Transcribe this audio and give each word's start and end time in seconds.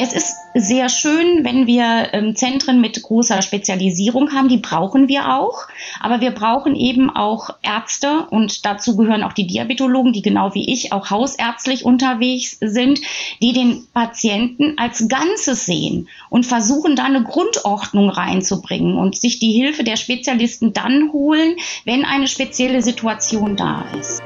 Es 0.00 0.12
ist 0.12 0.36
sehr 0.54 0.88
schön, 0.88 1.44
wenn 1.44 1.66
wir 1.66 2.10
ähm, 2.12 2.36
Zentren 2.36 2.80
mit 2.80 3.02
großer 3.02 3.42
Spezialisierung 3.42 4.32
haben. 4.32 4.48
Die 4.48 4.58
brauchen 4.58 5.08
wir 5.08 5.34
auch. 5.34 5.66
Aber 6.00 6.20
wir 6.20 6.30
brauchen 6.30 6.76
eben 6.76 7.10
auch 7.10 7.50
Ärzte 7.62 8.26
und 8.30 8.64
dazu 8.64 8.96
gehören 8.96 9.24
auch 9.24 9.32
die 9.32 9.46
Diabetologen, 9.48 10.12
die 10.12 10.22
genau 10.22 10.54
wie 10.54 10.72
ich 10.72 10.92
auch 10.92 11.10
hausärztlich 11.10 11.84
unterwegs 11.84 12.58
sind, 12.60 13.00
die 13.42 13.52
den 13.52 13.88
Patienten 13.92 14.78
als 14.78 15.08
Ganzes 15.08 15.66
sehen 15.66 16.08
und 16.30 16.46
versuchen, 16.46 16.94
da 16.94 17.04
eine 17.04 17.24
Grundordnung 17.24 18.08
reinzubringen 18.08 18.96
und 18.96 19.16
sich 19.16 19.40
die 19.40 19.52
Hilfe 19.52 19.82
der 19.82 19.96
Spezialisten 19.96 20.72
dann 20.72 21.12
holen, 21.12 21.56
wenn 21.84 22.04
eine 22.04 22.28
spezielle 22.28 22.82
Situation 22.82 23.56
da 23.56 23.84
ist. 23.98 24.22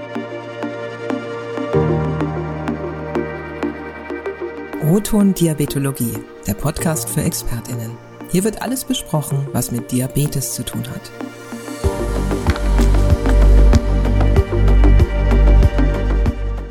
Roton 4.93 5.33
Diabetologie, 5.33 6.13
der 6.47 6.53
Podcast 6.53 7.09
für 7.09 7.23
ExpertInnen. 7.23 7.93
Hier 8.31 8.45
wird 8.45 8.61
alles 8.61 8.85
besprochen, 8.85 9.39
was 9.55 9.73
mit 9.73 9.91
Diabetes 9.91 10.53
zu 10.53 10.63
tun 10.65 10.83
hat. 10.87 11.11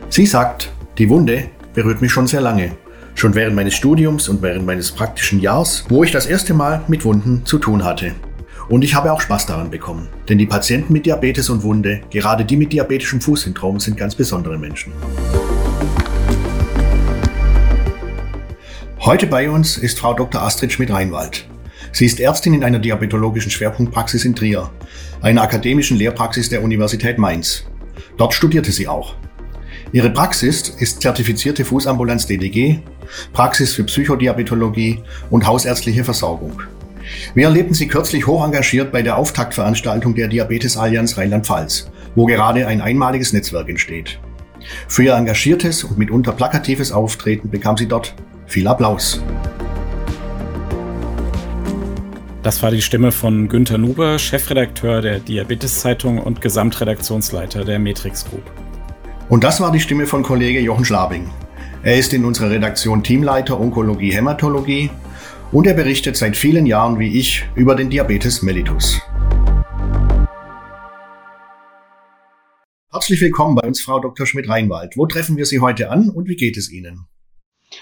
Sie 0.10 0.28
sagt, 0.28 0.72
die 1.00 1.10
Wunde 1.10 1.46
berührt 1.74 2.04
mich 2.04 2.12
schon 2.12 2.28
sehr 2.28 2.42
lange. 2.42 2.74
Schon 3.16 3.34
während 3.34 3.56
meines 3.56 3.74
Studiums 3.74 4.30
und 4.30 4.44
während 4.44 4.68
meines 4.68 4.92
praktischen 4.92 5.40
Jahres, 5.40 5.86
wo 5.90 6.04
ich 6.04 6.12
das 6.12 6.28
erste 6.28 6.54
Mal 6.54 6.84
mit 6.88 7.04
Wunden 7.04 7.44
zu 7.48 7.58
tun 7.58 7.84
hatte. 7.84 8.14
Und 8.70 8.84
ich 8.84 8.94
habe 8.94 9.12
auch 9.12 9.22
Spaß 9.22 9.48
daran 9.48 9.72
bekommen. 9.72 10.10
Denn 10.30 10.38
die 10.38 10.46
Patienten 10.46 10.94
mit 10.94 11.08
Diabetes 11.08 11.50
und 11.50 11.64
Wunde, 11.64 12.02
gerade 12.12 12.46
die 12.46 12.56
mit 12.56 12.72
diabetischem 12.72 13.20
Fußsyndrom, 13.20 13.80
sind 13.80 13.98
ganz 13.98 14.14
besondere 14.14 14.60
Menschen. 14.60 14.94
Heute 19.04 19.26
bei 19.26 19.50
uns 19.50 19.80
ist 19.80 19.98
Frau 19.98 20.14
Dr. 20.14 20.44
Astrid 20.44 20.72
Schmidt-Reinwald. 20.72 21.48
Sie 21.92 22.06
ist 22.06 22.20
Ärztin 22.20 22.54
in 22.54 22.64
einer 22.64 22.78
diabetologischen 22.78 23.50
Schwerpunktpraxis 23.50 24.26
in 24.26 24.36
Trier, 24.36 24.70
einer 25.24 25.42
akademischen 25.42 25.98
Lehrpraxis 25.98 26.50
der 26.50 26.62
Universität 26.62 27.18
Mainz. 27.18 27.66
Dort 28.18 28.36
studierte 28.36 28.72
sie 28.72 28.88
auch. 28.88 29.16
Ihre 29.92 30.12
Praxis 30.12 30.70
ist 30.70 31.02
zertifizierte 31.02 31.66
Fußambulanz 31.66 32.28
DDG, 32.28 32.82
Praxis 33.34 33.74
für 33.74 33.86
Psychodiabetologie 33.86 35.02
und 35.32 35.48
hausärztliche 35.48 36.04
Versorgung. 36.04 36.62
Wir 37.34 37.46
erlebten 37.46 37.74
sie 37.74 37.88
kürzlich 37.88 38.28
hoch 38.28 38.46
engagiert 38.46 38.92
bei 38.92 39.02
der 39.02 39.18
Auftaktveranstaltung 39.18 40.14
der 40.14 40.28
Diabetes 40.28 40.78
Allianz 40.78 41.18
Rheinland-Pfalz, 41.18 41.90
wo 42.14 42.28
gerade 42.28 42.68
ein 42.68 42.82
einmaliges 42.82 43.34
Netzwerk 43.34 43.68
entsteht. 43.68 44.20
Für 44.88 45.02
ihr 45.02 45.16
engagiertes 45.16 45.84
und 45.84 45.98
mitunter 45.98 46.34
plakatives 46.34 46.92
Auftreten 46.92 47.50
bekam 47.50 47.78
sie 47.78 47.88
dort 47.88 48.14
viel 48.52 48.68
Applaus. 48.68 49.24
Das 52.44 52.62
war 52.62 52.72
die 52.72 52.82
Stimme 52.82 53.12
von 53.12 53.48
Günter 53.48 53.78
Nuber, 53.78 54.20
Chefredakteur 54.20 55.02
der 55.02 55.20
Diabetes-Zeitung 55.20 56.18
und 56.18 56.42
Gesamtredaktionsleiter 56.42 57.64
der 57.64 57.80
Matrix 57.80 58.26
Group. 58.26 58.44
Und 59.30 59.44
das 59.44 59.62
war 59.62 59.72
die 59.72 59.80
Stimme 59.80 60.06
von 60.06 60.24
Kollege 60.24 60.60
Jochen 60.60 60.84
Schlabing. 60.84 61.30
Er 61.84 61.98
ist 61.98 62.14
in 62.14 62.26
unserer 62.26 62.50
Redaktion 62.50 63.04
Teamleiter 63.04 63.60
Onkologie 63.60 64.12
Hämatologie 64.12 64.90
und 65.52 65.66
er 65.66 65.74
berichtet 65.74 66.18
seit 66.18 66.36
vielen 66.36 66.66
Jahren 66.66 67.00
wie 67.00 67.18
ich 67.18 67.46
über 67.56 67.76
den 67.76 67.90
Diabetes 67.90 68.42
mellitus. 68.42 69.00
Herzlich 72.92 73.22
willkommen 73.22 73.56
bei 73.56 73.68
uns, 73.68 73.82
Frau 73.82 74.00
Dr. 74.00 74.26
Schmidt-Reinwald. 74.26 74.98
Wo 74.98 75.06
treffen 75.06 75.38
wir 75.38 75.46
Sie 75.46 75.60
heute 75.60 75.90
an 75.90 76.10
und 76.10 76.28
wie 76.28 76.36
geht 76.36 76.58
es 76.58 76.70
Ihnen? 76.70 77.06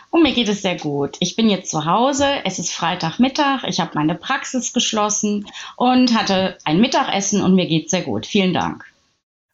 Und 0.09 0.23
mir 0.23 0.33
geht 0.33 0.49
es 0.49 0.61
sehr 0.61 0.77
gut. 0.77 1.17
Ich 1.19 1.35
bin 1.35 1.49
jetzt 1.49 1.69
zu 1.69 1.85
Hause, 1.85 2.25
es 2.45 2.59
ist 2.59 2.71
Freitagmittag, 2.71 3.63
ich 3.67 3.79
habe 3.79 3.91
meine 3.95 4.15
Praxis 4.15 4.73
geschlossen 4.73 5.45
und 5.75 6.17
hatte 6.17 6.57
ein 6.63 6.81
Mittagessen 6.81 7.41
und 7.41 7.55
mir 7.55 7.67
geht 7.67 7.85
es 7.85 7.91
sehr 7.91 8.01
gut. 8.01 8.25
Vielen 8.25 8.53
Dank. 8.53 8.85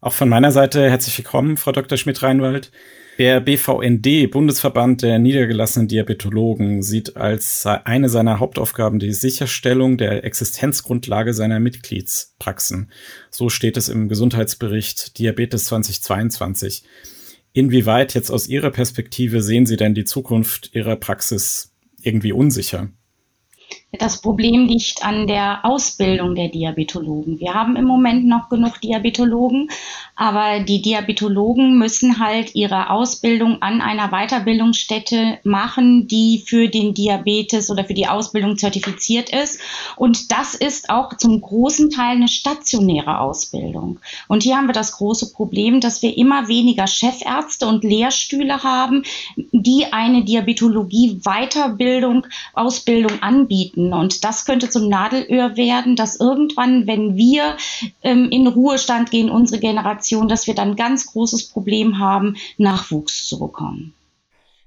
Auch 0.02 0.14
von 0.14 0.30
meiner 0.30 0.52
Seite 0.52 0.90
herzlich 0.90 1.18
willkommen, 1.18 1.58
Frau 1.58 1.72
Dr. 1.72 1.98
Schmidt-Reinwald. 1.98 2.72
Der 3.18 3.40
BVND, 3.40 4.30
Bundesverband 4.30 5.02
der 5.02 5.20
niedergelassenen 5.20 5.88
Diabetologen, 5.88 6.84
sieht 6.84 7.16
als 7.16 7.66
eine 7.66 8.10
seiner 8.10 8.40
Hauptaufgaben 8.40 9.00
die 9.00 9.14
Sicherstellung 9.14 9.98
der 9.98 10.26
Existenzgrundlage 10.26 11.34
seiner 11.34 11.62
Mitgliedspraxen. 11.62 12.92
So 13.32 13.48
steht 13.48 13.78
es 13.78 13.88
im 13.88 14.10
Gesundheitsbericht 14.10 15.18
Diabetes 15.18 15.66
2022. 15.66 16.84
Inwieweit 17.56 18.14
jetzt 18.16 18.32
aus 18.32 18.50
Ihrer 18.50 18.70
Perspektive 18.70 19.42
sehen 19.42 19.66
Sie 19.66 19.78
denn 19.78 19.96
die 19.96 20.04
Zukunft 20.04 20.76
Ihrer 20.76 20.98
Praxis 20.98 21.74
irgendwie 22.02 22.34
unsicher? 22.34 22.90
Das 24.00 24.22
Problem 24.22 24.68
liegt 24.68 25.04
an 25.04 25.28
der 25.28 25.60
Ausbildung 25.64 26.36
der 26.36 26.50
Diabetologen. 26.50 27.40
Wir 27.40 27.54
haben 27.54 27.76
im 27.76 27.86
Moment 27.86 28.26
noch 28.26 28.50
genug 28.50 28.82
Diabetologen, 28.82 29.70
aber 30.16 30.62
die 30.62 30.82
Diabetologen 30.82 31.78
müssen 31.78 32.20
halt 32.20 32.56
ihre 32.56 32.90
Ausbildung 32.90 33.62
an 33.62 33.82
einer 33.82 34.10
Weiterbildungsstätte 34.10 35.40
machen, 35.44 36.08
die 36.08 36.44
für 36.46 36.70
den 36.70 36.94
Diabetes 36.94 37.70
oder 37.70 37.86
für 37.86 37.94
die 37.94 38.08
Ausbildung 38.08 38.58
zertifiziert 38.58 39.30
ist. 39.30 39.60
Und 39.96 40.32
das 40.32 40.56
ist 40.56 40.90
auch 40.90 41.16
zum 41.18 41.42
großen 41.42 41.90
Teil 41.90 42.16
eine 42.16 42.28
stationäre 42.28 43.20
Ausbildung. 43.20 44.00
Und 44.28 44.44
hier 44.44 44.58
haben 44.58 44.68
wir 44.68 44.74
das 44.74 44.94
große 44.94 45.34
Problem, 45.34 45.82
dass 45.82 46.02
wir 46.02 46.18
immer 46.18 46.48
weniger 46.48 46.88
Chefärzte 46.88 47.68
und 47.68 47.84
Lehrstühle 47.84 48.64
haben, 48.64 49.04
die 49.36 49.88
eine 49.92 50.24
Diabetologie-Weiterbildung, 50.24 52.26
Ausbildung 52.54 53.22
anbieten. 53.22 53.85
Und 53.94 54.24
das 54.24 54.46
könnte 54.46 54.70
zum 54.70 54.90
Nadelöhr 54.90 55.58
werden, 55.58 55.96
dass 55.96 56.20
irgendwann, 56.20 56.88
wenn 56.88 57.16
wir 57.16 57.58
ähm, 58.02 58.30
in 58.32 58.48
Ruhestand 58.48 59.12
gehen, 59.12 59.30
unsere 59.30 59.60
Generation, 59.60 60.28
dass 60.28 60.48
wir 60.48 60.56
dann 60.56 60.76
ganz 60.76 61.08
großes 61.08 61.50
Problem 61.50 62.00
haben, 62.00 62.36
Nachwuchs 62.58 63.28
zu 63.28 63.40
bekommen. 63.40 63.94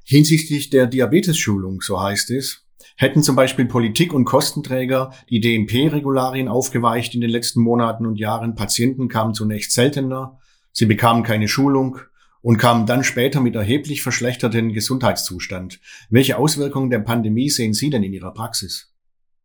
Hinsichtlich 0.04 0.70
der 0.70 0.86
Diabetesschulung, 0.86 1.82
so 1.82 2.00
heißt 2.00 2.30
es, 2.30 2.62
hätten 2.96 3.22
zum 3.22 3.36
Beispiel 3.36 3.66
Politik 3.66 4.12
und 4.12 4.24
Kostenträger 4.24 5.12
die 5.30 5.40
DMP-Regularien 5.40 6.48
aufgeweicht 6.48 7.14
in 7.14 7.20
den 7.20 7.30
letzten 7.30 7.60
Monaten 7.60 8.06
und 8.06 8.16
Jahren. 8.16 8.54
Patienten 8.54 9.08
kamen 9.08 9.34
zunächst 9.34 9.72
seltener, 9.72 10.38
sie 10.72 10.86
bekamen 10.86 11.22
keine 11.22 11.46
Schulung 11.46 11.98
und 12.40 12.56
kamen 12.56 12.86
dann 12.86 13.04
später 13.04 13.40
mit 13.40 13.54
erheblich 13.54 14.02
verschlechterten 14.02 14.72
Gesundheitszustand. 14.72 15.80
Welche 16.10 16.38
Auswirkungen 16.38 16.90
der 16.90 17.00
Pandemie 17.00 17.50
sehen 17.50 17.74
Sie 17.74 17.90
denn 17.90 18.02
in 18.02 18.12
Ihrer 18.12 18.32
Praxis? 18.32 18.92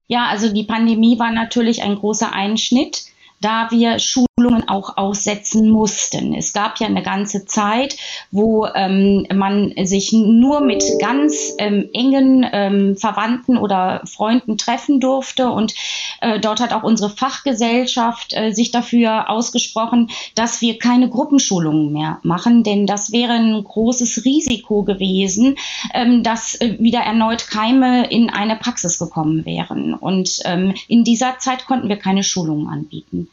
Ja, 0.08 0.28
also 0.28 0.53
die 0.53 0.66
Pandemie 0.66 1.18
war 1.19 1.31
natürlich 1.31 1.81
ein 1.81 1.96
großer 1.96 2.31
Einschnitt, 2.34 3.06
da 3.44 3.70
wir 3.72 4.00
Schul 4.00 4.26
Schulungen 4.44 4.68
auch 4.68 4.98
aussetzen 4.98 5.70
mussten. 5.70 6.34
Es 6.34 6.54
gab 6.54 6.80
ja 6.80 6.88
eine 6.88 7.04
ganze 7.04 7.46
Zeit, 7.46 7.96
wo 8.31 8.66
ähm, 8.66 9.28
man 9.34 9.74
sich 9.84 10.12
nur 10.12 10.62
mit 10.62 10.84
ganz 11.00 11.54
ähm, 11.59 11.88
engen 11.94 12.46
ähm, 12.52 12.98
Verwandten 12.98 13.58
oder 13.58 14.02
Freunden 14.06 14.58
treffen 14.58 15.00
durfte. 15.00 15.50
Und 15.50 15.76
äh, 16.20 16.40
dort 16.40 16.59
hat 16.59 16.74
auch 16.74 16.84
unsere 16.84 17.09
Fachgesellschaft 17.09 18.34
äh, 18.34 18.52
sich 18.52 18.72
dafür 18.72 19.30
ausgesprochen, 19.30 20.10
dass 20.36 20.62
wir 20.62 20.80
keine 20.80 21.10
Gruppenschulungen 21.10 21.94
mehr 21.94 22.20
machen, 22.24 22.64
denn 22.64 22.88
das 22.88 23.12
wäre 23.12 23.34
ein 23.34 23.64
großes 23.64 24.25
Risiko 24.25 24.84
gewesen, 24.84 25.58
ähm, 25.94 26.24
dass 26.24 26.60
äh, 26.60 26.78
wieder 26.80 27.00
erneut 27.02 27.48
Keime 27.48 28.10
in 28.10 28.30
eine 28.30 28.56
Praxis 28.56 29.00
gekommen 29.00 29.46
wären. 29.46 29.94
Und 29.94 30.40
ähm, 30.46 30.74
in 30.88 31.04
dieser 31.04 31.38
Zeit 31.40 31.66
konnten 31.66 31.88
wir 31.88 31.98
keine 31.98 32.24
Schulungen 32.24 32.68
anbieten. 32.68 33.30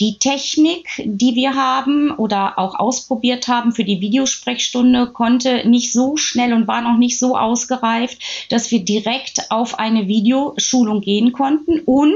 Die 0.00 0.18
Technik, 0.18 0.88
die 1.04 1.34
wir 1.34 1.54
haben 1.54 2.10
oder 2.10 2.58
auch 2.58 2.78
ausprobiert 2.78 3.48
haben 3.48 3.72
für 3.72 3.84
die 3.84 4.00
Videosprechstunde, 4.00 5.08
konnte 5.08 5.68
nicht 5.68 5.92
so 5.92 6.16
schnell 6.16 6.52
und 6.52 6.66
war 6.66 6.80
noch 6.80 6.98
nicht 6.98 7.18
so 7.18 7.36
ausgereift, 7.36 8.18
dass 8.48 8.70
wir 8.70 8.84
direkt 8.84 9.50
auf 9.50 9.78
eine 9.78 10.08
Videoschulung 10.08 11.00
gehen 11.00 11.32
konnten. 11.32 11.80
Und 11.80 12.12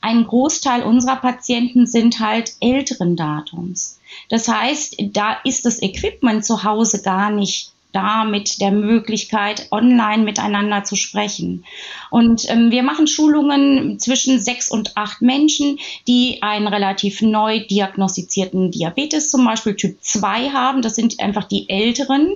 ein 0.00 0.26
Großteil 0.26 0.82
unserer 0.82 1.16
Patienten 1.16 1.86
sind 1.86 2.20
halt 2.20 2.52
älteren 2.60 3.16
Datums. 3.16 3.98
Das 4.28 4.48
heißt, 4.48 4.96
da 5.12 5.38
ist 5.44 5.64
das 5.64 5.82
Equipment 5.82 6.44
zu 6.44 6.64
Hause 6.64 7.02
gar 7.02 7.30
nicht 7.30 7.72
da 7.92 8.24
mit 8.24 8.60
der 8.60 8.70
Möglichkeit, 8.70 9.68
online 9.70 10.22
miteinander 10.22 10.84
zu 10.84 10.94
sprechen. 10.96 11.64
Und 12.10 12.48
ähm, 12.48 12.70
wir 12.70 12.82
machen 12.82 13.06
Schulungen 13.06 13.98
zwischen 13.98 14.38
sechs 14.38 14.70
und 14.70 14.96
acht 14.96 15.22
Menschen, 15.22 15.78
die 16.06 16.42
einen 16.42 16.66
relativ 16.66 17.22
neu 17.22 17.60
diagnostizierten 17.60 18.70
Diabetes, 18.70 19.30
zum 19.30 19.44
Beispiel 19.44 19.74
Typ 19.74 19.98
2 20.00 20.50
haben. 20.50 20.82
Das 20.82 20.96
sind 20.96 21.20
einfach 21.20 21.44
die 21.44 21.68
Älteren. 21.68 22.34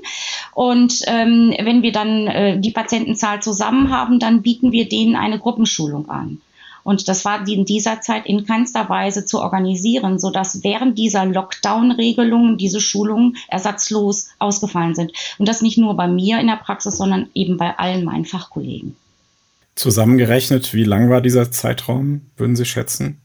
Und 0.54 1.00
ähm, 1.06 1.54
wenn 1.58 1.82
wir 1.82 1.92
dann 1.92 2.26
äh, 2.26 2.58
die 2.58 2.70
Patientenzahl 2.70 3.42
zusammen 3.42 3.90
haben, 3.90 4.18
dann 4.18 4.42
bieten 4.42 4.72
wir 4.72 4.88
denen 4.88 5.16
eine 5.16 5.38
Gruppenschulung 5.38 6.08
an. 6.08 6.40
Und 6.84 7.08
das 7.08 7.24
war 7.24 7.46
in 7.46 7.64
dieser 7.64 8.00
Zeit 8.00 8.26
in 8.26 8.44
keinster 8.46 8.88
Weise 8.88 9.24
zu 9.24 9.40
organisieren, 9.40 10.18
sodass 10.18 10.64
während 10.64 10.98
dieser 10.98 11.24
Lockdown-Regelungen 11.24 12.58
diese 12.58 12.80
Schulungen 12.80 13.36
ersatzlos 13.48 14.28
ausgefallen 14.38 14.94
sind. 14.94 15.12
Und 15.38 15.48
das 15.48 15.62
nicht 15.62 15.78
nur 15.78 15.96
bei 15.96 16.08
mir 16.08 16.40
in 16.40 16.46
der 16.46 16.56
Praxis, 16.56 16.96
sondern 16.96 17.28
eben 17.34 17.56
bei 17.56 17.78
allen 17.78 18.04
meinen 18.04 18.24
Fachkollegen. 18.24 18.96
Zusammengerechnet, 19.74 20.74
wie 20.74 20.84
lang 20.84 21.08
war 21.08 21.20
dieser 21.20 21.50
Zeitraum, 21.50 22.22
würden 22.36 22.56
Sie 22.56 22.66
schätzen? 22.66 23.22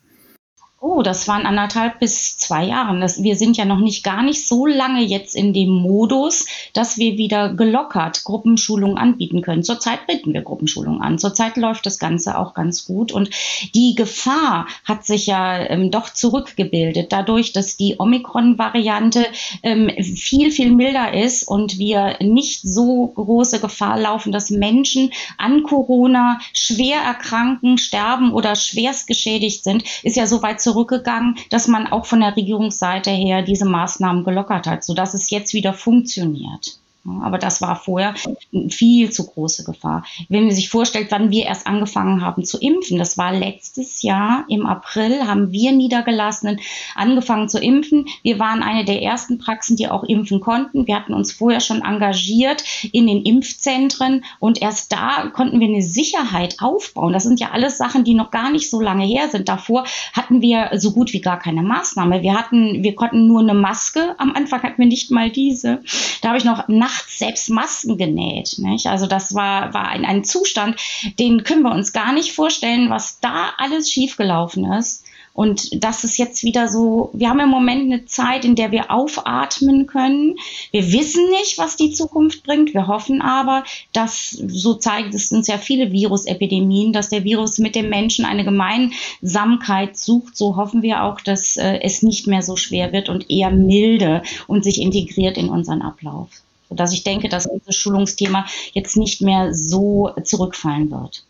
Das 1.01 1.27
waren 1.27 1.45
anderthalb 1.45 1.99
bis 1.99 2.37
zwei 2.37 2.65
Jahre. 2.65 2.99
Das, 2.99 3.21
wir 3.23 3.35
sind 3.35 3.57
ja 3.57 3.65
noch 3.65 3.79
nicht 3.79 4.03
gar 4.03 4.23
nicht 4.23 4.47
so 4.47 4.65
lange 4.65 5.03
jetzt 5.03 5.35
in 5.35 5.53
dem 5.53 5.69
Modus, 5.69 6.45
dass 6.73 6.97
wir 6.97 7.17
wieder 7.17 7.53
gelockert 7.53 8.23
Gruppenschulungen 8.23 8.97
anbieten 8.97 9.41
können. 9.41 9.63
Zurzeit 9.63 10.07
bieten 10.07 10.33
wir 10.33 10.41
Gruppenschulungen 10.41 11.01
an. 11.01 11.19
Zurzeit 11.19 11.57
läuft 11.57 11.85
das 11.85 11.99
Ganze 11.99 12.37
auch 12.37 12.53
ganz 12.53 12.85
gut. 12.85 13.11
Und 13.11 13.29
die 13.75 13.95
Gefahr 13.95 14.67
hat 14.83 15.05
sich 15.05 15.27
ja 15.27 15.57
ähm, 15.69 15.91
doch 15.91 16.09
zurückgebildet, 16.09 17.11
dadurch, 17.11 17.53
dass 17.53 17.77
die 17.77 17.95
Omikron-Variante 17.99 19.25
ähm, 19.63 19.89
viel, 20.03 20.51
viel 20.51 20.71
milder 20.71 21.13
ist 21.13 21.47
und 21.47 21.77
wir 21.77 22.17
nicht 22.21 22.61
so 22.61 23.07
große 23.07 23.59
Gefahr 23.59 23.99
laufen, 23.99 24.31
dass 24.31 24.49
Menschen 24.49 25.11
an 25.37 25.63
Corona 25.63 26.39
schwer 26.53 26.99
erkranken, 26.99 27.77
sterben 27.77 28.33
oder 28.33 28.55
schwerst 28.55 29.07
geschädigt 29.07 29.63
sind, 29.63 29.83
ist 30.03 30.15
ja 30.15 30.27
soweit 30.27 30.61
zurückgegangen, 30.87 31.35
dass 31.49 31.67
man 31.67 31.87
auch 31.87 32.05
von 32.05 32.21
der 32.21 32.35
Regierungsseite 32.35 33.11
her 33.11 33.41
diese 33.41 33.65
Maßnahmen 33.65 34.23
gelockert 34.23 34.67
hat, 34.67 34.83
sodass 34.83 35.13
es 35.13 35.29
jetzt 35.29 35.53
wieder 35.53 35.73
funktioniert. 35.73 36.79
Aber 37.23 37.37
das 37.37 37.61
war 37.61 37.75
vorher 37.75 38.13
eine 38.53 38.69
viel 38.69 39.11
zu 39.11 39.25
große 39.25 39.63
Gefahr. 39.63 40.03
Wenn 40.29 40.45
man 40.45 40.51
sich 40.51 40.69
vorstellt, 40.69 41.07
wann 41.09 41.31
wir 41.31 41.45
erst 41.45 41.65
angefangen 41.65 42.21
haben 42.21 42.43
zu 42.43 42.59
impfen, 42.59 42.97
das 42.97 43.17
war 43.17 43.33
letztes 43.33 44.01
Jahr 44.01 44.45
im 44.49 44.65
April, 44.65 45.25
haben 45.25 45.51
wir 45.51 45.71
Niedergelassenen 45.71 46.59
angefangen 46.95 47.47
zu 47.49 47.59
impfen. 47.59 48.07
Wir 48.23 48.39
waren 48.39 48.61
eine 48.61 48.83
der 48.83 49.01
ersten 49.01 49.37
Praxen, 49.37 49.77
die 49.77 49.87
auch 49.87 50.03
impfen 50.03 50.41
konnten. 50.41 50.85
Wir 50.85 50.95
hatten 50.95 51.13
uns 51.13 51.31
vorher 51.31 51.61
schon 51.61 51.81
engagiert 51.81 52.63
in 52.91 53.07
den 53.07 53.23
Impfzentren 53.23 54.25
und 54.39 54.61
erst 54.61 54.91
da 54.91 55.27
konnten 55.33 55.59
wir 55.59 55.67
eine 55.67 55.81
Sicherheit 55.81 56.57
aufbauen. 56.59 57.13
Das 57.13 57.23
sind 57.23 57.39
ja 57.39 57.51
alles 57.51 57.77
Sachen, 57.77 58.03
die 58.03 58.15
noch 58.15 58.31
gar 58.31 58.51
nicht 58.51 58.69
so 58.69 58.81
lange 58.81 59.05
her 59.05 59.29
sind. 59.29 59.47
Davor 59.47 59.85
hatten 60.13 60.41
wir 60.41 60.71
so 60.75 60.91
gut 60.91 61.13
wie 61.13 61.21
gar 61.21 61.39
keine 61.39 61.61
Maßnahme. 61.61 62.21
Wir 62.21 62.33
hatten, 62.33 62.83
wir 62.83 62.95
konnten 62.95 63.27
nur 63.27 63.41
eine 63.41 63.53
Maske. 63.53 64.15
Am 64.17 64.33
Anfang 64.33 64.61
hatten 64.63 64.79
wir 64.79 64.87
nicht 64.87 65.11
mal 65.11 65.29
diese. 65.29 65.81
Da 66.21 66.29
habe 66.29 66.37
ich 66.37 66.45
noch 66.45 66.67
nach 66.67 66.96
nachts 66.97 67.19
selbst 67.19 67.49
Masken 67.49 67.97
genäht. 67.97 68.55
Nicht? 68.57 68.87
Also 68.87 69.07
das 69.07 69.33
war, 69.35 69.73
war 69.73 69.87
ein, 69.87 70.05
ein 70.05 70.23
Zustand, 70.23 70.79
den 71.19 71.43
können 71.43 71.63
wir 71.63 71.71
uns 71.71 71.93
gar 71.93 72.13
nicht 72.13 72.33
vorstellen, 72.33 72.89
was 72.89 73.19
da 73.19 73.51
alles 73.57 73.91
schiefgelaufen 73.91 74.71
ist. 74.73 75.03
Und 75.33 75.83
das 75.83 76.03
ist 76.03 76.17
jetzt 76.17 76.43
wieder 76.43 76.67
so, 76.67 77.11
wir 77.13 77.29
haben 77.29 77.39
im 77.39 77.49
Moment 77.49 77.83
eine 77.83 78.05
Zeit, 78.05 78.43
in 78.43 78.55
der 78.55 78.71
wir 78.71 78.89
aufatmen 78.89 79.85
können. 79.85 80.35
Wir 80.71 80.91
wissen 80.91 81.29
nicht, 81.29 81.59
was 81.59 81.75
die 81.75 81.91
Zukunft 81.91 82.41
bringt. 82.41 82.73
Wir 82.73 82.87
hoffen 82.87 83.21
aber, 83.21 83.63
dass, 83.93 84.31
so 84.31 84.73
zeigt 84.73 85.13
es 85.13 85.31
uns 85.31 85.45
ja 85.45 85.59
viele 85.59 85.91
Virusepidemien, 85.91 86.91
dass 86.91 87.09
der 87.09 87.23
Virus 87.23 87.59
mit 87.59 87.75
dem 87.75 87.89
Menschen 87.89 88.25
eine 88.25 88.45
Gemeinsamkeit 88.45 89.95
sucht. 89.95 90.35
So 90.35 90.55
hoffen 90.55 90.81
wir 90.81 91.03
auch, 91.03 91.21
dass 91.21 91.55
äh, 91.55 91.81
es 91.83 92.01
nicht 92.01 92.25
mehr 92.25 92.41
so 92.41 92.55
schwer 92.55 92.91
wird 92.91 93.07
und 93.07 93.29
eher 93.29 93.51
milde 93.51 94.23
und 94.47 94.63
sich 94.63 94.81
integriert 94.81 95.37
in 95.37 95.49
unseren 95.49 95.83
Ablauf 95.83 96.29
sodass 96.69 96.93
ich 96.93 97.03
denke, 97.03 97.29
dass 97.29 97.45
unser 97.45 97.71
Schulungsthema 97.71 98.45
jetzt 98.73 98.97
nicht 98.97 99.21
mehr 99.21 99.53
so 99.53 100.11
zurückfallen 100.23 100.91
wird. 100.91 101.27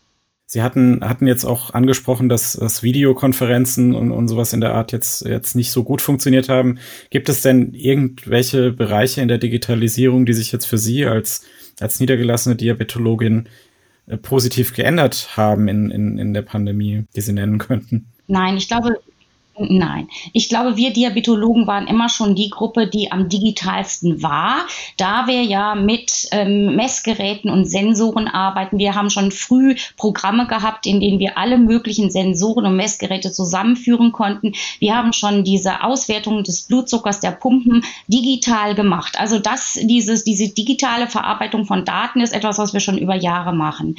Sie 0.50 0.62
hatten, 0.62 1.06
hatten 1.06 1.26
jetzt 1.26 1.44
auch 1.44 1.74
angesprochen, 1.74 2.30
dass, 2.30 2.54
dass 2.54 2.82
Videokonferenzen 2.82 3.94
und, 3.94 4.12
und 4.12 4.28
sowas 4.28 4.54
in 4.54 4.62
der 4.62 4.74
Art 4.74 4.92
jetzt, 4.92 5.26
jetzt 5.26 5.54
nicht 5.54 5.70
so 5.70 5.84
gut 5.84 6.00
funktioniert 6.00 6.48
haben. 6.48 6.78
Gibt 7.10 7.28
es 7.28 7.42
denn 7.42 7.74
irgendwelche 7.74 8.72
Bereiche 8.72 9.20
in 9.20 9.28
der 9.28 9.36
Digitalisierung, 9.36 10.24
die 10.24 10.32
sich 10.32 10.50
jetzt 10.50 10.64
für 10.64 10.78
Sie 10.78 11.04
als, 11.04 11.44
als 11.80 12.00
niedergelassene 12.00 12.56
Diabetologin 12.56 13.46
äh, 14.06 14.16
positiv 14.16 14.72
geändert 14.72 15.36
haben 15.36 15.68
in, 15.68 15.90
in, 15.90 16.16
in 16.16 16.32
der 16.32 16.42
Pandemie, 16.42 17.04
die 17.14 17.20
Sie 17.20 17.34
nennen 17.34 17.58
könnten? 17.58 18.06
Nein, 18.26 18.56
ich 18.56 18.68
glaube, 18.68 18.98
Nein, 19.60 20.08
ich 20.32 20.48
glaube, 20.48 20.76
wir 20.76 20.92
Diabetologen 20.92 21.66
waren 21.66 21.88
immer 21.88 22.08
schon 22.08 22.34
die 22.36 22.48
Gruppe, 22.48 22.86
die 22.86 23.10
am 23.10 23.28
digitalsten 23.28 24.22
war, 24.22 24.66
da 24.96 25.26
wir 25.26 25.42
ja 25.42 25.74
mit 25.74 26.28
ähm, 26.30 26.76
Messgeräten 26.76 27.50
und 27.50 27.64
Sensoren 27.64 28.28
arbeiten. 28.28 28.78
Wir 28.78 28.94
haben 28.94 29.10
schon 29.10 29.32
früh 29.32 29.74
Programme 29.96 30.46
gehabt, 30.46 30.86
in 30.86 31.00
denen 31.00 31.18
wir 31.18 31.36
alle 31.38 31.58
möglichen 31.58 32.10
Sensoren 32.10 32.66
und 32.66 32.76
Messgeräte 32.76 33.32
zusammenführen 33.32 34.12
konnten. 34.12 34.52
Wir 34.78 34.94
haben 34.94 35.12
schon 35.12 35.42
diese 35.42 35.82
Auswertung 35.82 36.44
des 36.44 36.62
Blutzuckers 36.62 37.20
der 37.20 37.32
Pumpen 37.32 37.84
digital 38.06 38.74
gemacht. 38.74 39.18
Also 39.18 39.38
das, 39.38 39.78
dieses, 39.82 40.22
diese 40.22 40.48
digitale 40.48 41.08
Verarbeitung 41.08 41.64
von 41.64 41.84
Daten 41.84 42.20
ist 42.20 42.32
etwas, 42.32 42.58
was 42.58 42.72
wir 42.72 42.80
schon 42.80 42.98
über 42.98 43.16
Jahre 43.16 43.52
machen. 43.52 43.96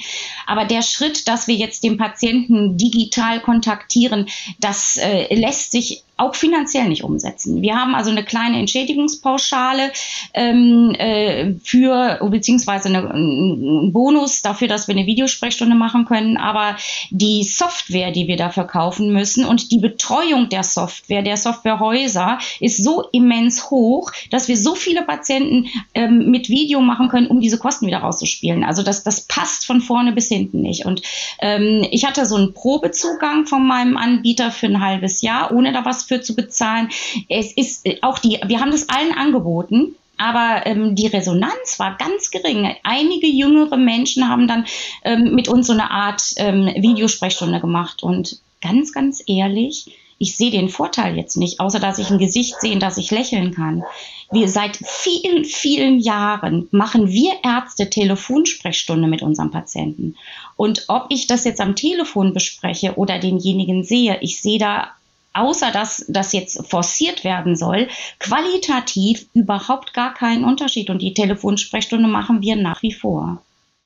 Aber 0.48 0.66
der 0.66 0.82
Schritt, 0.84 1.28
dass 1.28 1.48
wir 1.48 1.56
jetzt 1.56 1.84
den 1.84 1.98
Patienten 1.98 2.78
digital 2.78 3.42
kontaktieren, 3.42 4.28
das 4.60 4.98
äh, 4.98 5.26
lässt 5.50 5.72
sich 5.72 6.04
auch 6.20 6.36
finanziell 6.36 6.88
nicht 6.88 7.04
umsetzen. 7.04 7.62
Wir 7.62 7.76
haben 7.76 7.96
also 7.96 8.12
eine 8.12 8.24
kleine 8.24 8.60
Entschädigungspauschale 8.60 9.92
ähm, 10.34 10.94
äh, 10.98 11.54
für, 11.64 12.20
beziehungsweise 12.30 12.90
eine, 12.90 13.10
einen 13.10 13.94
Bonus 13.94 14.42
dafür, 14.42 14.68
dass 14.68 14.88
wir 14.88 14.96
eine 14.96 15.06
Videosprechstunde 15.06 15.76
machen 15.76 16.06
können. 16.06 16.38
Aber 16.38 16.76
die 17.10 17.44
Software, 17.44 18.12
die 18.12 18.28
wir 18.28 18.38
dafür 18.38 18.66
kaufen 18.66 19.14
müssen 19.14 19.46
und 19.46 19.72
die 19.72 19.80
Betreuung 19.80 20.50
der 20.50 20.64
Software, 20.64 21.22
der 21.22 21.38
Softwarehäuser 21.38 22.40
ist 22.60 22.84
so 22.84 23.04
immens 23.12 23.70
hoch, 23.70 24.12
dass 24.30 24.48
wir 24.48 24.58
so 24.58 24.76
viele 24.76 25.04
Patienten 25.04 25.68
ähm, 25.94 26.30
mit 26.30 26.50
Video 26.50 26.82
machen 26.82 27.10
können, 27.10 27.28
um 27.28 27.40
diese 27.40 27.58
Kosten 27.58 27.88
wieder 27.88 28.00
rauszuspielen. 28.00 28.64
Also 28.64 28.84
das, 28.84 29.04
das 29.04 29.22
passt 29.22 29.66
von 29.66 29.82
vorne 29.82 30.12
bis 30.12 30.28
hinten 30.28 30.62
nicht. 30.62 30.86
Und 30.86 31.02
ähm, 31.40 31.86
ich 31.92 32.06
hatte 32.06 32.26
so 32.26 32.36
einen 32.36 32.54
Probezugang 32.54 33.46
von 33.46 33.66
meinem 33.66 33.98
Anbieter 33.98 34.52
für 34.52 34.68
ein 34.68 34.82
halbes 34.82 35.22
Jahr, 35.22 35.54
ohne 35.54 35.72
da 35.72 35.86
was 35.86 36.09
für 36.10 36.20
zu 36.20 36.36
bezahlen. 36.36 36.90
Es 37.30 37.54
ist 37.54 37.86
äh, 37.86 38.00
auch 38.02 38.20
die, 38.20 38.40
wir 38.46 38.60
haben 38.60 38.72
das 38.72 38.90
allen 38.90 39.14
angeboten. 39.14 39.96
Aber 40.22 40.66
ähm, 40.66 40.96
die 40.96 41.08
Resonanz 41.08 41.80
war 41.80 41.96
ganz 41.98 42.30
gering. 42.30 42.76
Einige 42.84 43.26
jüngere 43.26 43.78
Menschen 43.78 44.28
haben 44.28 44.50
dann 44.50 44.66
ähm, 45.06 45.34
mit 45.34 45.48
uns 45.48 45.68
so 45.68 45.72
eine 45.72 45.92
Art 45.92 46.34
ähm, 46.36 46.66
Videosprechstunde 46.76 47.62
gemacht. 47.62 48.04
Und 48.04 48.42
ganz, 48.62 48.92
ganz 48.92 49.24
ehrlich, 49.26 49.86
ich 50.18 50.36
sehe 50.36 50.52
den 50.52 50.68
Vorteil 50.68 51.16
jetzt 51.16 51.38
nicht, 51.38 51.62
außer 51.62 51.80
dass 51.80 51.98
ich 51.98 52.10
ein 52.10 52.20
Gesicht 52.20 52.60
sehe, 52.60 52.78
dass 52.78 52.98
ich 52.98 53.10
lächeln 53.10 53.54
kann. 53.56 53.86
Wir 54.30 54.50
seit 54.50 54.78
vielen, 54.86 55.46
vielen 55.46 56.00
Jahren 56.00 56.68
machen 56.72 57.08
wir 57.08 57.36
Ärzte 57.42 57.90
Telefonsprechstunde 57.90 59.08
mit 59.08 59.22
unseren 59.22 59.50
Patienten. 59.50 60.18
Und 60.58 60.84
ob 60.90 61.06
ich 61.10 61.28
das 61.28 61.46
jetzt 61.46 61.62
am 61.62 61.78
Telefon 61.78 62.34
bespreche 62.34 62.96
oder 62.96 63.18
denjenigen 63.18 63.86
sehe, 63.86 64.18
ich 64.20 64.42
sehe 64.42 64.60
da 64.60 64.92
außer 65.40 65.72
dass 65.72 66.06
das 66.08 66.34
jetzt 66.34 66.70
forciert 66.70 67.24
werden 67.24 67.56
soll, 67.56 67.88
qualitativ 68.20 69.28
überhaupt 69.34 69.94
gar 69.94 70.14
keinen 70.14 70.44
Unterschied. 70.44 70.90
Und 70.90 71.02
die 71.02 71.14
Telefonsprechstunde 71.14 72.08
machen 72.08 72.42
wir 72.42 72.56
nach 72.56 72.82
wie 72.84 72.94
vor. 72.94 73.42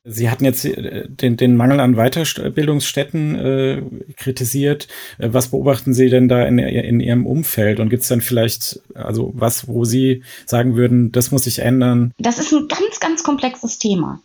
Sie 0.05 0.29
hatten 0.29 0.43
jetzt 0.43 0.65
äh, 0.65 1.07
den, 1.07 1.37
den 1.37 1.55
Mangel 1.55 1.79
an 1.79 1.95
Weiterbildungsstätten 1.95 3.35
äh, 3.35 3.83
kritisiert. 4.17 4.89
Äh, 5.17 5.29
was 5.31 5.49
beobachten 5.49 5.93
Sie 5.93 6.09
denn 6.09 6.27
da 6.27 6.43
in, 6.43 6.59
in 6.59 6.99
Ihrem 6.99 7.25
Umfeld? 7.25 7.79
Und 7.79 7.89
gibt 7.89 8.03
es 8.03 8.09
dann 8.09 8.19
vielleicht, 8.19 8.81
also 8.95 9.31
was, 9.33 9.67
wo 9.69 9.85
Sie 9.85 10.23
sagen 10.45 10.75
würden, 10.75 11.13
das 11.13 11.31
muss 11.31 11.45
sich 11.45 11.59
ändern? 11.59 12.11
Das 12.17 12.37
ist 12.37 12.51
ein 12.51 12.67
ganz, 12.67 12.99
ganz 12.99 13.23
komplexes 13.23 13.79
Thema. 13.79 14.19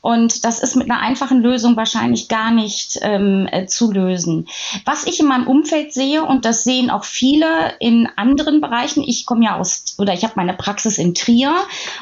Und 0.00 0.44
das 0.44 0.60
ist 0.60 0.76
mit 0.76 0.90
einer 0.90 1.00
einfachen 1.00 1.40
Lösung 1.40 1.76
wahrscheinlich 1.76 2.28
gar 2.28 2.50
nicht 2.50 2.98
ähm, 3.02 3.48
äh, 3.50 3.66
zu 3.66 3.90
lösen. 3.90 4.48
Was 4.84 5.04
ich 5.04 5.20
in 5.20 5.26
meinem 5.26 5.46
Umfeld 5.46 5.92
sehe, 5.92 6.24
und 6.24 6.44
das 6.44 6.64
sehen 6.64 6.90
auch 6.90 7.04
viele 7.04 7.46
in 7.80 8.08
anderen 8.16 8.60
Bereichen, 8.60 9.02
ich 9.02 9.26
komme 9.26 9.44
ja 9.44 9.56
aus, 9.56 9.96
oder 9.98 10.12
ich 10.12 10.24
habe 10.24 10.34
meine 10.36 10.54
Praxis 10.54 10.98
in 10.98 11.14
Trier 11.14 11.54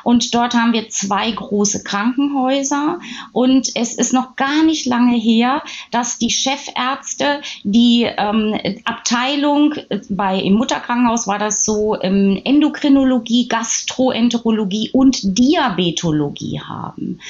und 0.02 0.34
dort 0.34 0.54
haben 0.54 0.72
wir 0.72 0.88
zwei 0.88 1.30
große 1.30 1.84
Krankenhäuser. 1.84 2.98
Und 3.32 3.70
es 3.74 3.94
ist 3.94 4.12
noch 4.12 4.36
gar 4.36 4.64
nicht 4.64 4.86
lange 4.86 5.16
her, 5.16 5.62
dass 5.90 6.18
die 6.18 6.30
Chefärzte 6.30 7.40
die 7.64 8.02
ähm, 8.04 8.58
Abteilung 8.84 9.74
bei 10.08 10.38
im 10.38 10.54
Mutterkrankenhaus 10.54 11.26
war 11.26 11.38
das 11.38 11.64
so 11.64 12.00
ähm, 12.00 12.40
Endokrinologie, 12.44 13.48
Gastroenterologie 13.48 14.90
und 14.92 15.38
Diabetologie 15.38 16.60
haben. 16.60 17.20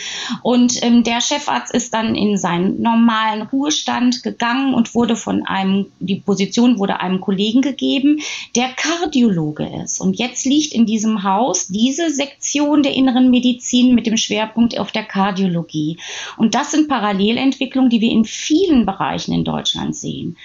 Und 0.42 0.55
Und 0.56 0.82
ähm, 0.82 1.02
der 1.02 1.20
Chefarzt 1.20 1.74
ist 1.74 1.92
dann 1.92 2.14
in 2.14 2.38
seinen 2.38 2.80
normalen 2.80 3.42
Ruhestand 3.42 4.22
gegangen 4.22 4.72
und 4.72 4.94
wurde 4.94 5.14
von 5.14 5.44
einem, 5.46 5.88
die 6.00 6.14
Position 6.14 6.78
wurde 6.78 6.98
einem 7.00 7.20
Kollegen 7.20 7.60
gegeben, 7.60 8.20
der 8.54 8.68
Kardiologe 8.68 9.70
ist. 9.84 10.00
Und 10.00 10.16
jetzt 10.16 10.46
liegt 10.46 10.72
in 10.72 10.86
diesem 10.86 11.24
Haus 11.24 11.68
diese 11.68 12.08
Sektion 12.08 12.82
der 12.82 12.94
inneren 12.94 13.28
Medizin 13.28 13.94
mit 13.94 14.06
dem 14.06 14.16
Schwerpunkt 14.16 14.78
auf 14.78 14.92
der 14.92 15.04
Kardiologie. 15.04 15.98
Und 16.38 16.54
das 16.54 16.70
sind 16.70 16.88
Parallelentwicklungen, 16.88 17.90
die 17.90 18.00
wir 18.00 18.10
in 18.10 18.24
vielen 18.24 18.86
Bereichen 18.86 19.34
in 19.34 19.44
Deutschland 19.44 19.94
sehen. 19.94 20.38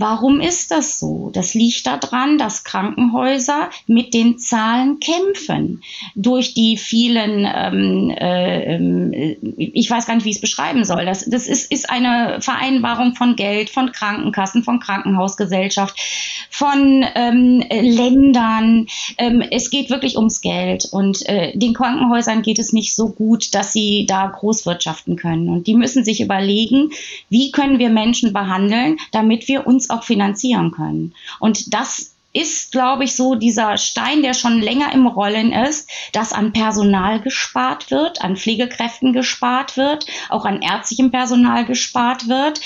Warum 0.00 0.40
ist 0.40 0.70
das 0.70 0.98
so? 0.98 1.28
Das 1.34 1.52
liegt 1.52 1.86
daran, 1.86 2.38
dass 2.38 2.64
Krankenhäuser 2.64 3.68
mit 3.86 4.14
den 4.14 4.38
Zahlen 4.38 4.98
kämpfen. 4.98 5.82
Durch 6.14 6.54
die 6.54 6.78
vielen, 6.78 7.46
ähm, 7.46 8.10
äh, 8.10 9.36
ich 9.58 9.90
weiß 9.90 10.06
gar 10.06 10.14
nicht, 10.14 10.24
wie 10.24 10.30
ich 10.30 10.36
es 10.36 10.40
beschreiben 10.40 10.84
soll. 10.84 11.04
Das, 11.04 11.28
das 11.28 11.46
ist, 11.46 11.70
ist 11.70 11.90
eine 11.90 12.38
Vereinbarung 12.40 13.14
von 13.14 13.36
Geld, 13.36 13.68
von 13.68 13.92
Krankenkassen, 13.92 14.64
von 14.64 14.80
Krankenhausgesellschaft, 14.80 16.00
von 16.48 17.04
ähm, 17.14 17.62
Ländern. 17.70 18.86
Ähm, 19.18 19.42
es 19.50 19.68
geht 19.68 19.90
wirklich 19.90 20.16
ums 20.16 20.40
Geld. 20.40 20.88
Und 20.90 21.28
äh, 21.28 21.54
den 21.58 21.74
Krankenhäusern 21.74 22.40
geht 22.40 22.58
es 22.58 22.72
nicht 22.72 22.94
so 22.94 23.10
gut, 23.10 23.54
dass 23.54 23.74
sie 23.74 24.06
da 24.06 24.28
großwirtschaften 24.28 25.16
können. 25.16 25.50
Und 25.50 25.66
die 25.66 25.74
müssen 25.74 26.06
sich 26.06 26.22
überlegen, 26.22 26.88
wie 27.28 27.50
können 27.50 27.78
wir 27.78 27.90
Menschen 27.90 28.32
behandeln, 28.32 28.96
damit 29.12 29.46
wir 29.46 29.66
uns 29.66 29.89
auch 29.90 30.04
finanzieren 30.04 30.70
können. 30.70 31.14
Und 31.38 31.74
das 31.74 32.14
ist, 32.32 32.70
glaube 32.72 33.04
ich, 33.04 33.16
so 33.16 33.34
dieser 33.34 33.76
Stein, 33.76 34.22
der 34.22 34.34
schon 34.34 34.60
länger 34.60 34.92
im 34.92 35.06
Rollen 35.06 35.52
ist, 35.52 35.90
dass 36.12 36.32
an 36.32 36.52
Personal 36.52 37.20
gespart 37.20 37.90
wird, 37.90 38.22
an 38.22 38.36
Pflegekräften 38.36 39.12
gespart 39.12 39.76
wird, 39.76 40.06
auch 40.28 40.44
an 40.44 40.62
ärztlichem 40.62 41.10
Personal 41.10 41.64
gespart 41.64 42.28
wird. 42.28 42.60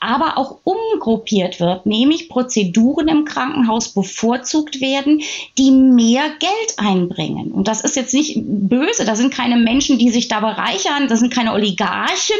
Aber 0.00 0.38
auch 0.38 0.58
umgruppiert 0.64 1.60
wird, 1.60 1.86
nämlich 1.86 2.28
Prozeduren 2.28 3.08
im 3.08 3.24
Krankenhaus 3.24 3.88
bevorzugt 3.88 4.80
werden, 4.80 5.22
die 5.56 5.70
mehr 5.70 6.24
Geld 6.38 6.74
einbringen. 6.76 7.50
Und 7.52 7.68
das 7.68 7.80
ist 7.80 7.96
jetzt 7.96 8.14
nicht 8.14 8.38
böse, 8.44 9.04
das 9.04 9.18
sind 9.18 9.34
keine 9.34 9.56
Menschen, 9.56 9.98
die 9.98 10.10
sich 10.10 10.28
da 10.28 10.40
bereichern, 10.40 11.08
das 11.08 11.20
sind 11.20 11.32
keine 11.32 11.52
Oligarchen, 11.52 12.36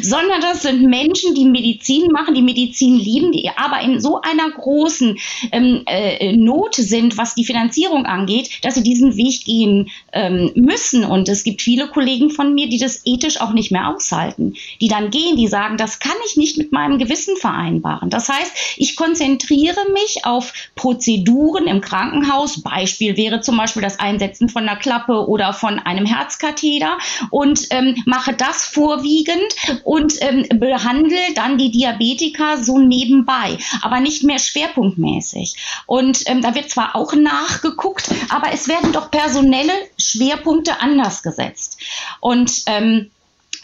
sondern 0.00 0.40
das 0.40 0.62
sind 0.62 0.82
Menschen, 0.82 1.34
die 1.34 1.44
Medizin 1.44 2.10
machen, 2.12 2.34
die 2.34 2.42
Medizin 2.42 2.96
lieben, 2.96 3.32
die 3.32 3.50
aber 3.56 3.80
in 3.82 4.00
so 4.00 4.20
einer 4.22 4.50
großen 4.50 5.18
ähm, 5.52 5.82
äh, 5.86 6.32
Not 6.36 6.76
sind, 6.76 7.18
was 7.18 7.34
die 7.34 7.44
Finanzierung 7.44 8.06
angeht, 8.06 8.64
dass 8.64 8.74
sie 8.74 8.82
diesen 8.82 9.16
Weg 9.16 9.44
gehen 9.44 9.90
ähm, 10.12 10.50
müssen. 10.54 11.04
Und 11.04 11.28
es 11.28 11.44
gibt 11.44 11.62
viele 11.62 11.88
Kollegen 11.88 12.30
von 12.30 12.54
mir, 12.54 12.68
die 12.68 12.78
das 12.78 13.02
ethisch 13.04 13.40
auch 13.40 13.52
nicht 13.52 13.70
mehr 13.70 13.88
aushalten, 13.88 14.54
die 14.80 14.88
dann 14.88 15.10
gehen, 15.10 15.36
die 15.36 15.48
sagen, 15.48 15.76
das 15.76 15.98
kann 15.98 16.16
ich 16.26 16.36
nicht 16.36 16.56
mit 16.56 16.72
meinem 16.72 16.85
meinem 16.86 16.98
Gewissen 16.98 17.36
vereinbaren. 17.36 18.10
Das 18.10 18.28
heißt, 18.28 18.52
ich 18.76 18.96
konzentriere 18.96 19.90
mich 19.92 20.24
auf 20.24 20.52
Prozeduren 20.74 21.66
im 21.66 21.80
Krankenhaus. 21.80 22.62
Beispiel 22.62 23.16
wäre 23.16 23.40
zum 23.40 23.56
Beispiel 23.56 23.82
das 23.82 23.98
Einsetzen 23.98 24.48
von 24.48 24.62
einer 24.62 24.78
Klappe 24.78 25.28
oder 25.28 25.52
von 25.52 25.78
einem 25.78 26.06
Herzkatheter 26.06 26.98
und 27.30 27.66
ähm, 27.70 28.02
mache 28.06 28.34
das 28.34 28.64
vorwiegend 28.64 29.54
und 29.84 30.14
ähm, 30.20 30.46
behandle 30.58 31.18
dann 31.34 31.58
die 31.58 31.70
Diabetiker 31.70 32.62
so 32.62 32.78
nebenbei, 32.78 33.58
aber 33.82 34.00
nicht 34.00 34.22
mehr 34.22 34.38
schwerpunktmäßig. 34.38 35.56
Und 35.86 36.22
ähm, 36.26 36.42
da 36.42 36.54
wird 36.54 36.70
zwar 36.70 36.94
auch 36.94 37.14
nachgeguckt, 37.14 38.10
aber 38.30 38.52
es 38.52 38.68
werden 38.68 38.92
doch 38.92 39.10
personelle 39.10 39.72
Schwerpunkte 39.98 40.80
anders 40.80 41.22
gesetzt. 41.22 41.78
Und 42.20 42.62
ähm, 42.66 43.10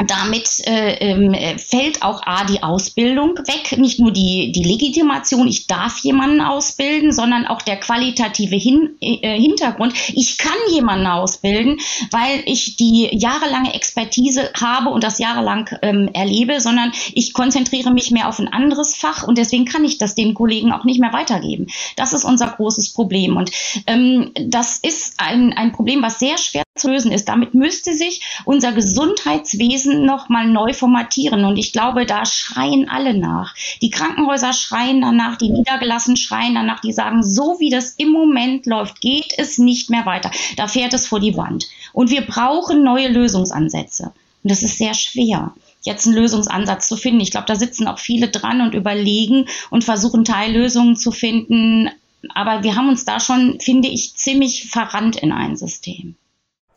damit 0.07 0.61
äh, 0.67 0.95
ähm, 0.95 1.35
fällt 1.59 2.03
auch 2.03 2.23
A 2.25 2.45
die 2.45 2.63
Ausbildung 2.63 3.37
weg, 3.39 3.79
nicht 3.79 3.99
nur 4.01 4.13
die, 4.13 4.53
die 4.53 4.65
Legitimation, 4.65 5.49
ich 5.49 5.67
darf 5.67 5.99
jemanden 5.99 6.41
ausbilden, 6.41 7.13
sondern 7.13 7.47
auch 7.47 7.63
der 7.63 7.77
qualitative 7.77 8.57
Hin 8.57 8.97
äh, 9.01 9.41
Hintergrund. 9.41 9.95
Ich 10.15 10.39
kann 10.39 10.53
jemanden 10.71 11.07
ausbilden, 11.07 11.81
weil 12.11 12.43
ich 12.47 12.77
die 12.77 13.09
jahrelange 13.13 13.75
Expertise 13.75 14.51
habe 14.61 14.91
und 14.91 15.05
das 15.05 15.19
jahrelang 15.19 15.69
ähm, 15.83 16.09
erlebe, 16.13 16.61
sondern 16.61 16.93
ich 17.13 17.33
konzentriere 17.33 17.93
mich 17.93 18.11
mehr 18.11 18.29
auf 18.29 18.39
ein 18.39 18.53
anderes 18.53 18.97
Fach 18.97 19.27
und 19.27 19.39
deswegen 19.39 19.65
kann 19.65 19.85
ich 19.85 19.99
das 19.99 20.15
den 20.15 20.35
Kollegen 20.35 20.73
auch 20.73 20.85
nicht 20.85 21.01
mehr 21.01 21.13
weitergeben. 21.13 21.67
Das 21.97 22.13
ist 22.13 22.25
unser 22.25 22.49
großes 22.49 22.93
Problem 22.93 23.37
und 23.37 23.51
ähm, 23.87 24.33
das 24.35 24.79
ist 24.79 25.15
ein, 25.19 25.53
ein 25.53 25.73
Problem, 25.73 26.03
was 26.03 26.19
sehr 26.19 26.39
schwer 26.39 26.63
zu 26.75 26.89
lösen 26.89 27.13
ist. 27.13 27.29
Damit 27.29 27.55
müsste 27.55 27.93
sich 27.93 28.23
unser 28.45 28.73
Gesundheitswesen 28.73 30.07
nochmal 30.07 30.49
neu 30.49 30.73
formatieren. 30.73 31.45
Und 31.45 31.59
ich 31.59 31.73
glaube, 31.73 32.07
da 32.07 32.25
schreien 32.25 32.89
alle 32.89 33.15
nach. 33.15 33.55
Die 33.83 33.91
Krankenhäuser 33.91 34.53
schreien 34.53 35.03
danach, 35.03 35.37
die 35.37 35.51
Niedergelassenen 35.51 36.17
schreien 36.17 36.55
danach, 36.55 36.81
die 36.81 36.93
sagen, 36.93 37.23
so 37.23 37.57
wie 37.61 37.71
das 37.71 37.95
im 37.97 38.11
Moment 38.11 38.67
läuft, 38.67 39.01
geht 39.01 39.35
es 39.37 39.59
nicht 39.59 39.91
mehr 39.91 40.07
weiter. 40.07 40.31
Da 40.57 40.67
fährt 40.67 40.95
es 40.95 41.07
vor 41.07 41.21
die 41.21 41.37
Wand. 41.37 41.67
Und 41.93 42.11
wir 42.11 42.23
brauchen 42.23 42.83
neue 42.83 43.09
Lösungsansätze. 43.09 44.13
Und 44.43 44.51
das 44.51 44.63
ist 44.63 44.79
sehr 44.79 44.95
schwer 44.95 45.53
jetzt 45.85 46.07
einen 46.07 46.15
Lösungsansatz 46.15 46.87
zu 46.87 46.97
finden. 46.97 47.23
Ich 47.23 47.33
glaube, 47.33 47.49
da 47.49 47.57
sitzen 47.57 47.89
auch 47.89 47.99
viele 47.99 48.29
dran 48.29 48.61
und 48.61 48.73
überlegen 48.73 49.47
und 49.69 49.83
versuchen 49.83 50.25
Teillösungen 50.25 50.95
zu 50.95 51.11
finden. 51.11 51.91
Aber 52.33 52.63
wir 52.63 52.77
haben 52.77 52.89
uns 52.89 53.05
da 53.05 53.19
schon, 53.19 53.59
finde 53.59 53.89
ich, 53.89 54.15
ziemlich 54.15 54.71
verrannt 54.71 55.17
in 55.17 55.33
ein 55.33 55.57
System. 55.57 56.15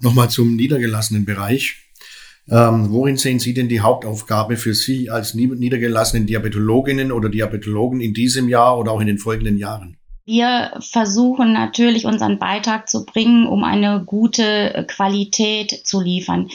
Nochmal 0.06 0.30
zum 0.30 0.56
niedergelassenen 0.56 1.26
Bereich. 1.26 1.78
Ähm, 2.48 2.92
worin 2.92 3.18
sehen 3.18 3.40
Sie 3.40 3.56
denn 3.56 3.70
die 3.70 3.82
Hauptaufgabe 3.82 4.56
für 4.56 4.76
Sie 4.76 5.10
als 5.10 5.34
niedergelassenen 5.34 6.28
Diabetologinnen 6.28 7.12
oder 7.12 7.28
Diabetologen 7.28 8.02
in 8.02 8.14
diesem 8.14 8.48
Jahr 8.48 8.78
oder 8.78 8.92
auch 8.92 9.02
in 9.02 9.08
den 9.08 9.18
folgenden 9.18 9.58
Jahren? 9.58 9.98
Wir 10.28 10.74
versuchen 10.80 11.54
natürlich 11.54 12.06
unseren 12.06 12.38
Beitrag 12.38 12.88
zu 12.88 13.04
bringen, 13.04 13.48
um 13.48 13.64
eine 13.64 14.04
gute 14.06 14.86
Qualität 14.88 15.72
zu 15.86 16.00
liefern. 16.02 16.50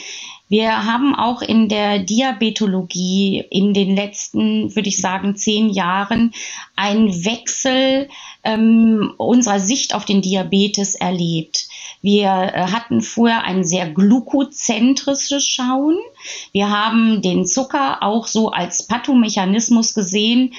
Wir 0.47 0.85
haben 0.85 1.13
auch 1.13 1.41
in 1.41 1.67
der 1.67 1.99
Diabetologie 1.99 3.43
in 3.49 3.73
den 3.73 3.97
letzten, 3.97 4.73
würde 4.75 4.87
ich 4.87 5.01
sagen, 5.01 5.35
zehn 5.35 5.69
Jahren 5.69 6.33
einen 6.77 7.09
Wechsel 7.25 8.07
ähm, 8.45 9.13
unserer 9.17 9.59
Sicht 9.59 9.93
auf 9.93 10.05
den 10.05 10.21
Diabetes 10.21 10.95
erlebt. 10.95 11.67
Wir 12.01 12.27
äh, 12.27 12.67
hatten 12.67 13.01
vorher 13.01 13.43
ein 13.43 13.63
sehr 13.63 13.89
glukozentrisches 13.89 15.45
Schauen. 15.45 15.97
Wir 16.51 16.69
haben 16.69 17.21
den 17.21 17.45
Zucker 17.45 18.03
auch 18.03 18.27
so 18.27 18.51
als 18.51 18.87
Pathomechanismus 18.87 19.93
gesehen, 19.93 20.53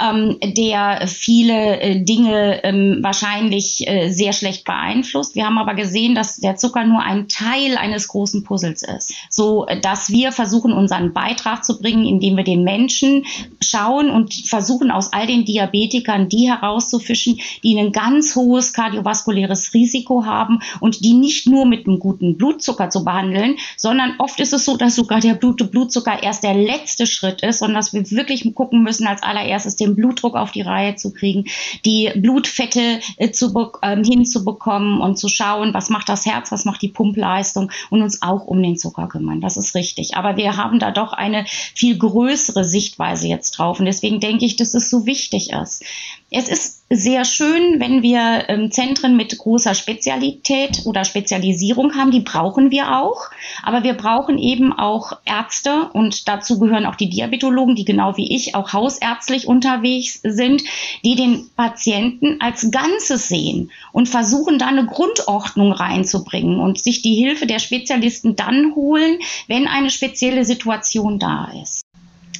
ähm, 0.00 0.38
der 0.42 1.06
viele 1.06 1.80
äh, 1.80 2.04
Dinge 2.04 2.62
ähm, 2.64 2.98
wahrscheinlich 3.02 3.86
äh, 3.88 4.10
sehr 4.10 4.32
schlecht 4.32 4.64
beeinflusst. 4.64 5.34
Wir 5.34 5.46
haben 5.46 5.58
aber 5.58 5.74
gesehen, 5.74 6.14
dass 6.14 6.36
der 6.36 6.56
Zucker 6.56 6.84
nur 6.84 7.02
ein 7.02 7.28
Teil 7.28 7.76
eines 7.76 8.08
großen 8.08 8.44
Puzzles 8.44 8.82
ist. 8.82 9.14
So, 9.28 9.66
dass 9.82 10.10
wir 10.10 10.32
versuchen, 10.32 10.72
unseren 10.72 11.12
Beitrag 11.12 11.64
zu 11.64 11.80
bringen, 11.80 12.06
indem 12.06 12.36
wir 12.36 12.44
den 12.44 12.62
Menschen 12.62 13.26
schauen 13.60 14.10
und 14.10 14.34
versuchen, 14.34 14.90
aus 14.90 15.12
all 15.12 15.26
den 15.26 15.44
Diabetikern 15.44 16.28
die 16.28 16.48
herauszufischen, 16.48 17.40
die 17.62 17.78
ein 17.78 17.92
ganz 17.92 18.36
hohes 18.36 18.72
kardiovaskuläres 18.72 19.74
Risiko 19.74 20.24
haben 20.24 20.60
und 20.80 21.04
die 21.04 21.14
nicht 21.14 21.46
nur 21.48 21.66
mit 21.66 21.86
einem 21.86 21.98
guten 21.98 22.36
Blutzucker 22.36 22.90
zu 22.90 23.04
behandeln, 23.04 23.56
sondern 23.76 24.14
oft 24.18 24.38
ist 24.40 24.52
es 24.52 24.64
so, 24.64 24.76
dass 24.76 24.96
sogar 25.08 25.20
der 25.20 25.34
Blutzucker 25.34 26.22
erst 26.22 26.42
der 26.44 26.52
letzte 26.52 27.06
Schritt 27.06 27.42
ist 27.42 27.62
und 27.62 27.72
dass 27.72 27.94
wir 27.94 28.10
wirklich 28.10 28.44
gucken 28.54 28.82
müssen, 28.82 29.06
als 29.06 29.22
allererstes 29.22 29.76
den 29.76 29.96
Blutdruck 29.96 30.36
auf 30.36 30.52
die 30.52 30.60
Reihe 30.60 30.96
zu 30.96 31.14
kriegen, 31.14 31.44
die 31.86 32.10
Blutfette 32.14 33.00
äh, 33.16 33.30
zu, 33.30 33.70
äh, 33.80 33.96
hinzubekommen 34.04 35.00
und 35.00 35.16
zu 35.16 35.28
schauen, 35.28 35.72
was 35.72 35.88
macht 35.88 36.10
das 36.10 36.26
Herz, 36.26 36.52
was 36.52 36.66
macht 36.66 36.82
die 36.82 36.88
Pumpleistung 36.88 37.70
und 37.88 38.02
uns 38.02 38.20
auch 38.20 38.44
um 38.46 38.62
den 38.62 38.76
Zucker 38.76 39.08
kümmern. 39.08 39.40
Das 39.40 39.56
ist 39.56 39.74
richtig. 39.74 40.16
Aber 40.16 40.36
wir 40.36 40.58
haben 40.58 40.78
da 40.78 40.90
doch 40.90 41.14
eine 41.14 41.46
viel 41.46 41.96
größere 41.96 42.64
Sichtweise 42.64 43.28
jetzt 43.28 43.52
drauf 43.52 43.78
und 43.78 43.86
deswegen 43.86 44.20
denke 44.20 44.44
ich, 44.44 44.56
dass 44.56 44.74
es 44.74 44.90
so 44.90 45.06
wichtig 45.06 45.52
ist. 45.52 45.84
Es 46.30 46.48
ist 46.50 46.84
sehr 46.90 47.24
schön, 47.24 47.80
wenn 47.80 48.02
wir 48.02 48.48
ähm, 48.48 48.70
Zentren 48.70 49.16
mit 49.16 49.38
großer 49.38 49.74
Spezialität 49.74 50.82
oder 50.84 51.04
Spezialisierung 51.04 51.94
haben. 51.94 52.10
Die 52.10 52.20
brauchen 52.20 52.70
wir 52.70 52.98
auch. 52.98 53.30
Aber 53.62 53.82
wir 53.82 53.94
brauchen 53.94 54.36
eben 54.36 54.74
auch 54.74 55.12
Ärzte 55.24 55.88
und 55.94 56.28
dazu 56.28 56.58
gehören 56.58 56.84
auch 56.84 56.96
die 56.96 57.08
Diabetologen, 57.08 57.76
die 57.76 57.86
genau 57.86 58.18
wie 58.18 58.34
ich 58.34 58.54
auch 58.54 58.74
hausärztlich 58.74 59.46
unterwegs 59.46 60.20
sind, 60.22 60.64
die 61.02 61.14
den 61.14 61.48
Patienten 61.56 62.42
als 62.42 62.70
Ganzes 62.70 63.28
sehen 63.28 63.70
und 63.92 64.10
versuchen, 64.10 64.58
da 64.58 64.66
eine 64.66 64.84
Grundordnung 64.84 65.72
reinzubringen 65.72 66.60
und 66.60 66.78
sich 66.78 67.00
die 67.00 67.14
Hilfe 67.14 67.46
der 67.46 67.58
Spezialisten 67.58 68.36
dann 68.36 68.74
holen, 68.74 69.18
wenn 69.46 69.66
eine 69.66 69.88
spezielle 69.88 70.44
Situation 70.44 71.18
da 71.18 71.50
ist. 71.62 71.87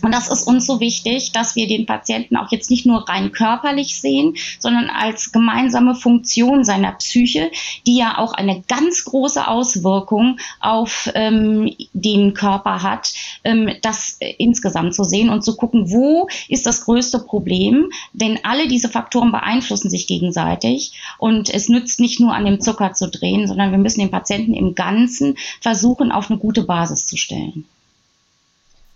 Und 0.02 0.12
das 0.12 0.28
ist 0.28 0.46
uns 0.46 0.66
so 0.66 0.80
wichtig, 0.80 1.32
dass 1.32 1.56
wir 1.56 1.66
den 1.66 1.86
Patienten 1.86 2.36
auch 2.36 2.50
jetzt 2.50 2.70
nicht 2.70 2.86
nur 2.86 3.08
rein 3.08 3.32
körperlich 3.32 4.00
sehen, 4.00 4.36
sondern 4.58 4.90
als 4.90 5.32
gemeinsame 5.32 5.94
Funktion 5.94 6.64
seiner 6.64 6.92
Psyche, 6.92 7.50
die 7.86 7.96
ja 7.96 8.18
auch 8.18 8.32
eine 8.32 8.62
ganz 8.68 9.04
große 9.04 9.46
Auswirkung 9.46 10.38
auf 10.60 11.10
ähm, 11.14 11.74
den 11.92 12.34
Körper 12.34 12.82
hat, 12.82 13.12
ähm, 13.44 13.70
das 13.82 14.16
äh, 14.20 14.34
insgesamt 14.38 14.94
zu 14.94 15.04
sehen 15.04 15.30
und 15.30 15.42
zu 15.42 15.56
gucken, 15.56 15.90
wo 15.90 16.28
ist 16.48 16.66
das 16.66 16.84
größte 16.84 17.20
Problem, 17.20 17.90
denn 18.12 18.38
alle 18.42 18.68
diese 18.68 18.88
Faktoren 18.88 19.32
beeinflussen 19.32 19.90
sich 19.90 20.06
gegenseitig 20.06 20.92
und 21.18 21.50
es 21.50 21.68
nützt 21.68 22.00
nicht 22.00 22.20
nur 22.20 22.34
an 22.34 22.44
dem 22.44 22.60
Zucker 22.60 22.92
zu 22.92 23.08
drehen, 23.08 23.46
sondern 23.46 23.70
wir 23.70 23.78
müssen 23.78 24.00
den 24.00 24.10
Patienten 24.10 24.54
im 24.54 24.74
Ganzen 24.74 25.36
versuchen, 25.60 26.12
auf 26.12 26.30
eine 26.30 26.38
gute 26.38 26.62
Basis 26.62 27.06
zu 27.06 27.16
stellen. 27.16 27.64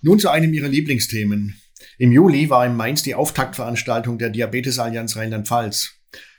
Nun 0.05 0.19
zu 0.19 0.31
einem 0.31 0.53
Ihrer 0.53 0.67
Lieblingsthemen. 0.67 1.55
Im 1.97 2.11
Juli 2.11 2.51
war 2.51 2.67
in 2.67 2.75
Mainz 2.75 3.05
die 3.05 3.15
Auftaktveranstaltung 3.15 4.19
der 4.19 4.31
Diabetesallianz 4.31 5.15
Rheinland-Pfalz. 5.15 5.93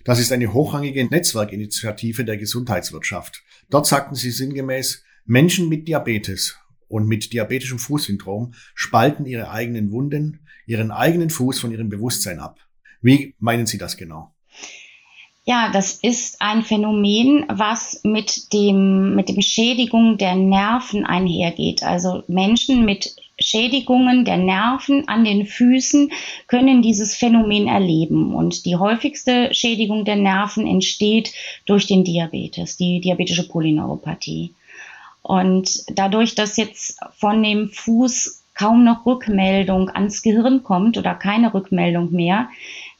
Das 0.03 0.19
ist 0.19 0.33
eine 0.33 0.51
hochrangige 0.51 1.05
Netzwerkinitiative 1.05 2.25
der 2.25 2.35
Gesundheitswirtschaft. 2.35 3.41
Dort 3.69 3.87
sagten 3.87 4.15
sie 4.15 4.31
sinngemäß, 4.31 5.05
Menschen 5.23 5.69
mit 5.69 5.87
Diabetes 5.87 6.57
und 6.89 7.07
mit 7.07 7.31
diabetischem 7.31 7.79
Fußsyndrom 7.79 8.53
spalten 8.75 9.25
ihre 9.25 9.49
eigenen 9.49 9.93
Wunden, 9.93 10.41
ihren 10.65 10.91
eigenen 10.91 11.29
Fuß 11.29 11.61
von 11.61 11.71
ihrem 11.71 11.87
Bewusstsein 11.87 12.39
ab. 12.39 12.59
Wie 13.01 13.33
meinen 13.39 13.65
Sie 13.65 13.77
das 13.77 13.95
genau? 13.95 14.35
Ja, 15.45 15.71
das 15.71 15.99
ist 16.01 16.41
ein 16.41 16.63
Phänomen, 16.63 17.45
was 17.47 18.01
mit 18.03 18.51
dem, 18.51 19.15
mit 19.15 19.29
dem 19.29 19.41
Schädigung 19.41 20.17
der 20.17 20.35
Nerven 20.35 21.05
einhergeht. 21.05 21.83
Also 21.83 22.23
Menschen 22.27 22.83
mit 22.83 23.15
Schädigungen 23.43 24.25
der 24.25 24.37
Nerven 24.37 25.07
an 25.07 25.23
den 25.23 25.45
Füßen 25.45 26.11
können 26.47 26.81
dieses 26.81 27.15
Phänomen 27.15 27.67
erleben. 27.67 28.33
Und 28.33 28.65
die 28.65 28.75
häufigste 28.75 29.53
Schädigung 29.53 30.05
der 30.05 30.15
Nerven 30.15 30.65
entsteht 30.65 31.33
durch 31.65 31.87
den 31.87 32.03
Diabetes, 32.03 32.77
die 32.77 33.01
diabetische 33.01 33.47
Polyneuropathie. 33.47 34.53
Und 35.21 35.83
dadurch, 35.87 36.35
dass 36.35 36.57
jetzt 36.57 36.99
von 37.17 37.41
dem 37.41 37.69
Fuß 37.69 38.43
kaum 38.53 38.83
noch 38.83 39.05
Rückmeldung 39.05 39.89
ans 39.89 40.21
Gehirn 40.21 40.63
kommt 40.63 40.97
oder 40.97 41.15
keine 41.15 41.53
Rückmeldung 41.53 42.11
mehr, 42.11 42.49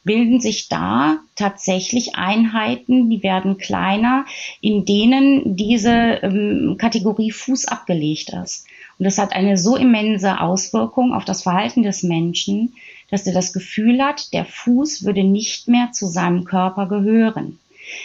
bilden 0.04 0.40
sich 0.40 0.68
da 0.68 1.18
tatsächlich 1.34 2.14
Einheiten, 2.14 3.08
die 3.08 3.22
werden 3.22 3.56
kleiner, 3.56 4.26
in 4.60 4.84
denen 4.84 5.56
diese 5.56 5.90
ähm, 6.22 6.76
Kategorie 6.78 7.30
Fuß 7.30 7.66
abgelegt 7.66 8.30
ist. 8.42 8.66
Und 8.98 9.04
das 9.04 9.18
hat 9.18 9.32
eine 9.32 9.56
so 9.56 9.76
immense 9.76 10.40
Auswirkung 10.40 11.12
auf 11.12 11.24
das 11.24 11.42
Verhalten 11.42 11.82
des 11.82 12.02
Menschen, 12.02 12.74
dass 13.10 13.26
er 13.26 13.32
das 13.32 13.52
Gefühl 13.52 14.02
hat, 14.02 14.32
der 14.32 14.44
Fuß 14.44 15.04
würde 15.04 15.24
nicht 15.24 15.68
mehr 15.68 15.92
zu 15.92 16.06
seinem 16.06 16.44
Körper 16.44 16.88
gehören. 16.88 17.58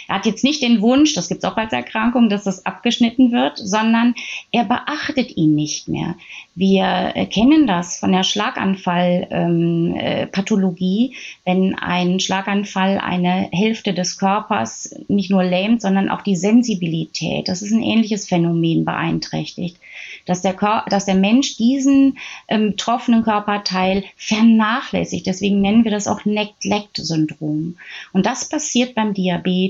Er 0.08 0.16
hat 0.16 0.26
jetzt 0.26 0.44
nicht 0.44 0.62
den 0.62 0.82
Wunsch, 0.82 1.14
das 1.14 1.28
gibt 1.28 1.42
es 1.42 1.50
auch 1.50 1.56
als 1.56 1.72
Erkrankung, 1.72 2.28
dass 2.28 2.44
das 2.44 2.66
abgeschnitten 2.66 3.32
wird, 3.32 3.56
sondern 3.58 4.14
er 4.52 4.64
beachtet 4.64 5.34
ihn 5.36 5.54
nicht 5.54 5.88
mehr. 5.88 6.16
Wir 6.54 7.14
kennen 7.32 7.66
das 7.66 7.98
von 7.98 8.12
der 8.12 8.22
Schlaganfallpathologie, 8.22 11.06
ähm, 11.06 11.12
äh, 11.12 11.16
wenn 11.44 11.74
ein 11.76 12.20
Schlaganfall 12.20 12.98
eine 12.98 13.48
Hälfte 13.52 13.94
des 13.94 14.18
Körpers 14.18 14.94
nicht 15.08 15.30
nur 15.30 15.44
lähmt, 15.44 15.80
sondern 15.80 16.10
auch 16.10 16.20
die 16.22 16.36
Sensibilität. 16.36 17.48
Das 17.48 17.62
ist 17.62 17.72
ein 17.72 17.82
ähnliches 17.82 18.28
Phänomen 18.28 18.84
beeinträchtigt 18.84 19.78
dass 20.26 20.42
der, 20.42 20.54
dass 20.88 21.06
der 21.06 21.14
Mensch 21.14 21.56
diesen 21.56 22.18
ähm, 22.48 22.70
betroffenen 22.70 23.22
Körperteil 23.22 24.04
vernachlässigt. 24.16 25.26
Deswegen 25.26 25.60
nennen 25.60 25.84
wir 25.84 25.90
das 25.90 26.06
auch 26.06 26.24
Neglect-Syndrom. 26.24 27.76
Und 28.12 28.26
das 28.26 28.48
passiert 28.48 28.94
beim 28.94 29.14
Diabetes 29.14 29.69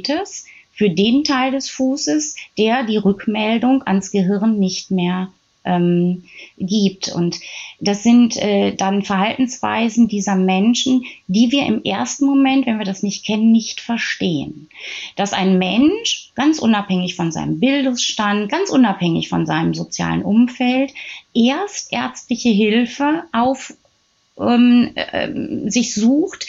für 0.72 0.90
den 0.90 1.24
Teil 1.24 1.52
des 1.52 1.68
Fußes, 1.68 2.36
der 2.56 2.84
die 2.84 2.96
Rückmeldung 2.96 3.82
ans 3.86 4.10
Gehirn 4.10 4.58
nicht 4.58 4.90
mehr 4.90 5.30
ähm, 5.64 6.24
gibt. 6.56 7.08
Und 7.08 7.38
das 7.80 8.02
sind 8.02 8.36
äh, 8.36 8.74
dann 8.74 9.02
Verhaltensweisen 9.02 10.08
dieser 10.08 10.36
Menschen, 10.36 11.04
die 11.26 11.52
wir 11.52 11.66
im 11.66 11.82
ersten 11.84 12.24
Moment, 12.24 12.66
wenn 12.66 12.78
wir 12.78 12.86
das 12.86 13.02
nicht 13.02 13.24
kennen, 13.24 13.52
nicht 13.52 13.80
verstehen. 13.80 14.68
Dass 15.16 15.32
ein 15.32 15.58
Mensch, 15.58 16.30
ganz 16.34 16.58
unabhängig 16.58 17.14
von 17.14 17.30
seinem 17.30 17.60
Bildungsstand, 17.60 18.50
ganz 18.50 18.70
unabhängig 18.70 19.28
von 19.28 19.46
seinem 19.46 19.74
sozialen 19.74 20.22
Umfeld, 20.22 20.92
erst 21.34 21.92
ärztliche 21.92 22.50
Hilfe 22.50 23.24
auf 23.32 23.74
ähm, 24.40 24.92
äh, 24.94 25.70
sich 25.70 25.94
sucht, 25.94 26.46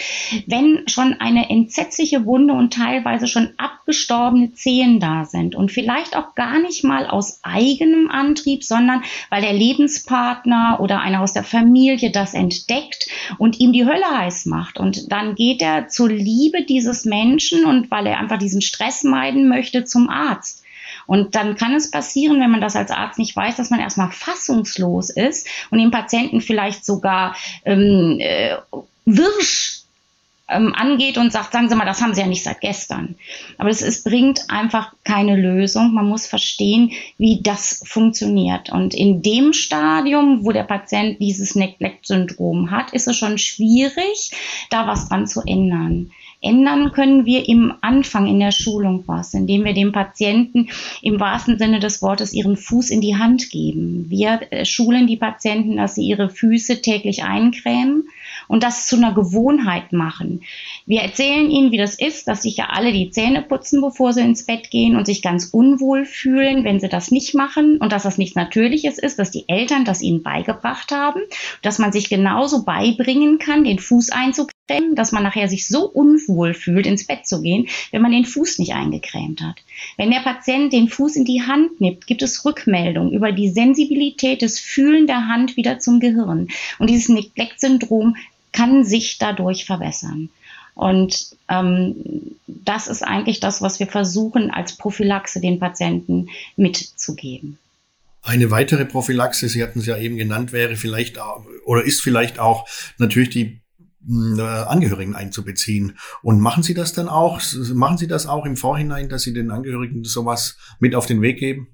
wenn 0.47 0.87
schon 0.87 1.15
eine 1.19 1.49
entsetzliche 1.49 2.25
Wunde 2.25 2.53
und 2.53 2.73
teilweise 2.73 3.27
schon 3.27 3.49
abgestorbene 3.57 4.53
Zehen 4.53 4.99
da 4.99 5.25
sind 5.25 5.55
und 5.55 5.71
vielleicht 5.71 6.15
auch 6.15 6.35
gar 6.35 6.59
nicht 6.59 6.83
mal 6.83 7.07
aus 7.07 7.39
eigenem 7.43 8.09
Antrieb, 8.09 8.63
sondern 8.63 9.03
weil 9.29 9.41
der 9.41 9.53
Lebenspartner 9.53 10.79
oder 10.79 11.01
einer 11.01 11.21
aus 11.21 11.33
der 11.33 11.43
Familie 11.43 12.11
das 12.11 12.33
entdeckt 12.33 13.07
und 13.37 13.59
ihm 13.59 13.73
die 13.73 13.85
Hölle 13.85 14.05
heiß 14.17 14.45
macht. 14.45 14.79
Und 14.79 15.11
dann 15.11 15.35
geht 15.35 15.61
er 15.61 15.87
zur 15.87 16.09
Liebe 16.09 16.63
dieses 16.63 17.05
Menschen 17.05 17.65
und 17.65 17.91
weil 17.91 18.07
er 18.07 18.19
einfach 18.19 18.39
diesen 18.39 18.61
Stress 18.61 19.03
meiden 19.03 19.47
möchte 19.47 19.83
zum 19.83 20.09
Arzt. 20.09 20.60
Und 21.05 21.35
dann 21.35 21.55
kann 21.55 21.73
es 21.73 21.91
passieren, 21.91 22.39
wenn 22.39 22.51
man 22.51 22.61
das 22.61 22.75
als 22.75 22.91
Arzt 22.91 23.19
nicht 23.19 23.35
weiß, 23.35 23.57
dass 23.57 23.69
man 23.69 23.79
erstmal 23.79 24.11
fassungslos 24.11 25.09
ist 25.09 25.47
und 25.69 25.79
den 25.79 25.91
Patienten 25.91 26.41
vielleicht 26.41 26.85
sogar 26.85 27.35
ähm, 27.65 28.17
äh, 28.19 28.55
wirsch 29.05 29.81
ähm, 30.51 30.73
angeht 30.75 31.17
und 31.17 31.31
sagt, 31.31 31.53
sagen 31.53 31.69
Sie 31.69 31.75
mal, 31.75 31.85
das 31.85 32.01
haben 32.01 32.13
Sie 32.13 32.21
ja 32.21 32.27
nicht 32.27 32.43
seit 32.43 32.61
gestern. 32.61 33.15
Aber 33.57 33.69
es, 33.69 34.03
bringt 34.03 34.49
einfach 34.49 34.93
keine 35.03 35.35
Lösung. 35.35 35.93
Man 35.93 36.07
muss 36.07 36.27
verstehen, 36.27 36.91
wie 37.17 37.41
das 37.41 37.81
funktioniert. 37.85 38.71
Und 38.71 38.93
in 38.93 39.21
dem 39.21 39.53
Stadium, 39.53 40.43
wo 40.43 40.51
der 40.51 40.63
Patient 40.63 41.19
dieses 41.19 41.55
Neglect-Syndrom 41.55 42.71
hat, 42.71 42.93
ist 42.93 43.07
es 43.07 43.15
schon 43.15 43.37
schwierig, 43.37 44.31
da 44.69 44.87
was 44.87 45.07
dran 45.07 45.27
zu 45.27 45.41
ändern. 45.41 46.11
Ändern 46.41 46.91
können 46.91 47.25
wir 47.25 47.47
im 47.47 47.73
Anfang 47.81 48.25
in 48.25 48.39
der 48.39 48.51
Schulung 48.51 49.03
was, 49.05 49.33
indem 49.33 49.63
wir 49.63 49.73
dem 49.73 49.91
Patienten 49.91 50.69
im 51.01 51.19
wahrsten 51.19 51.59
Sinne 51.59 51.79
des 51.79 52.01
Wortes 52.01 52.33
ihren 52.33 52.57
Fuß 52.57 52.89
in 52.89 52.99
die 52.99 53.15
Hand 53.15 53.51
geben. 53.51 54.05
Wir 54.09 54.41
äh, 54.49 54.65
schulen 54.65 55.05
die 55.05 55.17
Patienten, 55.17 55.77
dass 55.77 55.95
sie 55.95 56.03
ihre 56.03 56.29
Füße 56.29 56.81
täglich 56.81 57.23
eincremen 57.23 58.05
und 58.47 58.63
das 58.63 58.87
zu 58.87 58.95
einer 58.95 59.13
Gewohnheit 59.13 59.93
machen. 59.93 60.41
Wir 60.85 61.01
erzählen 61.01 61.49
ihnen, 61.51 61.71
wie 61.71 61.77
das 61.77 61.95
ist, 61.95 62.27
dass 62.27 62.41
sich 62.41 62.57
ja 62.57 62.69
alle 62.69 62.91
die 62.91 63.11
Zähne 63.11 63.43
putzen, 63.43 63.81
bevor 63.81 64.13
sie 64.13 64.21
ins 64.21 64.45
Bett 64.45 64.71
gehen 64.71 64.95
und 64.95 65.05
sich 65.05 65.21
ganz 65.21 65.45
unwohl 65.45 66.05
fühlen, 66.05 66.63
wenn 66.63 66.79
sie 66.79 66.89
das 66.89 67.11
nicht 67.11 67.35
machen 67.35 67.77
und 67.77 67.91
dass 67.91 68.03
das 68.03 68.17
nichts 68.17 68.35
Natürliches 68.35 68.97
ist, 68.97 69.19
dass 69.19 69.31
die 69.31 69.47
Eltern 69.47 69.85
das 69.85 70.01
ihnen 70.01 70.23
beigebracht 70.23 70.91
haben, 70.91 71.21
dass 71.61 71.77
man 71.77 71.91
sich 71.91 72.09
genauso 72.09 72.65
beibringen 72.65 73.37
kann, 73.37 73.63
den 73.63 73.79
Fuß 73.79 74.09
einzukremen 74.09 74.60
dass 74.93 75.11
man 75.11 75.23
nachher 75.23 75.47
sich 75.47 75.67
so 75.67 75.85
unwohl 75.85 76.53
fühlt, 76.53 76.85
ins 76.85 77.05
Bett 77.05 77.27
zu 77.27 77.41
gehen, 77.41 77.67
wenn 77.91 78.01
man 78.01 78.11
den 78.11 78.25
Fuß 78.25 78.59
nicht 78.59 78.73
eingecremt 78.73 79.41
hat. 79.41 79.57
Wenn 79.97 80.11
der 80.11 80.19
Patient 80.19 80.71
den 80.71 80.87
Fuß 80.87 81.15
in 81.17 81.25
die 81.25 81.41
Hand 81.41 81.81
nimmt, 81.81 82.07
gibt 82.07 82.21
es 82.21 82.45
Rückmeldung 82.45 83.11
über 83.11 83.31
die 83.31 83.49
Sensibilität 83.49 84.41
des 84.41 84.59
Fühlen 84.59 85.07
der 85.07 85.27
Hand 85.27 85.57
wieder 85.57 85.79
zum 85.79 85.99
Gehirn. 85.99 86.47
Und 86.79 86.89
dieses 86.89 87.09
Neglect-Syndrom 87.09 88.15
kann 88.53 88.83
sich 88.83 89.17
dadurch 89.17 89.65
verbessern. 89.65 90.29
Und 90.73 91.35
ähm, 91.49 91.95
das 92.47 92.87
ist 92.87 93.03
eigentlich 93.03 93.39
das, 93.39 93.61
was 93.61 93.79
wir 93.79 93.87
versuchen 93.87 94.51
als 94.51 94.77
Prophylaxe 94.77 95.41
den 95.41 95.59
Patienten 95.59 96.29
mitzugeben. 96.55 97.57
Eine 98.23 98.51
weitere 98.51 98.85
Prophylaxe, 98.85 99.49
Sie 99.49 99.63
hatten 99.63 99.79
es 99.79 99.87
ja 99.87 99.97
eben 99.97 100.15
genannt, 100.15 100.53
wäre 100.53 100.75
vielleicht 100.75 101.17
oder 101.65 101.83
ist 101.83 102.01
vielleicht 102.01 102.39
auch 102.39 102.67
natürlich 102.97 103.31
die 103.31 103.61
Angehörigen 104.07 105.15
einzubeziehen. 105.15 105.97
Und 106.23 106.39
machen 106.39 106.63
Sie 106.63 106.73
das 106.73 106.93
dann 106.93 107.07
auch? 107.07 107.41
Machen 107.73 107.97
Sie 107.97 108.07
das 108.07 108.27
auch 108.27 108.45
im 108.45 108.57
Vorhinein, 108.57 109.09
dass 109.09 109.23
Sie 109.23 109.33
den 109.33 109.51
Angehörigen 109.51 110.03
sowas 110.03 110.57
mit 110.79 110.95
auf 110.95 111.05
den 111.05 111.21
Weg 111.21 111.39
geben? 111.39 111.67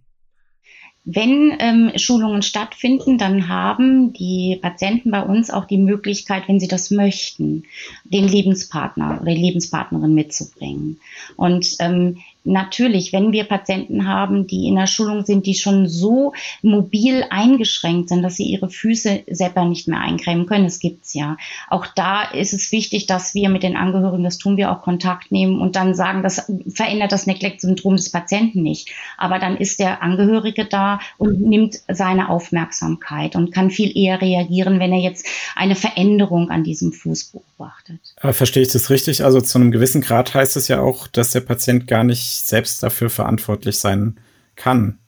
Wenn 1.10 1.56
ähm, 1.60 1.92
Schulungen 1.96 2.42
stattfinden, 2.42 3.18
dann 3.18 3.48
haben 3.48 4.12
die 4.12 4.60
Patienten 4.62 5.10
bei 5.10 5.22
uns 5.22 5.50
auch 5.50 5.64
die 5.64 5.78
Möglichkeit, 5.78 6.50
wenn 6.50 6.60
sie 6.60 6.68
das 6.68 6.92
möchten, 6.92 7.64
den 8.04 8.28
Lebenspartner 8.28 9.20
oder 9.22 9.34
die 9.34 9.42
Lebenspartnerin 9.42 10.14
mitzubringen. 10.14 11.00
Und 11.38 11.78
ähm, 11.80 12.18
natürlich, 12.48 13.14
wenn 13.14 13.32
wir 13.32 13.44
Patienten 13.44 14.08
haben, 14.08 14.48
die 14.48 14.68
in 14.68 14.76
der 14.76 14.88
Schulung 14.88 15.26
sind, 15.26 15.46
die 15.46 15.56
schon 15.56 15.88
so 15.88 16.34
mobil 16.62 17.24
eingeschränkt 17.30 18.10
sind, 18.10 18.24
dass 18.24 18.36
sie 18.36 18.46
ihre 18.46 18.70
Füße 18.70 19.24
selber 19.28 19.66
nicht 19.66 19.88
mehr 19.88 20.00
eincremen 20.00 20.46
können, 20.46 20.66
es 20.66 20.80
gibt's 20.80 21.14
ja. 21.14 21.38
Auch 21.70 21.86
da 21.88 22.24
ist 22.24 22.54
es 22.54 22.72
wichtig, 22.72 23.06
dass 23.08 23.36
wir 23.36 23.50
mit 23.50 23.64
den 23.64 23.76
Angehörigen, 23.76 24.24
das 24.24 24.38
tun 24.38 24.58
wir 24.58 24.72
auch 24.72 24.82
Kontakt 24.82 25.32
nehmen 25.32 25.60
und 25.60 25.76
dann 25.76 25.94
sagen, 25.94 26.24
das 26.24 26.52
verändert 26.68 27.12
das 27.12 27.28
Neglect-Syndrom 27.28 27.96
des 27.98 28.10
Patienten 28.10 28.64
nicht. 28.64 28.90
Aber 29.18 29.40
dann 29.40 29.58
ist 29.58 29.80
der 29.80 30.02
Angehörige 30.02 30.66
da 30.66 31.00
und 31.18 31.42
nimmt 31.42 31.80
seine 31.88 32.30
Aufmerksamkeit 32.30 33.36
und 33.36 33.52
kann 33.52 33.70
viel 33.70 33.96
eher 33.98 34.22
reagieren, 34.22 34.80
wenn 34.80 34.94
er 34.94 35.00
jetzt 35.00 35.28
eine 35.56 35.76
Veränderung 35.76 36.50
an 36.50 36.64
diesem 36.64 36.94
Fuß 36.94 37.26
beobachtet. 37.26 38.00
Aber 38.18 38.34
verstehe 38.34 38.64
ich 38.64 38.72
das 38.72 38.90
richtig? 38.90 39.24
Also 39.24 39.42
zu 39.42 39.58
einem 39.58 39.72
gewissen 39.72 40.02
Grad 40.02 40.34
heißt 40.34 40.56
es 40.56 40.68
ja 40.68 40.82
auch, 40.82 41.08
dass 41.08 41.32
der 41.32 41.42
Patient 41.42 41.88
gar 41.88 42.04
nicht 42.04 42.37
selbst 42.46 42.84
dafür 42.84 43.10
verantwortlich 43.10 43.80
sein 43.80 44.20
kann. 44.56 45.00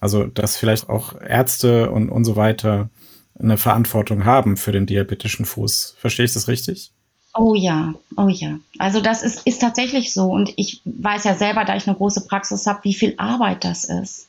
Also 0.00 0.24
dass 0.24 0.56
vielleicht 0.56 0.88
auch 0.88 1.20
Ärzte 1.20 1.90
und, 1.90 2.10
und 2.10 2.24
so 2.24 2.36
weiter 2.36 2.90
eine 3.38 3.56
Verantwortung 3.56 4.24
haben 4.24 4.56
für 4.56 4.72
den 4.72 4.86
diabetischen 4.86 5.44
Fuß. 5.44 5.96
Verstehe 5.98 6.24
ich 6.24 6.32
das 6.32 6.48
richtig? 6.48 6.90
Oh 7.34 7.54
ja, 7.54 7.94
oh 8.16 8.28
ja. 8.28 8.58
Also 8.78 9.00
das 9.00 9.22
ist, 9.22 9.46
ist 9.46 9.60
tatsächlich 9.60 10.12
so. 10.12 10.24
Und 10.30 10.54
ich 10.56 10.80
weiß 10.84 11.24
ja 11.24 11.34
selber, 11.34 11.64
da 11.64 11.76
ich 11.76 11.86
eine 11.86 11.96
große 11.96 12.26
Praxis 12.26 12.66
habe, 12.66 12.84
wie 12.84 12.94
viel 12.94 13.14
Arbeit 13.18 13.64
das 13.64 13.84
ist. 13.84 14.28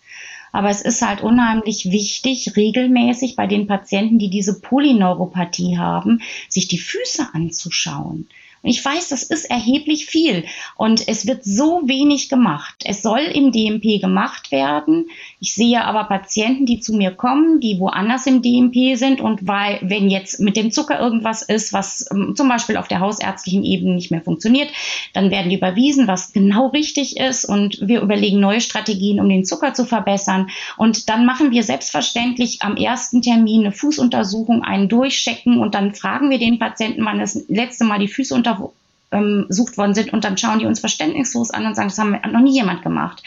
Aber 0.51 0.69
es 0.69 0.81
ist 0.81 1.01
halt 1.01 1.21
unheimlich 1.21 1.91
wichtig, 1.91 2.55
regelmäßig 2.55 3.35
bei 3.35 3.47
den 3.47 3.67
Patienten, 3.67 4.17
die 4.17 4.29
diese 4.29 4.59
Polyneuropathie 4.59 5.77
haben, 5.77 6.21
sich 6.49 6.67
die 6.67 6.79
Füße 6.79 7.27
anzuschauen. 7.33 8.27
Und 8.61 8.69
ich 8.69 8.83
weiß, 8.83 9.09
das 9.09 9.23
ist 9.23 9.45
erheblich 9.45 10.05
viel 10.05 10.45
und 10.75 11.07
es 11.07 11.27
wird 11.27 11.43
so 11.43 11.81
wenig 11.85 12.29
gemacht. 12.29 12.83
Es 12.85 13.01
soll 13.01 13.19
im 13.19 13.51
DMP 13.51 14.01
gemacht 14.01 14.51
werden. 14.51 15.09
Ich 15.39 15.53
sehe 15.53 15.85
aber 15.85 16.05
Patienten, 16.05 16.65
die 16.65 16.79
zu 16.79 16.93
mir 16.93 17.11
kommen, 17.11 17.59
die 17.59 17.79
woanders 17.79 18.25
im 18.25 18.41
DMP 18.41 18.97
sind 18.97 19.21
und 19.21 19.45
weil, 19.45 19.77
wenn 19.83 20.09
jetzt 20.09 20.39
mit 20.39 20.57
dem 20.57 20.71
Zucker 20.71 20.99
irgendwas 20.99 21.43
ist, 21.43 21.73
was 21.73 22.09
ähm, 22.11 22.33
zum 22.35 22.49
Beispiel 22.49 22.75
auf 22.75 22.87
der 22.87 23.01
hausärztlichen 23.01 23.63
Ebene 23.63 23.93
nicht 23.93 24.09
mehr 24.09 24.21
funktioniert, 24.21 24.69
dann 25.13 25.29
werden 25.29 25.49
die 25.49 25.57
überwiesen, 25.57 26.07
was 26.07 26.33
genau 26.33 26.67
richtig 26.67 27.17
ist 27.17 27.45
und 27.45 27.77
wir 27.87 28.01
überlegen 28.01 28.39
neue 28.39 28.61
Strategien, 28.61 29.19
um 29.19 29.29
den 29.29 29.45
Zucker 29.45 29.75
zu 29.75 29.85
verbessern. 29.85 30.49
Und 30.75 31.07
dann 31.07 31.27
machen 31.27 31.51
wir 31.51 31.61
selbstverständlich 31.61 32.63
am 32.63 32.75
ersten 32.75 33.21
Termin 33.21 33.61
eine 33.61 33.71
Fußuntersuchung, 33.71 34.63
einen 34.63 34.89
Durchchecken 34.89 35.59
und 35.59 35.75
dann 35.75 35.93
fragen 35.93 36.31
wir 36.31 36.39
den 36.39 36.57
Patienten, 36.57 37.05
wann 37.05 37.19
das 37.19 37.45
letzte 37.47 37.85
Mal 37.85 37.99
die 37.99 38.07
Füße 38.07 38.33
unter 38.33 38.71
untersucht 39.11 39.77
worden 39.77 39.93
sind 39.93 40.11
und 40.11 40.23
dann 40.23 40.37
schauen 40.37 40.59
die 40.59 40.65
uns 40.65 40.79
verständnislos 40.79 41.51
an 41.51 41.65
und 41.65 41.75
sagen, 41.75 41.89
das 41.89 41.97
haben 41.97 42.17
noch 42.31 42.41
nie 42.41 42.53
jemand 42.53 42.81
gemacht. 42.81 43.23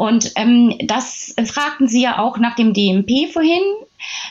Und 0.00 0.32
ähm, 0.36 0.78
das 0.82 1.34
fragten 1.44 1.86
Sie 1.86 2.00
ja 2.00 2.20
auch 2.20 2.38
nach 2.38 2.54
dem 2.54 2.72
DMP 2.72 3.30
vorhin. 3.30 3.60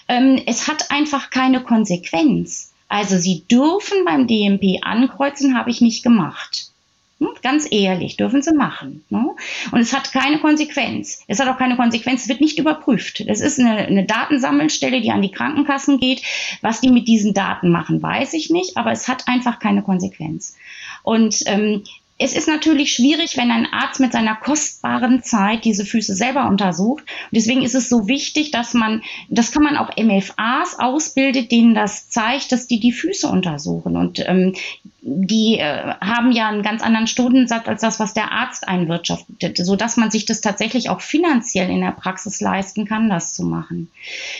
Ähm, 0.07 0.41
es 0.47 0.67
hat 0.67 0.89
einfach 0.89 1.29
keine 1.29 1.61
Konsequenz. 1.61 2.73
Also 2.87 3.19
Sie 3.19 3.43
dürfen 3.51 4.03
beim 4.03 4.25
DMP 4.25 4.79
ankreuzen, 4.81 5.55
habe 5.55 5.69
ich 5.69 5.79
nicht 5.79 6.01
gemacht. 6.01 6.71
Hm, 7.19 7.27
ganz 7.43 7.67
ehrlich, 7.69 8.17
dürfen 8.17 8.41
sie 8.41 8.55
machen. 8.55 9.03
Ne? 9.11 9.35
Und 9.71 9.79
es 9.79 9.93
hat 9.93 10.11
keine 10.11 10.39
Konsequenz. 10.39 11.23
Es 11.27 11.39
hat 11.39 11.47
auch 11.47 11.59
keine 11.59 11.75
Konsequenz, 11.75 12.23
es 12.23 12.29
wird 12.29 12.41
nicht 12.41 12.57
überprüft. 12.57 13.19
Es 13.27 13.39
ist 13.39 13.59
eine, 13.59 13.77
eine 13.85 14.05
Datensammelstelle, 14.05 15.01
die 15.01 15.11
an 15.11 15.21
die 15.21 15.29
Krankenkassen 15.29 15.99
geht. 15.99 16.23
Was 16.63 16.81
die 16.81 16.89
mit 16.89 17.07
diesen 17.07 17.35
Daten 17.35 17.69
machen, 17.69 18.01
weiß 18.01 18.33
ich 18.33 18.49
nicht, 18.49 18.75
aber 18.75 18.91
es 18.91 19.07
hat 19.07 19.27
einfach 19.27 19.59
keine 19.59 19.83
Konsequenz. 19.83 20.55
Und 21.03 21.43
ähm, 21.45 21.83
es 22.21 22.33
ist 22.33 22.49
natürlich 22.49 22.93
schwierig, 22.93 23.37
wenn 23.37 23.49
ein 23.49 23.65
Arzt 23.65 24.01
mit 24.01 24.11
seiner 24.11 24.35
kostbaren 24.35 25.23
Zeit 25.23 25.63
diese 25.63 25.85
Füße 25.85 26.13
selber 26.13 26.47
untersucht. 26.47 27.03
Und 27.03 27.31
deswegen 27.31 27.63
ist 27.63 27.75
es 27.75 27.87
so 27.87 28.09
wichtig, 28.09 28.51
dass 28.51 28.73
man, 28.73 29.01
das 29.29 29.53
kann 29.53 29.63
man 29.63 29.77
auch 29.77 29.95
MFAs 29.95 30.77
ausbildet, 30.79 31.49
denen 31.51 31.73
das 31.73 32.09
zeigt, 32.09 32.51
dass 32.51 32.67
die 32.67 32.81
die 32.81 32.91
Füße 32.91 33.25
untersuchen. 33.25 33.95
Und 33.95 34.19
ähm, 34.27 34.53
die 35.01 35.59
äh, 35.59 35.93
haben 36.01 36.33
ja 36.33 36.49
einen 36.49 36.61
ganz 36.61 36.83
anderen 36.83 37.07
Stundensatz 37.07 37.67
als 37.67 37.81
das, 37.81 38.01
was 38.01 38.13
der 38.13 38.33
Arzt 38.33 38.67
einwirtschaftet, 38.67 39.57
so 39.57 39.77
dass 39.77 39.95
man 39.95 40.11
sich 40.11 40.25
das 40.25 40.41
tatsächlich 40.41 40.89
auch 40.89 40.99
finanziell 40.99 41.69
in 41.69 41.79
der 41.79 41.91
Praxis 41.91 42.41
leisten 42.41 42.85
kann, 42.85 43.09
das 43.09 43.33
zu 43.33 43.45
machen. 43.45 43.89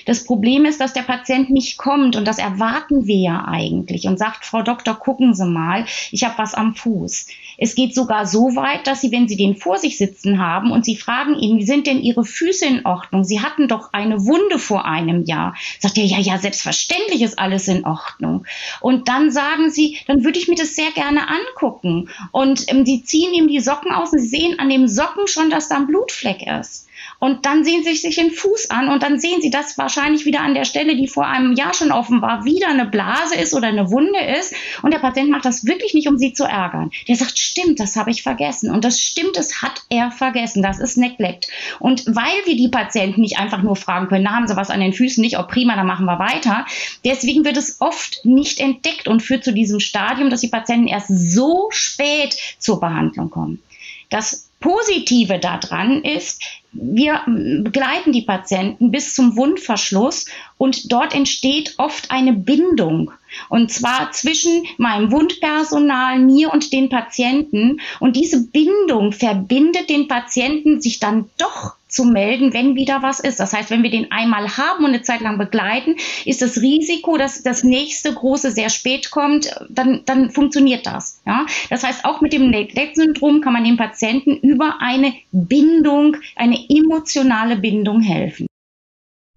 Das 0.06 0.26
Problem 0.26 0.66
ist, 0.66 0.82
dass 0.82 0.92
der 0.92 1.04
Patient 1.04 1.50
nicht 1.50 1.78
kommt 1.78 2.18
und 2.18 2.26
das 2.26 2.40
erwarten 2.40 3.08
wir 3.08 3.18
ja 3.18 3.46
eigentlich 3.48 4.06
und 4.06 4.20
sagt, 4.20 4.46
Frau 4.46 4.62
Doktor, 4.62 4.96
gucken 4.96 5.34
Sie 5.34 5.46
mal, 5.46 5.86
ich 6.12 6.26
habe 6.26 6.38
was 6.38 6.54
am 6.54 6.76
Fuß. 6.76 7.28
Es 7.62 7.76
geht 7.76 7.94
sogar 7.94 8.26
so 8.26 8.56
weit, 8.56 8.88
dass 8.88 9.02
Sie, 9.02 9.12
wenn 9.12 9.28
Sie 9.28 9.36
den 9.36 9.56
vor 9.56 9.78
sich 9.78 9.98
sitzen 9.98 10.40
haben 10.40 10.72
und 10.72 10.86
Sie 10.86 10.96
fragen 10.96 11.38
ihn, 11.38 11.58
wie 11.58 11.66
sind 11.66 11.88
denn 11.88 12.02
Ihre 12.02 12.24
Füße 12.24 12.66
in 12.66 12.86
Ordnung? 12.86 13.24
Sie 13.24 13.42
hatten 13.42 13.68
doch 13.68 13.92
eine 13.92 14.26
Wunde 14.26 14.60
vor 14.60 14.86
einem 14.86 15.26
Jahr. 15.26 15.56
Sagt 15.80 15.98
er, 15.98 16.06
ja, 16.06 16.20
ja, 16.20 16.38
selbstverständlich 16.38 17.22
ist 17.22 17.38
alles 17.38 17.68
in 17.68 17.86
Ordnung. 17.86 18.46
Und 18.80 19.08
dann 19.08 19.32
sagen 19.32 19.70
Sie, 19.70 19.98
dann 20.08 20.24
würde 20.24 20.40
ich 20.40 20.48
mir 20.48 20.56
das 20.56 20.76
sehr 20.76 20.92
gerne 20.92 21.28
angucken. 21.28 22.10
Und 22.32 22.72
ähm, 22.72 22.86
die 22.86 23.04
ziehen 23.04 23.34
ihm 23.34 23.48
die 23.48 23.60
Socken 23.60 23.92
aus 23.92 24.14
und 24.14 24.20
sie 24.20 24.28
sehen 24.28 24.60
an 24.60 24.70
dem 24.70 24.88
Socken 24.88 25.28
schon, 25.28 25.50
dass 25.50 25.70
da 25.70 25.76
ein 25.76 25.88
Blutfleck 25.88 26.48
ist. 26.48 26.89
Und 27.20 27.46
dann 27.46 27.66
sehen 27.66 27.84
sie 27.84 27.96
sich 27.96 28.16
den 28.16 28.32
Fuß 28.32 28.70
an 28.70 28.88
und 28.88 29.04
dann 29.04 29.20
sehen 29.20 29.42
sie, 29.42 29.50
dass 29.50 29.78
wahrscheinlich 29.78 30.26
wieder 30.26 30.40
an 30.40 30.54
der 30.54 30.64
Stelle, 30.64 30.96
die 30.96 31.08
vor 31.08 31.28
einem 31.28 31.54
Jahr 31.54 31.74
schon 31.74 31.92
offen 31.92 32.22
war, 32.22 32.46
wieder 32.46 32.70
eine 32.70 32.86
Blase 32.86 33.36
ist 33.36 33.54
oder 33.54 33.68
eine 33.68 33.92
Wunde 33.92 34.20
ist. 34.40 34.54
Und 34.82 34.94
der 34.94 35.00
Patient 35.00 35.30
macht 35.30 35.44
das 35.44 35.66
wirklich 35.66 35.94
nicht, 35.94 36.08
um 36.08 36.18
sie 36.18 36.34
zu 36.34 36.46
ärgern. 36.46 36.92
Der 37.08 37.18
sagt, 37.18 37.38
stimmt, 37.38 37.80
das 37.80 37.98
habe 37.98 38.12
ich 38.12 38.24
vergessen. 38.24 38.72
Und 38.72 38.86
das 38.86 39.00
stimmt, 39.00 39.36
das 39.36 39.62
hat 39.62 39.84
er 39.90 40.12
vergessen. 40.12 40.64
Das 40.64 40.80
ist 40.80 40.98
Neglect. 40.98 41.50
Und 41.80 42.06
weil 42.08 42.46
wir 42.46 42.56
die 42.56 42.70
Patienten 42.70 43.22
nicht 43.22 43.38
einfach 43.38 43.62
nur 43.64 43.76
fragen 43.76 44.08
können, 44.08 44.24
na, 44.24 44.36
haben 44.36 44.48
sie 44.48 44.56
was 44.56 44.70
an 44.70 44.80
den 44.80 44.94
Füßen 44.94 45.22
nicht, 45.22 45.38
ob 45.38 45.50
prima, 45.50 45.76
dann 45.76 45.88
machen 45.88 46.06
wir 46.06 46.20
weiter. 46.20 46.66
Deswegen 47.04 47.44
wird 47.44 47.58
es 47.58 47.82
oft 47.82 48.24
nicht 48.24 48.62
entdeckt 48.62 49.10
und 49.10 49.22
führt 49.22 49.44
zu 49.44 49.52
diesem 49.52 49.82
Stadium, 49.82 50.30
dass 50.30 50.42
die 50.42 50.48
Patienten 50.48 50.88
erst 50.88 51.10
so 51.10 51.68
spät 51.72 52.38
zur 52.60 52.80
Behandlung 52.80 53.30
kommen. 53.30 53.62
Das 54.10 54.50
Positive 54.60 55.40
daran 55.40 56.04
ist, 56.04 56.42
wir 56.72 57.22
begleiten 57.26 58.12
die 58.12 58.22
Patienten 58.22 58.92
bis 58.92 59.16
zum 59.16 59.36
Wundverschluss 59.36 60.26
und 60.58 60.92
dort 60.92 61.16
entsteht 61.16 61.76
oft 61.78 62.12
eine 62.12 62.34
Bindung. 62.34 63.12
Und 63.50 63.72
zwar 63.72 64.12
zwischen 64.12 64.66
meinem 64.78 65.12
Wundpersonal, 65.12 66.20
mir 66.20 66.52
und 66.54 66.74
den 66.74 66.90
Patienten. 66.90 67.80
Und 68.00 68.16
diese 68.16 68.48
Bindung 68.48 69.12
verbindet 69.12 69.90
den 69.90 70.08
Patienten, 70.08 70.82
sich 70.82 71.00
dann 71.00 71.30
doch 71.38 71.76
zu 71.90 72.06
melden, 72.06 72.54
wenn 72.54 72.76
wieder 72.76 73.02
was 73.02 73.20
ist. 73.20 73.40
Das 73.40 73.52
heißt, 73.52 73.72
wenn 73.72 73.84
wir 73.84 73.90
den 73.90 74.12
einmal 74.12 74.58
haben 74.58 74.86
und 74.86 74.92
eine 74.92 75.02
Zeit 75.02 75.22
lang 75.22 75.38
begleiten, 75.38 75.96
ist 76.24 76.42
das 76.42 76.62
Risiko, 76.62 77.18
dass 77.18 77.42
das 77.42 77.64
nächste 77.64 78.14
große 78.14 78.52
sehr 78.52 78.70
spät 78.70 79.12
kommt, 79.12 79.50
dann, 79.70 80.04
dann 80.06 80.30
funktioniert 80.30 80.86
das. 80.86 81.22
Ja? 81.26 81.46
Das 81.70 81.84
heißt, 81.84 82.06
auch 82.06 82.22
mit 82.22 82.32
dem 82.32 82.50
Neglect-Syndrom 82.50 83.42
kann 83.42 83.54
man 83.54 83.64
dem 83.64 83.78
Patienten 83.78 84.38
über 84.38 84.78
eine 84.80 85.14
Bindung, 85.32 86.18
eine 86.36 86.60
emotionale 86.70 87.58
Bindung 87.58 88.02
helfen. 88.02 88.46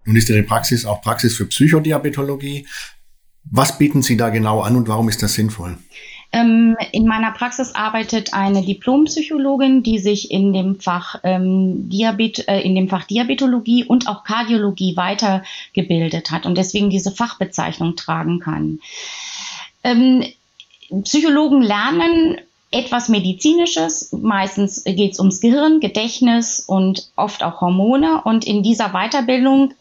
Nun 0.05 0.17
ist 0.17 0.29
Ihre 0.29 0.43
Praxis 0.43 0.85
auch 0.85 1.01
Praxis 1.01 1.37
für 1.37 1.47
Psychodiabetologie. 1.47 2.67
Was 3.51 3.79
bieten 3.79 4.03
Sie 4.03 4.17
da 4.17 4.31
genau 4.31 4.61
an 4.61 4.77
und 4.77 4.89
warum 4.89 5.09
ist 5.09 5.23
das 5.23 5.35
sinnvoll? 5.35 5.77
Ähm, 6.35 6.77
in 6.93 7.07
meiner 7.07 7.31
Praxis 7.33 7.75
arbeitet 7.75 8.33
eine 8.33 8.63
Diplompsychologin, 8.63 9.83
die 9.83 9.99
sich 9.99 10.31
in 10.31 10.55
dem 10.55 10.81
Fach 10.81 11.17
ähm, 11.25 11.91
Diabet, 11.91 12.49
äh, 12.49 12.61
in 12.61 12.75
dem 12.75 12.89
Fach 12.89 13.05
Diabetologie 13.05 13.85
und 13.85 14.09
auch 14.09 14.25
Kardiologie 14.25 14.97
weitergebildet 14.97 16.31
hat 16.31 16.47
und 16.47 16.57
deswegen 16.57 16.89
diese 16.89 17.11
Fachbezeichnung 17.13 17.97
tragen 17.97 18.41
kann. 18.41 18.81
Ähm, 19.85 20.25
Psychologen 21.05 21.61
lernen 21.61 22.39
etwas 22.73 23.09
Medizinisches. 23.09 24.13
Meistens 24.13 24.83
geht 24.85 25.13
es 25.13 25.19
ums 25.19 25.41
Gehirn, 25.41 25.79
Gedächtnis 25.81 26.61
und 26.61 27.11
oft 27.17 27.45
auch 27.45 27.61
Hormone. 27.61 28.23
Und 28.25 28.47
in 28.47 28.63
dieser 28.63 28.91
Weiterbildung 28.91 29.75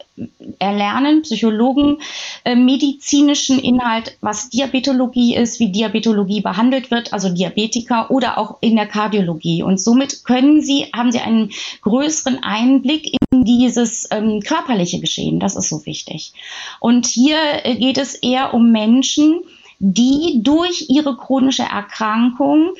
erlernen 0.58 1.22
Psychologen 1.22 1.98
äh, 2.44 2.54
medizinischen 2.54 3.58
Inhalt, 3.58 4.16
was 4.20 4.50
Diabetologie 4.50 5.34
ist, 5.34 5.58
wie 5.58 5.72
Diabetologie 5.72 6.42
behandelt 6.42 6.90
wird, 6.90 7.14
also 7.14 7.30
Diabetiker 7.30 8.10
oder 8.10 8.36
auch 8.36 8.58
in 8.60 8.76
der 8.76 8.86
Kardiologie. 8.86 9.62
Und 9.62 9.80
somit 9.80 10.24
können 10.24 10.60
sie, 10.60 10.86
haben 10.94 11.12
sie 11.12 11.20
einen 11.20 11.50
größeren 11.80 12.42
Einblick 12.42 13.16
in 13.30 13.44
dieses 13.44 14.06
ähm, 14.10 14.40
körperliche 14.40 15.00
Geschehen. 15.00 15.40
Das 15.40 15.56
ist 15.56 15.70
so 15.70 15.86
wichtig. 15.86 16.34
Und 16.78 17.06
hier 17.06 17.38
äh, 17.64 17.76
geht 17.76 17.96
es 17.96 18.14
eher 18.14 18.52
um 18.52 18.70
Menschen, 18.70 19.40
die 19.84 20.40
durch 20.44 20.86
ihre 20.88 21.16
chronische 21.16 21.64
Erkrankung 21.64 22.74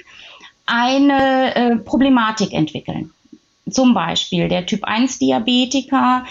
eine 0.66 1.54
äh, 1.54 1.76
Problematik 1.76 2.52
entwickeln. 2.52 3.10
Zum 3.68 3.92
Beispiel 3.92 4.48
der 4.48 4.66
Typ 4.66 4.84
1 4.84 5.18
Diabetiker 5.18 6.24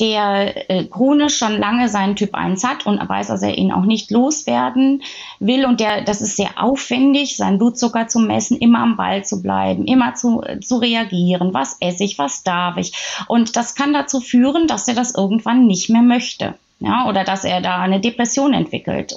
der 0.00 0.70
äh, 0.70 0.84
chronisch 0.84 1.38
schon 1.38 1.58
lange 1.58 1.88
seinen 1.88 2.14
Typ 2.14 2.34
1 2.34 2.62
hat 2.62 2.86
und 2.86 3.00
weiß, 3.00 3.28
dass 3.28 3.42
er 3.42 3.56
ihn 3.56 3.72
auch 3.72 3.84
nicht 3.84 4.10
loswerden 4.10 5.02
will 5.40 5.64
und 5.64 5.80
der, 5.80 6.02
das 6.02 6.20
ist 6.20 6.36
sehr 6.36 6.62
aufwendig, 6.62 7.36
seinen 7.36 7.58
Blutzucker 7.58 8.06
zu 8.06 8.20
messen, 8.20 8.58
immer 8.58 8.78
am 8.80 8.96
Ball 8.96 9.24
zu 9.24 9.42
bleiben, 9.42 9.86
immer 9.86 10.14
zu, 10.14 10.42
äh, 10.42 10.60
zu 10.60 10.76
reagieren, 10.76 11.52
was 11.54 11.78
esse 11.80 12.04
ich, 12.04 12.18
was 12.18 12.44
darf 12.44 12.76
ich. 12.76 12.92
Und 13.26 13.56
das 13.56 13.74
kann 13.74 13.92
dazu 13.92 14.20
führen, 14.20 14.68
dass 14.68 14.86
er 14.86 14.94
das 14.94 15.14
irgendwann 15.14 15.66
nicht 15.66 15.88
mehr 15.88 16.02
möchte. 16.02 16.54
Ja, 16.80 17.08
oder 17.08 17.24
dass 17.24 17.42
er 17.42 17.60
da 17.60 17.80
eine 17.80 17.98
Depression 17.98 18.54
entwickelt 18.54 19.16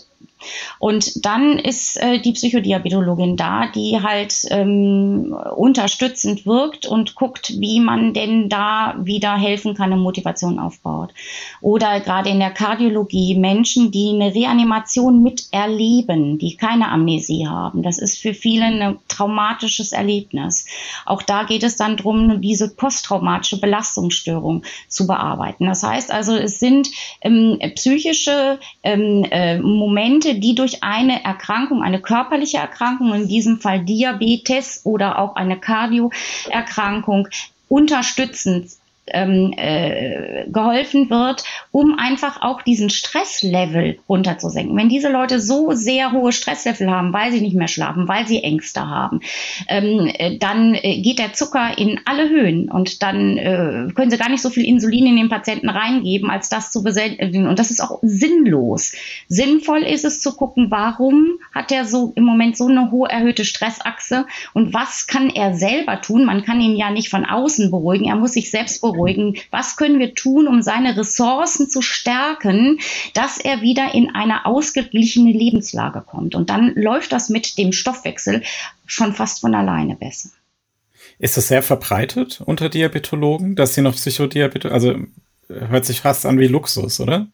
und 0.80 1.25
dann 1.25 1.58
ist 1.58 1.97
äh, 2.01 2.19
die 2.19 2.34
Psychodiabetologin 2.34 3.38
da, 3.38 3.67
die 3.67 3.99
halt 4.01 4.34
ähm, 4.49 5.36
unterstützend 5.56 6.45
wirkt 6.45 6.86
und 6.86 7.15
guckt, 7.15 7.60
wie 7.60 7.80
man 7.80 8.13
denn 8.13 8.49
da 8.49 8.95
wieder 8.99 9.36
helfen 9.38 9.75
kann 9.75 9.93
und 9.93 9.99
Motivation 9.99 10.60
aufbaut. 10.60 11.13
Oder 11.62 11.99
gerade 11.99 12.30
in 12.30 12.39
der 12.39 12.51
Kardiologie 12.51 13.36
Menschen, 13.36 13.91
die 13.91 14.10
eine 14.10 14.34
Reanimation 14.34 15.21
miterleben, 15.23 16.38
die 16.38 16.58
keine 16.58 16.89
Amnesie 16.89 17.47
haben. 17.47 17.84
Das 17.84 17.97
ist 17.97 18.17
für 18.17 18.34
viele 18.34 18.65
ein 18.65 18.99
traumatisches 19.08 19.91
Erlebnis. 19.91 20.65
Auch 21.06 21.21
da 21.21 21.43
geht 21.43 21.63
es 21.63 21.75
dann 21.75 21.97
darum, 21.97 22.41
diese 22.41 22.73
posttraumatische 22.75 23.60
Belastungsstörung 23.60 24.63
zu 24.88 25.08
bearbeiten. 25.08 25.65
Das 25.65 25.84
heißt 25.84 26.12
also, 26.12 26.36
es 26.36 26.60
sind 26.60 26.89
ähm, 27.21 27.60
psychische 27.75 28.60
ähm, 28.84 29.25
äh, 29.30 29.60
Momente, 29.60 30.31
Leute, 30.32 30.39
die 30.39 30.56
durch 30.56 30.84
eine 30.84 31.24
Erkrankung, 31.24 31.84
eine 31.84 32.02
körperliche 32.02 32.58
Erkrankung, 32.58 33.13
in 33.13 33.28
diesem 33.28 33.60
Fall 33.60 33.84
Diabetes 33.84 34.82
oder 34.86 35.20
auch 35.20 35.36
eine 35.36 35.60
Kardioerkrankung, 35.60 37.28
unterstützend 37.67 38.72
ähm, 39.08 39.54
äh, 39.58 40.46
geholfen 40.50 41.10
wird, 41.10 41.44
um 41.72 41.98
einfach 41.98 42.42
auch 42.42 42.62
diesen 42.62 42.90
Stresslevel 42.90 44.00
runterzusenken. 44.08 44.76
Wenn 44.78 44.90
diese 44.90 45.10
Leute 45.10 45.40
so 45.40 45.72
sehr 45.72 46.12
hohe 46.12 46.32
Stresslevel 46.32 46.90
haben, 46.90 47.14
weil 47.14 47.32
sie 47.32 47.42
nicht 47.42 47.56
mehr 47.56 47.68
schlafen, 47.68 48.08
weil 48.08 48.28
sie 48.28 48.44
Ängste 48.44 48.88
haben, 48.88 49.22
ähm, 49.68 50.12
äh, 50.14 50.38
dann 50.38 50.76
äh, 50.76 51.02
geht 51.02 51.20
der 51.20 51.34
Zucker 51.34 51.78
in 51.78 52.00
alle 52.06 52.30
Höhen 52.30 52.70
und 52.70 53.02
dann 53.02 53.38
äh, 53.38 53.88
können 53.96 54.12
sie 54.12 54.18
gar 54.18 54.30
nicht 54.30 54.42
so 54.42 54.50
viel 54.50 54.66
Insulin 54.66 55.08
in 55.08 55.16
den 55.16 55.30
Patienten 55.30 55.70
reingeben, 55.70 56.30
als 56.30 56.50
das 56.50 56.72
zu 56.72 56.84
besänftigen. 56.84 57.48
Und 57.48 57.60
das 57.60 57.72
ist 57.72 57.82
auch 57.82 58.00
sinnlos. 58.02 58.94
Sinnvoll 59.28 59.84
ist 59.84 60.06
es 60.06 60.20
zu 60.20 60.36
gucken, 60.36 60.70
warum 60.70 61.40
hat 61.54 61.72
er 61.72 61.86
so 61.86 62.14
im 62.16 62.24
Moment 62.24 62.56
so 62.56 62.68
eine 62.68 62.92
hohe 62.92 63.10
erhöhte 63.10 63.46
Stressachse 63.46 64.26
und 64.54 64.74
was 64.74 65.08
kann 65.08 65.30
er 65.30 65.56
selber 65.56 66.02
tun? 66.02 66.26
Man 66.26 66.44
kann 66.44 66.62
ihn 66.62 66.76
ja 66.76 66.92
nicht 66.92 67.10
von 67.10 67.26
außen 67.26 67.72
beruhigen, 67.72 68.06
er 68.06 68.16
muss 68.16 68.34
sich 68.34 68.52
selbst 68.52 68.82
beruhigen 68.82 68.90
beruhigen? 68.91 69.38
Was 69.51 69.77
können 69.77 69.99
wir 69.99 70.15
tun, 70.15 70.47
um 70.47 70.62
seine 70.62 70.97
Ressourcen 70.97 71.69
zu 71.69 71.82
stärken, 71.82 72.80
dass 73.13 73.38
er 73.38 73.62
wieder 73.62 73.93
in 73.93 74.13
eine 74.13 74.45
ausgeglichene 74.45 75.32
Lebenslage 75.32 76.01
kommt? 76.01 76.36
Und 76.36 76.49
dann 76.49 76.73
läuft 76.75 77.12
das 77.12 77.30
mit 77.30 77.58
dem 77.58 77.71
Stoffwechsel 77.71 78.43
schon 78.86 79.13
fast 79.13 79.41
von 79.41 79.56
alleine 79.56 79.95
besser. 79.95 80.30
Ist 81.19 81.38
es 81.38 81.47
sehr 81.47 81.63
verbreitet 81.63 82.41
unter 82.45 82.69
Diabetologen, 82.69 83.56
dass 83.56 83.75
sie 83.75 83.82
noch 83.82 83.95
Psychodiabet, 83.95 84.65
also 84.65 84.95
hört 85.47 85.86
sich 85.86 86.01
fast 86.01 86.25
an 86.25 86.39
wie 86.39 86.47
Luxus, 86.47 86.99
oder? 86.99 87.27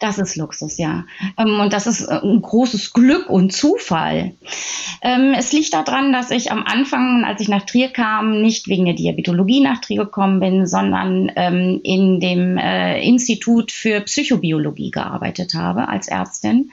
Das 0.00 0.18
ist 0.18 0.36
Luxus, 0.36 0.78
ja. 0.78 1.04
Ähm, 1.36 1.60
und 1.60 1.74
das 1.74 1.86
ist 1.86 2.00
äh, 2.00 2.20
ein 2.22 2.40
großes 2.40 2.94
Glück 2.94 3.28
und 3.28 3.52
Zufall. 3.52 4.32
Ähm, 5.02 5.34
es 5.36 5.52
liegt 5.52 5.74
daran, 5.74 6.10
dass 6.10 6.30
ich 6.30 6.50
am 6.50 6.64
Anfang, 6.64 7.24
als 7.24 7.42
ich 7.42 7.48
nach 7.48 7.66
Trier 7.66 7.90
kam, 7.90 8.40
nicht 8.40 8.66
wegen 8.66 8.86
der 8.86 8.94
Diabetologie 8.94 9.60
nach 9.60 9.82
Trier 9.82 10.04
gekommen 10.04 10.40
bin, 10.40 10.66
sondern 10.66 11.30
ähm, 11.36 11.80
in 11.84 12.18
dem 12.18 12.56
äh, 12.56 13.06
Institut 13.06 13.70
für 13.72 14.00
Psychobiologie 14.00 14.90
gearbeitet 14.90 15.52
habe 15.52 15.88
als 15.88 16.08
Ärztin. 16.08 16.72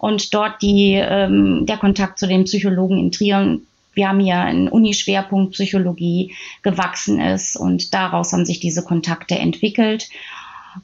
Und 0.00 0.34
dort 0.34 0.60
die, 0.60 0.96
der 0.96 1.78
Kontakt 1.78 2.18
zu 2.18 2.26
den 2.26 2.44
Psychologen 2.44 2.98
in 2.98 3.10
Trier 3.10 3.58
wir 3.94 4.08
haben 4.08 4.20
hier 4.20 4.40
einen 4.40 4.68
Unischwerpunkt 4.68 5.52
Psychologie 5.52 6.34
gewachsen 6.62 7.20
ist 7.20 7.56
und 7.56 7.94
daraus 7.94 8.32
haben 8.32 8.44
sich 8.44 8.60
diese 8.60 8.84
Kontakte 8.84 9.38
entwickelt. 9.38 10.08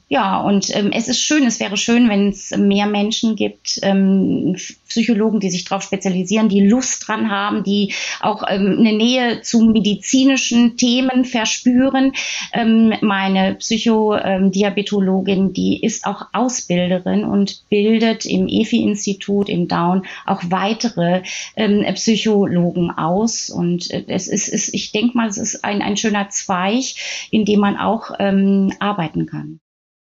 Ja, 0.07 0.39
und 0.41 0.75
ähm, 0.75 0.91
es 0.93 1.07
ist 1.07 1.21
schön, 1.21 1.45
es 1.45 1.59
wäre 1.59 1.77
schön, 1.77 2.09
wenn 2.09 2.29
es 2.29 2.51
mehr 2.51 2.85
Menschen 2.85 3.35
gibt, 3.35 3.79
ähm, 3.81 4.55
Psychologen, 4.87 5.39
die 5.39 5.49
sich 5.49 5.63
darauf 5.65 5.83
spezialisieren, 5.83 6.49
die 6.49 6.67
Lust 6.67 7.07
dran 7.07 7.29
haben, 7.29 7.63
die 7.63 7.93
auch 8.19 8.43
ähm, 8.47 8.77
eine 8.79 8.93
Nähe 8.93 9.41
zu 9.41 9.61
medizinischen 9.61 10.77
Themen 10.77 11.25
verspüren. 11.25 12.13
Ähm, 12.53 12.93
meine 13.01 13.55
Psychodiabetologin, 13.55 15.53
die 15.53 15.81
ist 15.81 16.05
auch 16.05 16.27
Ausbilderin 16.33 17.23
und 17.23 17.69
bildet 17.69 18.25
im 18.25 18.47
EFI-Institut 18.47 19.49
in 19.49 19.67
Down 19.67 20.05
auch 20.25 20.41
weitere 20.49 21.23
ähm, 21.55 21.85
Psychologen 21.95 22.91
aus. 22.91 23.49
Und 23.49 23.89
äh, 23.91 24.03
es 24.07 24.27
ist, 24.27 24.47
ist 24.47 24.73
ich 24.73 24.91
denke 24.91 25.17
mal, 25.17 25.27
es 25.27 25.37
ist 25.37 25.63
ein, 25.63 25.81
ein 25.81 25.97
schöner 25.97 26.29
Zweig, 26.29 26.95
in 27.29 27.45
dem 27.45 27.59
man 27.59 27.77
auch 27.77 28.11
ähm, 28.19 28.73
arbeiten 28.79 29.25
kann. 29.25 29.59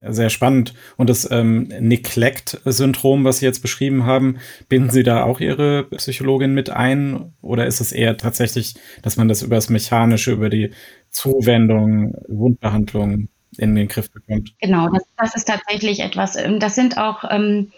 Sehr 0.08 0.30
spannend. 0.30 0.74
Und 0.96 1.10
das 1.10 1.30
ähm, 1.30 1.68
Neglect-Syndrom, 1.80 3.24
was 3.24 3.38
Sie 3.38 3.46
jetzt 3.46 3.62
beschrieben 3.62 4.04
haben, 4.04 4.38
binden 4.68 4.90
Sie 4.90 5.02
da 5.02 5.24
auch 5.24 5.40
Ihre 5.40 5.84
Psychologin 5.84 6.54
mit 6.54 6.70
ein? 6.70 7.34
Oder 7.42 7.66
ist 7.66 7.80
es 7.80 7.92
eher 7.92 8.16
tatsächlich, 8.16 8.74
dass 9.02 9.16
man 9.16 9.28
das 9.28 9.42
über 9.42 9.56
das 9.56 9.68
Mechanische, 9.68 10.32
über 10.32 10.50
die 10.50 10.70
Zuwendung, 11.10 12.14
Wundbehandlung 12.28 13.28
in 13.58 13.74
den 13.74 13.88
Griff 13.88 14.10
bekommt? 14.10 14.54
Genau, 14.60 14.88
das, 14.88 15.02
das 15.16 15.34
ist 15.34 15.48
tatsächlich 15.48 16.00
etwas. 16.00 16.36
Ähm, 16.36 16.60
das 16.60 16.74
sind 16.74 16.98
auch 16.98 17.24
ähm, 17.30 17.72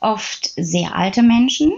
oft 0.00 0.52
sehr 0.56 0.94
alte 0.96 1.22
Menschen. 1.22 1.72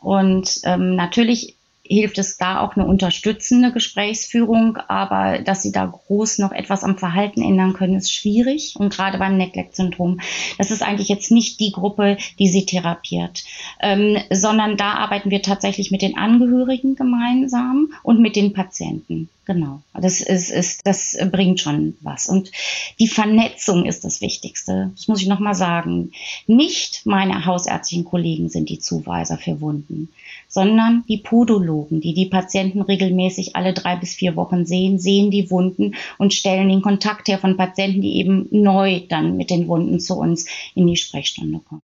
Und 0.00 0.60
ähm, 0.64 0.96
natürlich 0.96 1.56
hilft 1.90 2.18
es 2.18 2.36
da 2.36 2.60
auch 2.60 2.76
eine 2.76 2.86
unterstützende 2.86 3.72
Gesprächsführung, 3.72 4.76
aber 4.88 5.40
dass 5.40 5.62
sie 5.62 5.72
da 5.72 5.86
groß 5.86 6.38
noch 6.38 6.52
etwas 6.52 6.84
am 6.84 6.96
Verhalten 6.96 7.42
ändern 7.42 7.72
können, 7.72 7.96
ist 7.96 8.12
schwierig. 8.12 8.74
Und 8.76 8.94
gerade 8.94 9.18
beim 9.18 9.36
Neglect-Syndrom, 9.36 10.20
das 10.56 10.70
ist 10.70 10.82
eigentlich 10.82 11.08
jetzt 11.08 11.32
nicht 11.32 11.58
die 11.58 11.72
Gruppe, 11.72 12.16
die 12.38 12.48
sie 12.48 12.64
therapiert, 12.64 13.42
ähm, 13.80 14.18
sondern 14.30 14.76
da 14.76 14.92
arbeiten 14.92 15.30
wir 15.30 15.42
tatsächlich 15.42 15.90
mit 15.90 16.02
den 16.02 16.16
Angehörigen 16.16 16.94
gemeinsam 16.94 17.92
und 18.04 18.20
mit 18.20 18.36
den 18.36 18.52
Patienten. 18.52 19.28
Genau. 19.52 19.82
Das 19.94 20.20
ist, 20.20 20.52
ist, 20.52 20.86
das 20.86 21.18
bringt 21.32 21.58
schon 21.58 21.96
was. 22.02 22.28
Und 22.28 22.52
die 23.00 23.08
Vernetzung 23.08 23.84
ist 23.84 24.04
das 24.04 24.20
Wichtigste. 24.20 24.92
Das 24.94 25.08
muss 25.08 25.20
ich 25.20 25.26
nochmal 25.26 25.56
sagen. 25.56 26.12
Nicht 26.46 27.04
meine 27.04 27.46
hausärztlichen 27.46 28.04
Kollegen 28.04 28.48
sind 28.48 28.68
die 28.68 28.78
Zuweiser 28.78 29.38
für 29.38 29.60
Wunden, 29.60 30.08
sondern 30.46 31.02
die 31.08 31.16
Podologen, 31.16 32.00
die 32.00 32.14
die 32.14 32.26
Patienten 32.26 32.80
regelmäßig 32.80 33.56
alle 33.56 33.74
drei 33.74 33.96
bis 33.96 34.14
vier 34.14 34.36
Wochen 34.36 34.66
sehen, 34.66 35.00
sehen 35.00 35.32
die 35.32 35.50
Wunden 35.50 35.96
und 36.16 36.32
stellen 36.32 36.68
den 36.68 36.80
Kontakt 36.80 37.26
her 37.26 37.40
von 37.40 37.56
Patienten, 37.56 38.02
die 38.02 38.18
eben 38.18 38.46
neu 38.52 39.00
dann 39.08 39.36
mit 39.36 39.50
den 39.50 39.66
Wunden 39.66 39.98
zu 39.98 40.14
uns 40.14 40.46
in 40.76 40.86
die 40.86 40.96
Sprechstunde 40.96 41.58
kommen. 41.58 41.82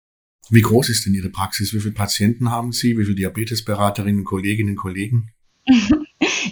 Wie 0.50 0.61
groß 0.61 0.90
ist 0.90 1.07
denn 1.07 1.14
Ihre 1.14 1.31
Praxis? 1.31 1.72
Wie 1.72 1.81
viele 1.81 1.94
Patienten 1.94 2.50
haben 2.50 2.72
Sie? 2.72 2.98
Wie 2.98 3.05
viele 3.05 3.16
Diabetesberaterinnen, 3.16 4.24
Kolleginnen 4.24 4.72
und 4.72 4.77
Kollegen? 4.77 5.31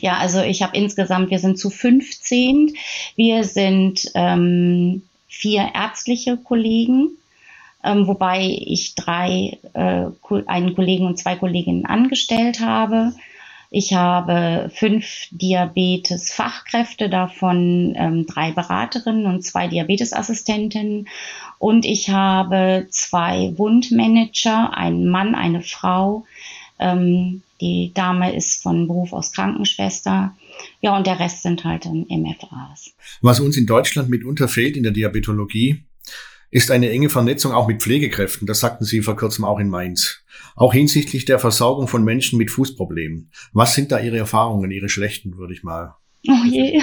Ja, 0.03 0.19
also 0.19 0.43
ich 0.43 0.63
habe 0.63 0.77
insgesamt, 0.77 1.31
wir 1.31 1.39
sind 1.39 1.61
zu 1.61 1.71
15. 1.71 2.75
Wir 3.15 3.45
sind 3.45 4.11
ähm, 4.17 5.03
vier 5.29 5.71
ärztliche 5.75 6.37
Kollegen, 6.37 7.11
ähm, 7.85 8.09
wobei 8.09 8.41
ich 8.43 8.97
drei, 8.97 9.59
äh, 9.75 10.07
einen 10.47 10.75
Kollegen 10.75 11.07
und 11.07 11.21
zwei 11.21 11.37
Kolleginnen 11.37 11.87
angestellt 11.87 12.59
habe. 12.59 13.13
Ich 13.71 13.95
habe 13.95 14.73
fünf 14.75 15.29
Diabetes-Fachkräfte, 15.31 17.09
davon 17.09 17.95
ähm, 17.97 18.27
drei 18.27 18.51
Beraterinnen 18.51 19.27
und 19.27 19.45
zwei 19.45 19.69
Diabetesassistentinnen. 19.69 21.07
Und 21.61 21.85
ich 21.85 22.11
habe 22.11 22.89
zwei 22.91 23.57
Wundmanager, 23.57 24.77
einen 24.77 25.07
Mann, 25.07 25.37
eine 25.37 25.63
Frau, 25.63 26.27
ähm, 26.81 27.43
die 27.63 27.93
Dame 27.95 28.35
ist 28.35 28.61
von 28.61 28.89
Beruf 28.89 29.13
aus 29.13 29.33
Krankenschwester. 29.33 30.37
Ja, 30.81 30.97
und 30.97 31.07
der 31.07 31.21
Rest 31.21 31.43
sind 31.43 31.65
halt 31.65 31.85
dann 31.85 32.07
MFAs. 32.09 32.93
Was 33.21 33.39
uns 33.39 33.57
in 33.57 33.67
Deutschland 33.67 34.11
mitunter 34.11 34.49
fehlt 34.49 34.77
in 34.77 34.83
der 34.83 34.91
Diabetologie, 34.91 35.85
ist 36.51 36.73
eine 36.73 36.91
enge 36.91 37.09
Vernetzung 37.09 37.53
auch 37.53 37.69
mit 37.69 37.81
Pflegekräften. 37.81 38.49
Das 38.49 38.59
sagten 38.59 38.85
Sie 38.85 39.01
vor 39.01 39.17
kurzem 39.17 39.45
auch 39.45 39.61
in 39.61 39.69
Mainz. 39.69 40.25
Auch 40.57 40.73
hinsichtlich 40.73 41.25
der 41.25 41.39
Versorgung 41.39 41.87
von 41.87 42.03
Menschen 42.03 42.37
mit 42.37 42.51
Fußproblemen. 42.51 43.31
Was 43.53 43.77
sind 43.77 43.93
da 43.93 44.01
Ihre 44.01 44.19
Erfahrungen, 44.19 44.73
Ihre 44.73 44.89
schlechten, 44.89 45.39
würde 45.39 45.55
ich 45.55 45.63
mal. 45.63 45.95
Oh 46.29 46.45
je. 46.45 46.83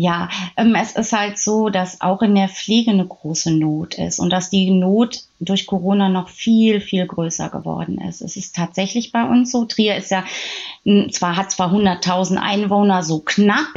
Ja, 0.00 0.30
ähm, 0.56 0.74
es 0.74 0.92
ist 0.92 1.12
halt 1.12 1.36
so, 1.36 1.68
dass 1.68 2.00
auch 2.00 2.22
in 2.22 2.34
der 2.34 2.48
Pflege 2.48 2.90
eine 2.90 3.06
große 3.06 3.50
Not 3.50 3.98
ist 3.98 4.18
und 4.18 4.30
dass 4.30 4.48
die 4.48 4.70
Not 4.70 5.24
durch 5.40 5.66
Corona 5.66 6.08
noch 6.08 6.30
viel, 6.30 6.80
viel 6.80 7.06
größer 7.06 7.50
geworden 7.50 8.00
ist. 8.00 8.22
Es 8.22 8.34
ist 8.34 8.56
tatsächlich 8.56 9.12
bei 9.12 9.22
uns 9.22 9.52
so. 9.52 9.66
Trier 9.66 9.96
ist 9.96 10.10
ja 10.10 10.24
zwar, 11.10 11.36
hat 11.36 11.50
zwar 11.50 11.70
100.000 11.70 12.38
Einwohner, 12.38 13.02
so 13.02 13.18
knapp, 13.18 13.74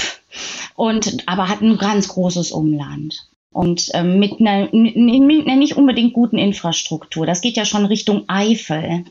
und 0.75 1.27
aber 1.27 1.49
hat 1.49 1.59
ein 1.59 1.77
ganz 1.77 2.07
großes 2.07 2.53
Umland 2.53 3.27
und 3.51 3.89
ähm, 3.93 4.17
mit, 4.17 4.39
einer, 4.39 4.69
mit 4.71 4.95
einer 4.95 5.57
nicht 5.57 5.75
unbedingt 5.75 6.13
guten 6.13 6.38
Infrastruktur. 6.38 7.25
Das 7.25 7.41
geht 7.41 7.57
ja 7.57 7.65
schon 7.65 7.86
Richtung 7.86 8.23
Eifel. 8.29 9.03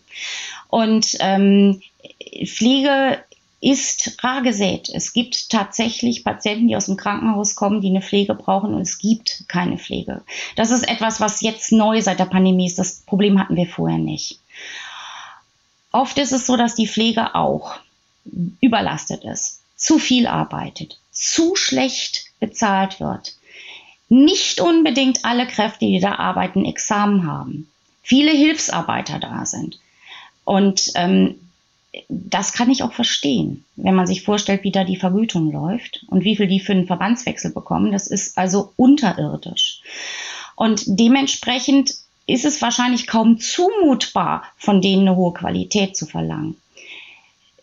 Und 0.69 1.15
ähm, 1.21 1.83
Pflege 2.47 3.19
ist 3.63 4.17
rar 4.25 4.43
gesät. 4.43 4.91
Es 4.93 5.13
gibt 5.13 5.49
tatsächlich 5.49 6.25
Patienten, 6.25 6.67
die 6.67 6.77
aus 6.77 6.87
dem 6.87 6.97
Krankenhaus 6.97 7.55
kommen, 7.55 7.81
die 7.81 7.91
eine 7.91 8.03
Pflege 8.03 8.35
brauchen 8.35 8.75
und 8.75 8.83
es 8.83 8.99
gibt 8.99 9.45
keine 9.47 9.79
Pflege. 9.79 10.23
Das 10.57 10.73
ist 10.73 10.83
etwas, 10.83 11.21
was 11.21 11.41
jetzt 11.43 11.71
neu 11.71 12.03
seit 12.03 12.19
der 12.19 12.25
Pandemie 12.25 12.67
ist. 12.67 12.81
Das 12.81 13.03
Problem 13.07 13.39
hatten 13.39 13.55
wir 13.55 13.69
vorher 13.69 13.99
nicht. 13.99 14.41
Oft 15.93 16.19
ist 16.19 16.33
es 16.33 16.45
so, 16.45 16.57
dass 16.57 16.75
die 16.75 16.89
Pflege 16.89 17.37
auch 17.37 17.77
überlastet 18.61 19.23
ist, 19.25 19.61
zu 19.77 20.01
viel 20.01 20.27
arbeitet, 20.27 20.99
zu 21.13 21.55
schlecht 21.55 22.25
bezahlt 22.41 22.99
wird. 22.99 23.37
Nicht 24.09 24.61
unbedingt 24.61 25.25
alle 25.25 25.47
Kräfte, 25.47 25.87
die 25.87 26.01
da 26.01 26.17
arbeiten, 26.17 26.65
Examen 26.65 27.29
haben. 27.29 27.69
Viele 28.03 28.33
Hilfsarbeiter 28.33 29.21
da 29.21 29.47
sind. 29.47 29.79
Und 30.45 30.91
ähm, 30.97 31.42
das 32.09 32.53
kann 32.53 32.71
ich 32.71 32.83
auch 32.83 32.93
verstehen, 32.93 33.65
wenn 33.77 33.95
man 33.95 34.07
sich 34.07 34.23
vorstellt, 34.23 34.65
wie 34.65 34.73
da 34.73 34.85
die 34.85 34.97
Vergütung 34.97 35.53
läuft 35.53 36.05
und 36.09 36.25
wie 36.25 36.37
viel 36.37 36.47
die 36.47 36.61
für 36.61 36.73
einen 36.73 36.87
Verbandswechsel 36.87 37.53
bekommen. 37.53 37.93
Das 37.93 38.07
ist 38.07 38.39
also 38.39 38.73
unterirdisch. 38.77 39.83
Und 40.57 40.85
dementsprechend 40.87 41.95
ist 42.27 42.45
es 42.45 42.63
wahrscheinlich 42.63 43.07
kaum 43.07 43.39
zumutbar, 43.39 44.45
von 44.57 44.81
denen 44.81 45.09
eine 45.09 45.17
hohe 45.17 45.35
Qualität 45.35 45.97
zu 45.97 46.07
verlangen 46.07 46.57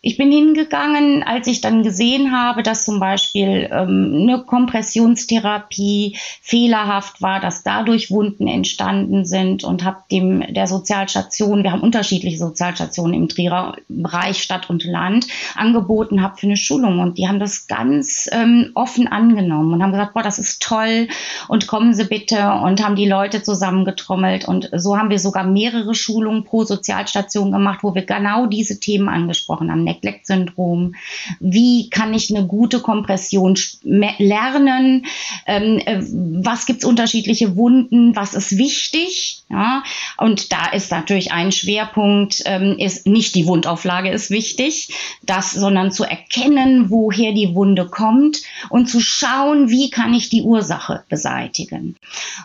ich 0.02 0.16
bin 0.16 0.32
hingegangen, 0.32 1.24
als 1.24 1.48
ich 1.48 1.60
dann 1.60 1.84
gesehen 1.84 2.32
habe, 2.32 2.64
dass 2.64 2.86
zum 2.86 3.02
Beispiel 3.02 3.70
ähm, 3.70 4.20
eine 4.22 4.44
Kompressionstherapie 4.46 6.16
fehlerhaft 6.42 7.22
war, 7.22 7.42
dass 7.42 7.64
dadurch 7.64 8.10
Wunden 8.10 8.48
entstanden 8.48 9.26
sind 9.26 9.66
und 9.66 9.84
habe 9.84 9.98
dem 10.10 10.54
der 10.54 10.68
Sozialstation, 10.68 11.64
wir 11.64 11.74
haben 11.74 11.82
unterschiedliche 11.82 12.38
Sozialstationen 12.38 13.14
im 13.14 13.28
Trierer 13.28 13.76
Bereich 13.90 14.42
Stadt 14.42 14.70
und 14.70 14.86
Land, 14.86 15.28
angeboten 15.56 16.22
habe 16.22 16.38
für 16.38 16.48
eine 16.48 16.56
Schulung. 16.56 17.00
Und 17.00 17.18
die 17.18 17.28
haben 17.28 17.40
das 17.40 17.68
ganz 17.68 18.30
ähm, 18.32 18.72
offen 18.76 19.10
angenommen 19.10 19.74
und 19.74 19.84
haben 19.84 19.92
gesagt, 19.92 20.14
boah, 20.14 20.24
das 20.24 20.40
ist 20.40 20.64
toll 20.64 21.10
und 21.50 21.68
kommen 21.68 21.94
Sie 21.94 22.06
bitte 22.06 22.54
und 22.64 22.82
haben 22.82 22.96
die 22.96 23.08
Leute 23.08 23.44
zusammengetrommelt. 23.44 24.48
Und 24.48 24.70
so 24.72 24.98
haben 24.98 25.10
wir 25.10 25.20
sogar 25.20 25.44
mehrere 25.44 25.94
Schulungen 25.94 26.46
pro 26.46 26.64
Sozialstation 26.64 27.52
gemacht, 27.52 27.80
wo 27.82 27.94
wir 27.96 28.06
genau 28.06 28.46
diese 28.46 28.80
Themen 28.80 29.10
angesprochen 29.10 29.70
haben 29.70 29.89
Neglect-Syndrom. 29.90 30.96
Wie 31.40 31.90
kann 31.90 32.14
ich 32.14 32.34
eine 32.36 32.46
gute 32.48 32.80
Kompression 32.80 33.58
lernen? 33.84 35.06
Ähm, 35.46 35.80
äh, 35.80 36.02
was 36.44 36.66
gibt 36.66 36.84
es 36.84 36.86
unterschiedliche 36.86 37.56
Wunden? 37.56 38.16
Was 38.16 38.34
ist 38.34 38.58
wichtig? 38.58 39.39
Ja? 39.50 39.84
Und 40.18 40.52
da 40.52 40.68
ist 40.72 40.92
natürlich 40.92 41.32
ein 41.32 41.52
Schwerpunkt, 41.52 42.44
ähm, 42.46 42.78
ist 42.78 43.08
nicht 43.08 43.36
die 43.36 43.48
Wundauflage 43.48 44.10
ist 44.12 44.30
wichtig, 44.30 44.94
das, 45.24 45.52
sondern 45.52 45.92
zu 45.92 46.04
erkennen, 46.04 46.90
woher 46.90 47.32
die 47.32 47.56
Wunde 47.56 47.88
kommt 47.88 48.44
und 48.70 48.88
zu 48.88 49.00
schauen, 49.00 49.70
wie 49.70 49.90
kann 49.90 50.14
ich 50.14 50.30
die 50.30 50.44
Ursache 50.44 51.04
beseitigen. 51.10 51.96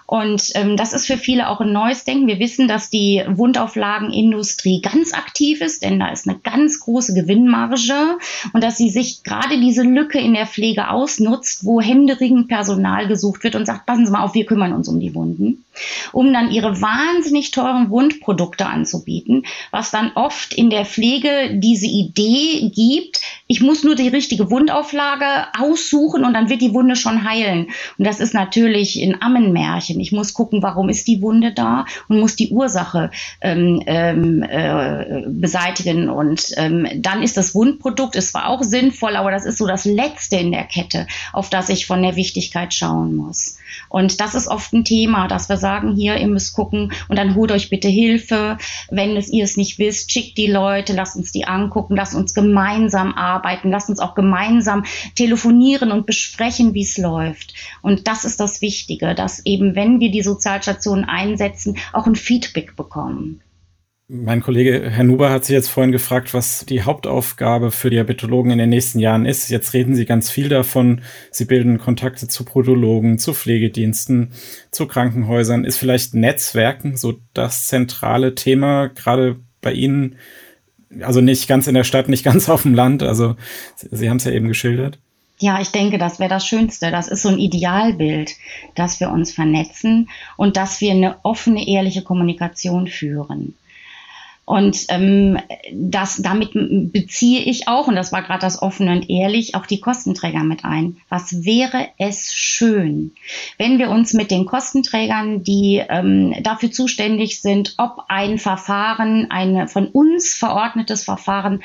Und 0.06 0.50
ähm, 0.54 0.76
das 0.76 0.92
ist 0.92 1.06
für 1.06 1.18
viele 1.18 1.48
auch 1.48 1.60
ein 1.60 1.72
neues 1.72 2.04
Denken. 2.04 2.26
Wir 2.26 2.38
wissen, 2.38 2.68
dass 2.68 2.90
die 2.90 3.22
Wundauflagenindustrie 3.26 4.80
ganz 4.80 5.12
aktiv 5.12 5.60
ist, 5.60 5.82
denn 5.82 6.00
da 6.00 6.08
ist 6.08 6.28
eine 6.28 6.38
ganz 6.38 6.80
große 6.80 7.12
Gewinn 7.14 7.34
Gewinnmarge 7.34 8.18
und 8.52 8.62
dass 8.62 8.76
sie 8.76 8.90
sich 8.90 9.22
gerade 9.22 9.58
diese 9.60 9.82
Lücke 9.82 10.18
in 10.18 10.34
der 10.34 10.46
Pflege 10.46 10.90
ausnutzt, 10.90 11.64
wo 11.64 11.80
händeringend 11.80 12.48
Personal 12.48 13.08
gesucht 13.08 13.44
wird 13.44 13.56
und 13.56 13.66
sagt, 13.66 13.86
passen 13.86 14.06
Sie 14.06 14.12
mal 14.12 14.22
auf, 14.22 14.34
wir 14.34 14.46
kümmern 14.46 14.72
uns 14.72 14.88
um 14.88 15.00
die 15.00 15.14
Wunden, 15.14 15.64
um 16.12 16.32
dann 16.32 16.50
ihre 16.50 16.80
wahnsinnig 16.94 17.50
teuren 17.50 17.90
Wundprodukte 17.90 18.66
anzubieten, 18.66 19.44
was 19.70 19.90
dann 19.90 20.12
oft 20.14 20.54
in 20.54 20.70
der 20.70 20.84
Pflege 20.84 21.58
diese 21.58 21.86
Idee 21.86 22.70
gibt, 22.74 23.20
ich 23.46 23.60
muss 23.60 23.84
nur 23.84 23.94
die 23.94 24.08
richtige 24.08 24.50
Wundauflage 24.50 25.46
aussuchen 25.58 26.24
und 26.24 26.34
dann 26.34 26.48
wird 26.48 26.62
die 26.62 26.72
Wunde 26.72 26.96
schon 26.96 27.28
heilen. 27.28 27.68
Und 27.98 28.06
das 28.06 28.20
ist 28.20 28.32
natürlich 28.32 28.96
ein 29.02 29.20
Ammenmärchen. 29.20 30.00
Ich 30.00 30.12
muss 30.12 30.34
gucken, 30.34 30.62
warum 30.62 30.88
ist 30.88 31.06
die 31.06 31.20
Wunde 31.20 31.52
da 31.52 31.84
und 32.08 32.20
muss 32.20 32.36
die 32.36 32.50
Ursache 32.50 33.10
ähm, 33.40 33.82
ähm, 33.86 34.42
äh, 34.42 35.24
beseitigen. 35.28 36.08
Und 36.08 36.52
ähm, 36.56 36.88
dann 36.96 37.22
ist 37.22 37.36
das 37.36 37.54
Wundprodukt, 37.54 38.16
es 38.16 38.32
war 38.32 38.48
auch 38.48 38.62
sinnvoll, 38.62 39.16
aber 39.16 39.30
das 39.30 39.44
ist 39.44 39.58
so 39.58 39.66
das 39.66 39.84
Letzte 39.84 40.36
in 40.36 40.52
der 40.52 40.64
Kette, 40.64 41.06
auf 41.32 41.50
das 41.50 41.68
ich 41.68 41.86
von 41.86 42.02
der 42.02 42.16
Wichtigkeit 42.16 42.72
schauen 42.72 43.14
muss. 43.14 43.58
Und 43.88 44.20
das 44.20 44.34
ist 44.34 44.48
oft 44.48 44.72
ein 44.72 44.84
Thema, 44.84 45.28
dass 45.28 45.48
wir 45.48 45.56
sagen, 45.56 45.94
hier, 45.94 46.16
ihr 46.16 46.26
müsst 46.26 46.54
gucken 46.54 46.92
und 47.08 47.16
dann 47.16 47.34
holt 47.34 47.52
euch 47.52 47.70
bitte 47.70 47.88
Hilfe. 47.88 48.58
Wenn 48.90 49.16
es 49.16 49.28
ihr 49.30 49.44
es 49.44 49.56
nicht 49.56 49.78
wisst, 49.78 50.10
schickt 50.10 50.38
die 50.38 50.46
Leute, 50.46 50.92
lasst 50.92 51.16
uns 51.16 51.32
die 51.32 51.46
angucken, 51.46 51.96
lasst 51.96 52.14
uns 52.14 52.34
gemeinsam 52.34 53.14
arbeiten, 53.14 53.70
lasst 53.70 53.88
uns 53.88 54.00
auch 54.00 54.14
gemeinsam 54.14 54.84
telefonieren 55.14 55.92
und 55.92 56.06
besprechen, 56.06 56.74
wie 56.74 56.82
es 56.82 56.98
läuft. 56.98 57.54
Und 57.82 58.08
das 58.08 58.24
ist 58.24 58.40
das 58.40 58.60
Wichtige, 58.60 59.14
dass 59.14 59.44
eben, 59.44 59.74
wenn 59.74 60.00
wir 60.00 60.10
die 60.10 60.22
Sozialstationen 60.22 61.04
einsetzen, 61.04 61.76
auch 61.92 62.06
ein 62.06 62.16
Feedback 62.16 62.76
bekommen. 62.76 63.40
Mein 64.06 64.42
Kollege 64.42 64.90
Herr 64.90 65.04
Nuber 65.04 65.30
hat 65.30 65.46
sich 65.46 65.54
jetzt 65.54 65.70
vorhin 65.70 65.90
gefragt, 65.90 66.34
was 66.34 66.66
die 66.66 66.82
Hauptaufgabe 66.82 67.70
für 67.70 67.88
Diabetologen 67.88 68.50
in 68.50 68.58
den 68.58 68.68
nächsten 68.68 68.98
Jahren 68.98 69.24
ist. 69.24 69.48
Jetzt 69.48 69.72
reden 69.72 69.94
Sie 69.94 70.04
ganz 70.04 70.30
viel 70.30 70.50
davon. 70.50 71.00
Sie 71.30 71.46
bilden 71.46 71.78
Kontakte 71.78 72.28
zu 72.28 72.44
Podologen, 72.44 73.18
zu 73.18 73.32
Pflegediensten, 73.32 74.32
zu 74.70 74.86
Krankenhäusern. 74.86 75.64
Ist 75.64 75.78
vielleicht 75.78 76.12
Netzwerken 76.12 76.98
so 76.98 77.14
das 77.32 77.66
zentrale 77.66 78.34
Thema, 78.34 78.88
gerade 78.88 79.36
bei 79.62 79.72
Ihnen? 79.72 80.16
Also 81.00 81.22
nicht 81.22 81.48
ganz 81.48 81.66
in 81.66 81.74
der 81.74 81.84
Stadt, 81.84 82.10
nicht 82.10 82.24
ganz 82.24 82.50
auf 82.50 82.60
dem 82.62 82.74
Land. 82.74 83.02
Also 83.02 83.36
Sie 83.76 84.10
haben 84.10 84.18
es 84.18 84.24
ja 84.24 84.32
eben 84.32 84.48
geschildert. 84.48 84.98
Ja, 85.38 85.62
ich 85.62 85.70
denke, 85.70 85.96
das 85.96 86.18
wäre 86.18 86.28
das 86.28 86.46
Schönste. 86.46 86.90
Das 86.90 87.08
ist 87.08 87.22
so 87.22 87.30
ein 87.30 87.38
Idealbild, 87.38 88.32
dass 88.74 89.00
wir 89.00 89.08
uns 89.08 89.32
vernetzen 89.32 90.10
und 90.36 90.58
dass 90.58 90.82
wir 90.82 90.90
eine 90.90 91.16
offene, 91.22 91.66
ehrliche 91.66 92.02
Kommunikation 92.02 92.86
führen. 92.86 93.54
Und 94.46 94.84
ähm, 94.88 95.38
das, 95.72 96.20
damit 96.20 96.50
beziehe 96.92 97.40
ich 97.40 97.66
auch, 97.66 97.88
und 97.88 97.96
das 97.96 98.12
war 98.12 98.22
gerade 98.22 98.40
das 98.40 98.60
offen 98.60 98.88
und 98.88 99.08
ehrlich, 99.08 99.54
auch 99.54 99.64
die 99.64 99.80
Kostenträger 99.80 100.44
mit 100.44 100.64
ein. 100.64 100.98
Was 101.08 101.44
wäre 101.44 101.88
es 101.96 102.34
schön, 102.34 103.12
wenn 103.56 103.78
wir 103.78 103.88
uns 103.88 104.12
mit 104.12 104.30
den 104.30 104.44
Kostenträgern, 104.44 105.42
die 105.42 105.82
ähm, 105.88 106.34
dafür 106.42 106.70
zuständig 106.70 107.40
sind, 107.40 107.74
ob 107.78 108.04
ein 108.08 108.38
Verfahren, 108.38 109.30
ein 109.30 109.66
von 109.68 109.86
uns 109.86 110.34
verordnetes 110.34 111.04
Verfahren 111.04 111.62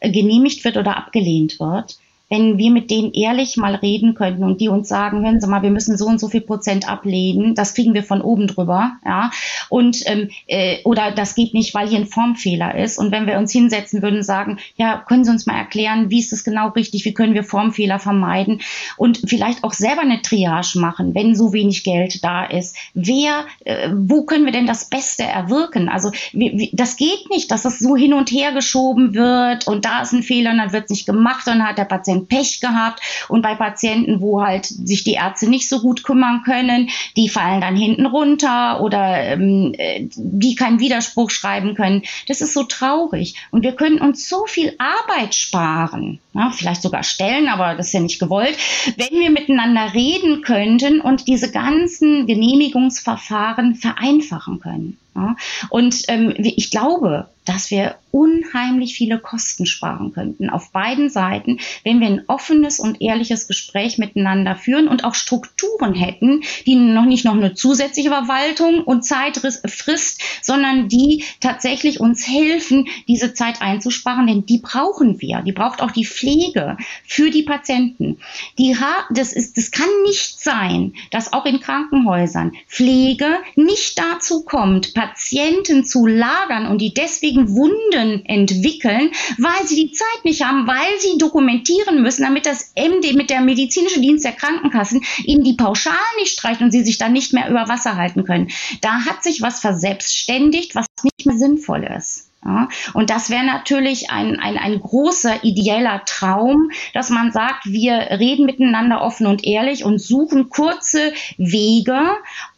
äh, 0.00 0.10
genehmigt 0.10 0.64
wird 0.64 0.78
oder 0.78 0.96
abgelehnt 0.96 1.60
wird, 1.60 1.98
wenn 2.32 2.56
wir 2.56 2.70
mit 2.70 2.90
denen 2.90 3.12
ehrlich 3.12 3.58
mal 3.58 3.74
reden 3.74 4.14
könnten 4.14 4.42
und 4.42 4.58
die 4.62 4.70
uns 4.70 4.88
sagen, 4.88 5.22
hören 5.22 5.38
Sie 5.38 5.46
mal, 5.46 5.60
wir 5.60 5.70
müssen 5.70 5.98
so 5.98 6.06
und 6.06 6.18
so 6.18 6.28
viel 6.28 6.40
Prozent 6.40 6.88
ablehnen, 6.88 7.54
das 7.54 7.74
kriegen 7.74 7.92
wir 7.92 8.02
von 8.02 8.22
oben 8.22 8.46
drüber, 8.46 8.92
ja, 9.04 9.30
und 9.68 9.98
ähm, 10.06 10.30
äh, 10.46 10.78
oder 10.84 11.10
das 11.10 11.34
geht 11.34 11.52
nicht, 11.52 11.74
weil 11.74 11.88
hier 11.88 11.98
ein 11.98 12.06
Formfehler 12.06 12.74
ist. 12.74 12.96
Und 12.96 13.12
wenn 13.12 13.26
wir 13.26 13.36
uns 13.36 13.52
hinsetzen 13.52 14.00
würden 14.00 14.16
und 14.16 14.22
sagen, 14.22 14.58
ja, 14.76 15.04
können 15.06 15.26
Sie 15.26 15.30
uns 15.30 15.44
mal 15.44 15.58
erklären, 15.58 16.08
wie 16.08 16.20
ist 16.20 16.32
es 16.32 16.42
genau 16.42 16.68
richtig, 16.68 17.04
wie 17.04 17.12
können 17.12 17.34
wir 17.34 17.44
Formfehler 17.44 17.98
vermeiden 17.98 18.62
und 18.96 19.20
vielleicht 19.26 19.62
auch 19.62 19.74
selber 19.74 20.00
eine 20.00 20.22
Triage 20.22 20.78
machen, 20.78 21.14
wenn 21.14 21.36
so 21.36 21.52
wenig 21.52 21.84
Geld 21.84 22.24
da 22.24 22.46
ist. 22.46 22.74
Wer, 22.94 23.44
äh, 23.66 23.90
wo 23.94 24.24
können 24.24 24.46
wir 24.46 24.52
denn 24.52 24.66
das 24.66 24.86
Beste 24.86 25.24
erwirken? 25.24 25.90
Also 25.90 26.10
wie, 26.32 26.52
wie, 26.56 26.70
das 26.72 26.96
geht 26.96 27.28
nicht, 27.28 27.50
dass 27.50 27.62
das 27.62 27.78
so 27.78 27.94
hin 27.94 28.14
und 28.14 28.30
her 28.30 28.52
geschoben 28.52 29.12
wird 29.12 29.66
und 29.66 29.84
da 29.84 30.00
ist 30.00 30.12
ein 30.12 30.22
Fehler 30.22 30.52
und 30.52 30.58
dann 30.58 30.72
wird 30.72 30.84
es 30.84 30.90
nicht 30.90 31.04
gemacht, 31.04 31.46
dann 31.46 31.62
hat 31.62 31.76
der 31.76 31.84
Patient 31.84 32.21
Pech 32.26 32.60
gehabt. 32.60 33.00
Und 33.28 33.42
bei 33.42 33.54
Patienten, 33.54 34.20
wo 34.20 34.42
halt 34.42 34.66
sich 34.66 35.04
die 35.04 35.14
Ärzte 35.14 35.48
nicht 35.48 35.68
so 35.68 35.80
gut 35.80 36.02
kümmern 36.04 36.42
können, 36.44 36.90
die 37.16 37.28
fallen 37.28 37.60
dann 37.60 37.76
hinten 37.76 38.06
runter 38.06 38.80
oder 38.80 39.22
ähm, 39.24 39.74
äh, 39.76 40.08
die 40.14 40.54
keinen 40.54 40.80
Widerspruch 40.80 41.30
schreiben 41.30 41.74
können. 41.74 42.02
Das 42.28 42.40
ist 42.40 42.54
so 42.54 42.64
traurig. 42.64 43.34
Und 43.50 43.62
wir 43.62 43.72
können 43.72 43.98
uns 43.98 44.28
so 44.28 44.46
viel 44.46 44.74
Arbeit 44.78 45.34
sparen, 45.34 46.20
ja, 46.34 46.50
vielleicht 46.50 46.82
sogar 46.82 47.02
stellen, 47.02 47.48
aber 47.48 47.74
das 47.74 47.88
ist 47.88 47.92
ja 47.92 48.00
nicht 48.00 48.18
gewollt, 48.18 48.56
wenn 48.96 49.20
wir 49.20 49.30
miteinander 49.30 49.92
reden 49.94 50.42
könnten 50.42 51.00
und 51.00 51.28
diese 51.28 51.50
ganzen 51.50 52.26
Genehmigungsverfahren 52.26 53.74
vereinfachen 53.74 54.60
können. 54.60 54.98
Ja. 55.14 55.36
Und 55.68 56.04
ähm, 56.08 56.34
ich 56.38 56.70
glaube, 56.70 57.28
dass 57.44 57.70
wir 57.70 57.96
unheimlich 58.12 58.94
viele 58.94 59.18
Kosten 59.18 59.66
sparen 59.66 60.12
könnten 60.12 60.48
auf 60.48 60.70
beiden 60.70 61.10
Seiten, 61.10 61.58
wenn 61.82 62.00
wir 62.00 62.06
ein 62.06 62.22
offenes 62.28 62.78
und 62.78 63.00
ehrliches 63.02 63.48
Gespräch 63.48 63.98
miteinander 63.98 64.54
führen 64.54 64.86
und 64.86 65.04
auch 65.04 65.14
Strukturen 65.14 65.94
hätten, 65.94 66.42
die 66.66 66.76
noch 66.76 67.04
nicht 67.04 67.24
noch 67.24 67.34
eine 67.34 67.54
zusätzliche 67.54 68.10
Verwaltung 68.10 68.82
und 68.84 69.04
Zeit 69.04 69.40
frisst, 69.66 70.22
sondern 70.42 70.88
die 70.88 71.24
tatsächlich 71.40 72.00
uns 72.00 72.28
helfen, 72.28 72.86
diese 73.08 73.34
Zeit 73.34 73.60
einzusparen, 73.60 74.26
denn 74.26 74.46
die 74.46 74.58
brauchen 74.58 75.20
wir. 75.20 75.42
Die 75.42 75.52
braucht 75.52 75.82
auch 75.82 75.90
die 75.90 76.04
Pflege 76.22 76.76
für 77.04 77.30
die 77.30 77.42
Patienten. 77.42 78.18
Die 78.56 78.76
das, 79.10 79.32
ist, 79.32 79.56
das 79.56 79.72
kann 79.72 79.88
nicht 80.04 80.40
sein, 80.40 80.94
dass 81.10 81.32
auch 81.32 81.46
in 81.46 81.58
Krankenhäusern 81.58 82.52
Pflege 82.68 83.38
nicht 83.56 83.98
dazu 83.98 84.44
kommt, 84.44 84.94
Patienten 84.94 85.84
zu 85.84 86.06
lagern 86.06 86.66
und 86.66 86.78
die 86.78 86.94
deswegen 86.94 87.50
Wunden 87.56 88.24
entwickeln, 88.26 89.10
weil 89.38 89.66
sie 89.66 89.74
die 89.74 89.92
Zeit 89.92 90.24
nicht 90.24 90.44
haben, 90.44 90.68
weil 90.68 91.00
sie 91.00 91.18
dokumentieren 91.18 92.02
müssen, 92.02 92.22
damit 92.22 92.46
das 92.46 92.72
MD 92.76 93.14
mit 93.14 93.28
der 93.28 93.40
medizinische 93.40 94.00
Dienst 94.00 94.24
der 94.24 94.32
Krankenkassen 94.32 95.02
ihnen 95.24 95.42
die 95.42 95.54
Pauschal 95.54 95.94
nicht 96.18 96.32
streicht 96.32 96.60
und 96.60 96.70
sie 96.70 96.84
sich 96.84 96.98
dann 96.98 97.12
nicht 97.12 97.32
mehr 97.32 97.50
über 97.50 97.68
Wasser 97.68 97.96
halten 97.96 98.24
können. 98.24 98.48
Da 98.80 99.04
hat 99.06 99.24
sich 99.24 99.42
was 99.42 99.58
verselbstständigt, 99.58 100.76
was 100.76 100.86
nicht 101.02 101.26
mehr 101.26 101.38
sinnvoll 101.38 101.82
ist. 101.82 102.31
Ja, 102.44 102.68
und 102.92 103.10
das 103.10 103.30
wäre 103.30 103.44
natürlich 103.44 104.10
ein, 104.10 104.40
ein, 104.40 104.58
ein 104.58 104.80
großer 104.80 105.44
ideeller 105.44 106.02
Traum, 106.06 106.72
dass 106.92 107.08
man 107.08 107.30
sagt, 107.30 107.66
wir 107.66 107.94
reden 107.94 108.46
miteinander 108.46 109.00
offen 109.00 109.28
und 109.28 109.44
ehrlich 109.44 109.84
und 109.84 110.00
suchen 110.00 110.48
kurze 110.48 111.12
Wege, 111.36 112.00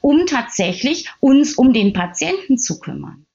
um 0.01 0.25
tatsächlich 0.25 1.11
uns 1.21 1.55
um 1.55 1.75
den 1.75 1.93
Patienten 1.93 2.57
zu 2.57 2.81
kümmern. 2.81 3.27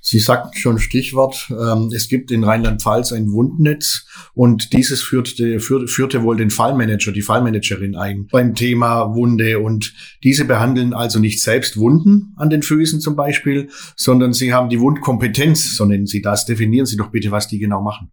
Sie 0.00 0.18
sagten 0.18 0.56
schon 0.58 0.78
Stichwort, 0.78 1.50
ähm, 1.50 1.90
es 1.94 2.08
gibt 2.08 2.30
in 2.30 2.44
Rheinland-Pfalz 2.44 3.12
ein 3.12 3.32
Wundnetz 3.32 4.06
und 4.34 4.72
dieses 4.72 5.02
führte, 5.02 5.60
führte, 5.60 6.22
wohl 6.22 6.36
den 6.36 6.50
Fallmanager, 6.50 7.12
die 7.12 7.22
Fallmanagerin 7.22 7.96
ein 7.96 8.26
beim 8.30 8.54
Thema 8.54 9.14
Wunde 9.14 9.58
und 9.60 9.94
diese 10.22 10.44
behandeln 10.44 10.94
also 10.94 11.18
nicht 11.18 11.42
selbst 11.42 11.76
Wunden 11.76 12.34
an 12.36 12.50
den 12.50 12.62
Füßen 12.62 13.00
zum 13.00 13.16
Beispiel, 13.16 13.68
sondern 13.96 14.32
sie 14.32 14.52
haben 14.52 14.68
die 14.68 14.80
Wundkompetenz, 14.80 15.76
so 15.76 15.84
nennen 15.84 16.06
sie 16.06 16.22
das. 16.22 16.46
Definieren 16.46 16.86
Sie 16.86 16.96
doch 16.96 17.10
bitte, 17.10 17.30
was 17.30 17.48
die 17.48 17.58
genau 17.58 17.82
machen. 17.82 18.10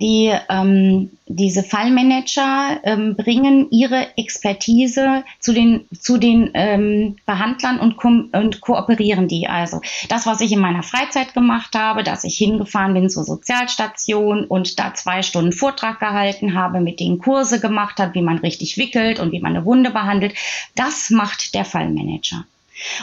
Die, 0.00 0.32
ähm, 0.48 1.10
diese 1.26 1.62
Fallmanager 1.62 2.80
ähm, 2.84 3.16
bringen 3.16 3.70
ihre 3.70 4.16
Expertise 4.16 5.24
zu 5.38 5.52
den, 5.52 5.86
zu 5.98 6.16
den 6.16 6.50
ähm, 6.54 7.16
Behandlern 7.26 7.78
und, 7.78 8.02
und 8.34 8.60
kooperieren 8.60 9.28
die. 9.28 9.46
Also 9.46 9.80
das, 10.08 10.26
was 10.26 10.40
ich 10.40 10.52
in 10.52 10.60
meiner 10.60 10.82
Freizeit 10.82 11.34
gemacht 11.34 11.74
habe, 11.74 12.02
dass 12.02 12.24
ich 12.24 12.38
hingefahren 12.38 12.94
bin 12.94 13.10
zur 13.10 13.24
Sozialstation 13.24 14.44
und 14.44 14.78
da 14.78 14.94
zwei 14.94 15.22
Stunden 15.22 15.52
Vortrag 15.52 16.00
gehalten 16.00 16.54
habe, 16.54 16.80
mit 16.80 16.98
denen 16.98 17.18
Kurse 17.18 17.60
gemacht 17.60 17.98
habe, 17.98 18.14
wie 18.14 18.22
man 18.22 18.38
richtig 18.38 18.78
wickelt 18.78 19.20
und 19.20 19.32
wie 19.32 19.40
man 19.40 19.54
eine 19.54 19.64
Wunde 19.66 19.90
behandelt, 19.90 20.34
das 20.74 21.10
macht 21.10 21.54
der 21.54 21.66
Fallmanager. 21.66 22.44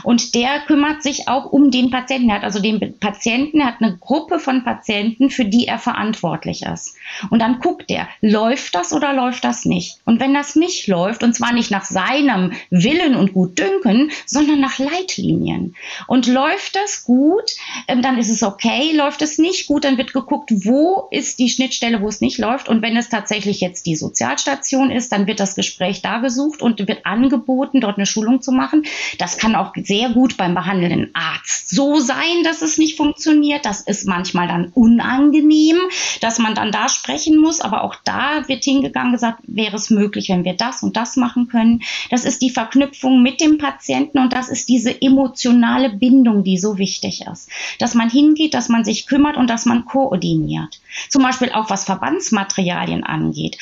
Und 0.04 0.36
der 0.36 0.62
kümmert 0.62 1.04
sich 1.04 1.28
auch 1.28 1.46
um 1.46 1.72
den 1.72 1.90
Patienten. 1.90 2.30
Er 2.30 2.38
hat 2.38 2.44
also 2.44 2.60
den 2.60 2.98
Patienten, 3.00 3.60
er 3.60 3.68
hat 3.68 3.82
eine 3.82 3.98
Gruppe 3.98 4.40
von 4.40 4.64
Patienten, 4.64 5.30
für 5.30 5.46
die 5.46 5.68
er 5.68 5.80
verantwortlich 5.80 6.64
ist. 6.64 6.96
Und 7.30 7.40
dann 7.40 7.60
guckt 7.60 7.90
er, 7.90 8.08
läuft 8.22 8.76
das 8.76 8.94
oder 8.94 9.14
läuft 9.14 9.44
das 9.44 9.66
nicht? 9.66 10.00
Und 10.06 10.20
wenn 10.20 10.34
das 10.34 10.56
nicht 10.56 10.88
läuft, 10.88 11.24
und 11.24 11.34
zwar 11.34 11.54
nicht 11.54 11.72
nach 11.72 11.86
seinem 11.86 12.54
Willen 12.70 13.16
und 13.16 13.34
Gutdünken, 13.34 14.12
sondern 14.26 14.60
nach 14.60 14.80
Leitlinien. 14.80 15.76
Und 16.08 16.28
läuft 16.28 16.76
das 16.76 17.04
gut, 17.04 17.52
ähm, 17.88 18.02
dann 18.02 18.18
ist 18.18 18.30
es 18.30 18.44
okay. 18.44 18.92
Läuft 18.94 19.22
es 19.22 19.38
nicht 19.38 19.68
gut, 19.68 19.84
dann 19.84 19.98
wird 19.98 20.14
geguckt, 20.14 20.52
wo 20.52 21.08
ist 21.12 21.40
die 21.40 21.50
Schnittstelle, 21.50 22.02
wo 22.02 22.08
es 22.08 22.22
nicht 22.22 22.38
läuft. 22.38 22.70
Und 22.70 22.82
wenn 22.82 22.98
es 22.98 23.10
tatsächlich 23.10 23.62
jetzt 23.62 23.86
die 23.86 23.96
Sozialstation 23.96 24.92
ist, 24.92 25.12
dann 25.12 25.28
wird 25.28 25.40
das 25.40 25.56
Gespräch 25.56 26.02
da 26.02 26.20
gesucht 26.20 26.62
und 26.62 26.80
wird 26.88 27.06
angeboten, 27.06 27.82
dort 27.82 27.98
eine 27.98 28.06
Schulung 28.06 28.42
zu 28.42 28.52
machen. 28.52 28.84
Das 29.18 29.38
kann 29.38 29.56
auch 29.56 29.67
auch 29.68 29.74
sehr 29.84 30.10
gut 30.10 30.38
beim 30.38 30.56
behandelnden 30.56 31.12
Arzt 31.14 31.70
so 31.70 32.00
sein, 32.00 32.44
dass 32.44 32.62
es 32.62 32.78
nicht 32.78 32.98
funktioniert. 32.98 33.66
Das 33.66 33.82
ist 33.82 34.08
manchmal 34.08 34.48
dann 34.48 34.72
unangenehm, 34.74 35.78
dass 36.22 36.40
man 36.40 36.56
dann 36.56 36.72
da 36.72 36.90
sprechen 36.90 37.40
muss. 37.40 37.62
Aber 37.62 37.84
auch 37.84 37.96
da 38.04 38.48
wird 38.48 38.64
hingegangen 38.64 39.12
gesagt, 39.12 39.40
wäre 39.44 39.76
es 39.76 39.90
möglich, 39.90 40.30
wenn 40.30 40.46
wir 40.46 40.54
das 40.54 40.84
und 40.84 40.98
das 40.98 41.18
machen 41.18 41.48
können. 41.48 41.82
Das 42.10 42.26
ist 42.26 42.42
die 42.42 42.50
Verknüpfung 42.50 43.22
mit 43.22 43.42
dem 43.42 43.58
Patienten 43.58 44.20
und 44.20 44.34
das 44.34 44.50
ist 44.50 44.70
diese 44.70 45.02
emotionale 45.02 45.90
Bindung, 45.90 46.44
die 46.44 46.58
so 46.58 46.78
wichtig 46.78 47.26
ist. 47.32 47.50
Dass 47.80 47.94
man 47.94 48.10
hingeht, 48.10 48.54
dass 48.54 48.70
man 48.70 48.84
sich 48.84 49.08
kümmert 49.08 49.38
und 49.38 49.50
dass 49.50 49.66
man 49.66 49.86
koordiniert. 49.86 50.80
Zum 51.10 51.24
Beispiel 51.24 51.52
auch 51.52 51.70
was 51.70 51.84
Verbandsmaterialien 51.86 53.04
angeht. 53.04 53.58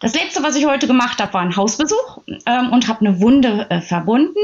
Das 0.00 0.14
letzte, 0.14 0.42
was 0.42 0.56
ich 0.56 0.66
heute 0.66 0.86
gemacht 0.86 1.22
habe, 1.22 1.32
war 1.32 1.40
ein 1.40 1.56
Hausbesuch 1.56 2.18
ähm, 2.44 2.70
und 2.70 2.86
habe 2.86 3.00
eine 3.00 3.20
Wunde 3.20 3.66
äh, 3.70 3.80
verbunden. 3.80 4.38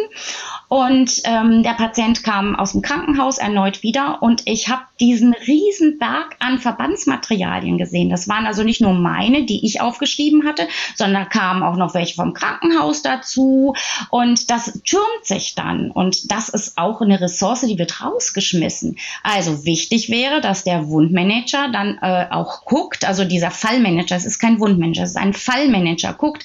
Und 0.68 1.20
ähm, 1.24 1.62
der 1.62 1.74
Patient 1.74 2.24
kam 2.24 2.56
aus 2.56 2.72
dem 2.72 2.80
Krankenhaus 2.80 3.36
erneut 3.36 3.82
wieder 3.82 4.22
und 4.22 4.42
ich 4.46 4.70
habe 4.70 4.80
diesen 4.98 5.34
riesen 5.34 5.98
Berg 5.98 6.36
an 6.38 6.58
Verbandsmaterialien 6.58 7.76
gesehen. 7.76 8.08
Das 8.08 8.28
waren 8.28 8.46
also 8.46 8.62
nicht 8.62 8.80
nur 8.80 8.94
meine, 8.94 9.44
die 9.44 9.66
ich 9.66 9.82
aufgeschrieben 9.82 10.46
hatte, 10.46 10.66
sondern 10.94 11.28
kamen 11.28 11.62
auch 11.62 11.76
noch 11.76 11.92
welche 11.92 12.14
vom 12.14 12.32
Krankenhaus 12.32 13.02
dazu. 13.02 13.74
Und 14.08 14.50
das 14.50 14.80
türmt 14.84 15.24
sich 15.24 15.54
dann. 15.54 15.90
Und 15.90 16.32
das 16.32 16.48
ist 16.48 16.78
auch 16.78 17.02
eine 17.02 17.20
Ressource, 17.20 17.60
die 17.60 17.78
wird 17.78 18.00
rausgeschmissen. 18.00 18.96
Also 19.22 19.66
wichtig 19.66 20.08
wäre, 20.08 20.40
dass 20.40 20.64
der 20.64 20.88
Wundmanager 20.88 21.68
dann 21.70 21.98
äh, 22.00 22.28
auch 22.30 22.64
guckt, 22.64 23.06
also 23.06 23.26
dieser 23.26 23.50
Fallmanager, 23.50 24.16
es 24.16 24.24
ist 24.24 24.38
kein 24.38 24.58
Wundmanager, 24.58 25.02
es 25.02 25.10
ist 25.10 25.16
ein 25.16 25.34
Fallmanager, 25.42 26.14
guckt, 26.14 26.44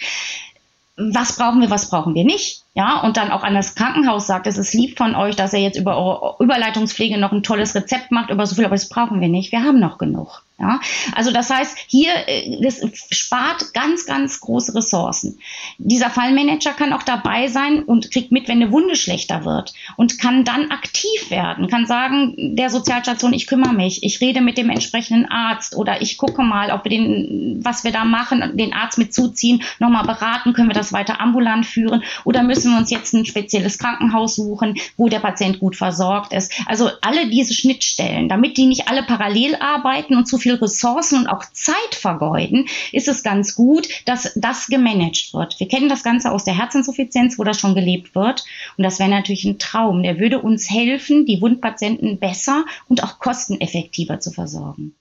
was 0.98 1.36
brauchen 1.38 1.62
wir, 1.62 1.70
was 1.70 1.90
brauchen 1.90 2.16
wir 2.16 2.24
nicht 2.24 2.64
ja, 2.78 3.00
und 3.00 3.18
dann 3.18 3.32
auch 3.32 3.42
an 3.42 3.56
das 3.56 3.74
Krankenhaus 3.74 4.28
sagt, 4.28 4.46
es 4.46 4.60
ist 4.60 4.72
lieb 4.72 5.00
von 5.00 5.16
euch, 5.16 5.36
dass 5.36 5.52
ihr 5.52 5.62
jetzt 5.62 5.80
über 5.80 5.98
eure 5.98 6.36
Überleitungspflege 6.40 7.18
noch 7.18 7.32
ein 7.32 7.42
tolles 7.42 7.74
Rezept 7.74 8.12
macht, 8.12 8.30
über 8.30 8.46
so 8.46 8.54
viel, 8.54 8.66
aber 8.66 8.76
das 8.76 8.88
brauchen 8.88 9.20
wir 9.20 9.30
nicht. 9.30 9.52
Wir 9.52 9.64
haben 9.64 9.80
noch 9.80 9.98
genug. 9.98 10.44
Ja, 10.60 10.80
also 11.14 11.32
das 11.32 11.52
heißt, 11.52 11.78
hier 11.86 12.10
äh, 12.26 12.60
das 12.64 12.82
spart 13.12 13.76
ganz, 13.76 14.08
ganz 14.08 14.40
große 14.40 14.74
Ressourcen. 14.74 15.38
Dieser 15.78 16.10
Fallmanager 16.10 16.74
kann 16.74 16.94
auch 16.94 17.04
dabei 17.04 17.48
sein 17.48 17.84
und 17.84 18.10
kriegt 18.10 18.32
mit, 18.32 18.48
wenn 18.48 18.64
eine 18.64 18.72
Wunde 18.72 18.96
schlechter 18.96 19.46
wird 19.46 19.74
und 19.98 20.18
kann 20.18 20.46
dann 20.46 20.72
aktiv 20.72 21.30
werden, 21.30 21.68
kann 21.68 21.86
sagen, 21.86 22.56
der 22.56 22.72
Sozialstation, 22.72 23.34
ich 23.34 23.46
kümmere 23.46 23.74
mich, 23.74 24.02
ich 24.02 24.20
rede 24.20 24.42
mit 24.42 24.58
dem 24.58 24.72
entsprechenden 24.72 25.28
Arzt 25.28 25.76
oder 25.76 26.02
ich 26.02 26.18
gucke 26.18 26.42
mal, 26.42 26.72
ob 26.72 26.86
wir 26.86 26.90
den, 26.90 27.60
was 27.64 27.84
wir 27.84 27.92
da 27.92 28.04
machen, 28.04 28.58
den 28.58 28.74
Arzt 28.74 28.98
mit 28.98 29.14
zuziehen, 29.14 29.62
nochmal 29.78 30.06
beraten, 30.06 30.54
können 30.54 30.70
wir 30.70 30.76
das 30.76 30.92
weiter 30.92 31.22
ambulant 31.22 31.68
führen 31.68 32.02
oder 32.24 32.42
müssen 32.42 32.67
müssen 32.68 32.76
wir 32.76 32.80
uns 32.80 32.92
jetzt 32.92 33.14
ein 33.14 33.26
spezielles 33.26 33.78
Krankenhaus 33.78 34.36
suchen, 34.36 34.76
wo 34.98 35.08
der 35.08 35.20
Patient 35.20 35.60
gut 35.60 35.76
versorgt 35.76 36.34
ist. 36.34 36.52
Also 36.66 36.90
alle 37.02 37.30
diese 37.30 37.54
Schnittstellen, 37.54 38.28
damit 38.28 38.58
die 38.58 38.66
nicht 38.66 38.90
alle 38.90 39.04
parallel 39.04 39.56
arbeiten 39.56 40.16
und 40.16 40.28
zu 40.28 40.38
viel 40.38 40.56
Ressourcen 40.56 41.20
und 41.20 41.28
auch 41.28 41.46
Zeit 41.54 41.96
vergeuden, 41.96 42.68
ist 42.92 43.08
es 43.08 43.24
ganz 43.24 43.56
gut, 43.56 43.88
dass 44.06 44.34
das 44.36 44.68
gemanagt 44.68 45.34
wird. 45.34 45.60
Wir 45.60 45.68
kennen 45.68 45.90
das 45.90 46.04
Ganze 46.04 46.32
aus 46.32 46.44
der 46.44 46.58
Herzinsuffizienz, 46.58 47.40
wo 47.40 47.44
das 47.44 47.60
schon 47.60 47.76
gelebt 47.76 48.16
wird. 48.16 48.44
Und 48.78 48.84
das 48.84 49.00
wäre 49.00 49.10
natürlich 49.10 49.46
ein 49.46 49.60
Traum. 49.60 50.04
Der 50.04 50.20
würde 50.20 50.40
uns 50.40 50.70
helfen, 50.70 51.26
die 51.26 51.42
Wundpatienten 51.42 52.20
besser 52.20 52.66
und 52.90 53.04
auch 53.04 53.20
kosteneffektiver 53.20 54.20
zu 54.20 54.32
versorgen. 54.32 54.94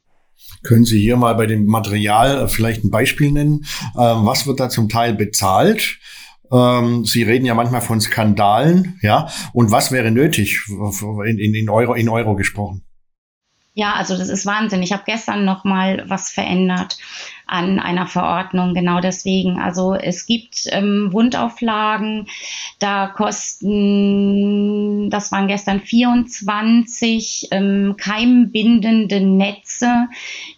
Können 0.63 0.85
Sie 0.85 1.01
hier 1.01 1.17
mal 1.17 1.35
bei 1.35 1.47
dem 1.47 1.67
Material 1.67 2.49
vielleicht 2.49 2.85
ein 2.85 2.91
Beispiel 2.91 3.33
nennen? 3.33 3.65
Ähm, 3.99 4.25
was 4.25 4.47
wird 4.47 4.61
da 4.61 4.69
zum 4.69 4.89
Teil 4.89 5.15
bezahlt? 5.15 5.99
Ähm, 6.53 7.05
Sie 7.05 7.23
reden 7.23 7.47
ja 7.47 7.55
manchmal 7.55 7.81
von 7.81 8.01
Skandalen, 8.01 8.99
ja. 9.03 9.29
Und 9.53 9.71
was 9.71 9.93
wäre 9.93 10.11
nötig 10.11 10.61
in, 10.69 11.39
in, 11.39 11.55
in, 11.55 11.71
Euro, 11.71 11.95
in 11.95 12.09
Euro 12.09 12.37
gesprochen? 12.37 12.83
Ja, 13.79 13.93
also 13.93 14.17
das 14.17 14.31
ist 14.31 14.47
Wahnsinn. 14.47 14.83
Ich 14.83 14.93
habe 14.93 15.03
gestern 15.05 15.45
noch 15.45 15.65
mal 15.65 16.03
was 16.09 16.31
verändert 16.31 16.97
an 17.47 17.79
einer 17.79 18.07
Verordnung, 18.07 18.73
genau 18.73 19.01
deswegen. 19.01 19.61
Also 19.61 19.95
es 19.95 20.25
gibt 20.25 20.63
ähm, 20.71 21.11
Wundauflagen, 21.13 22.27
da 22.79 23.07
kosten, 23.07 24.86
das 25.11 25.33
waren 25.33 25.49
gestern 25.49 25.81
24 25.81 27.49
ähm, 27.51 27.95
keimbindende 27.97 29.21
Netze, 29.21 30.09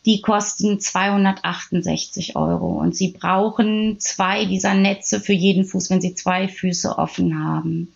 die 0.07 0.20
kosten 0.20 0.80
268 0.80 2.36
Euro. 2.36 2.78
Und 2.78 2.96
Sie 2.96 3.09
brauchen 3.09 3.99
zwei 3.99 4.44
dieser 4.44 4.74
Netze 4.74 5.20
für 5.20 5.32
jeden 5.32 5.64
Fuß, 5.64 5.90
wenn 5.90 6.01
Sie 6.01 6.14
zwei 6.14 6.49
Füße 6.49 6.99
offen 6.99 7.44
haben. 7.44 7.94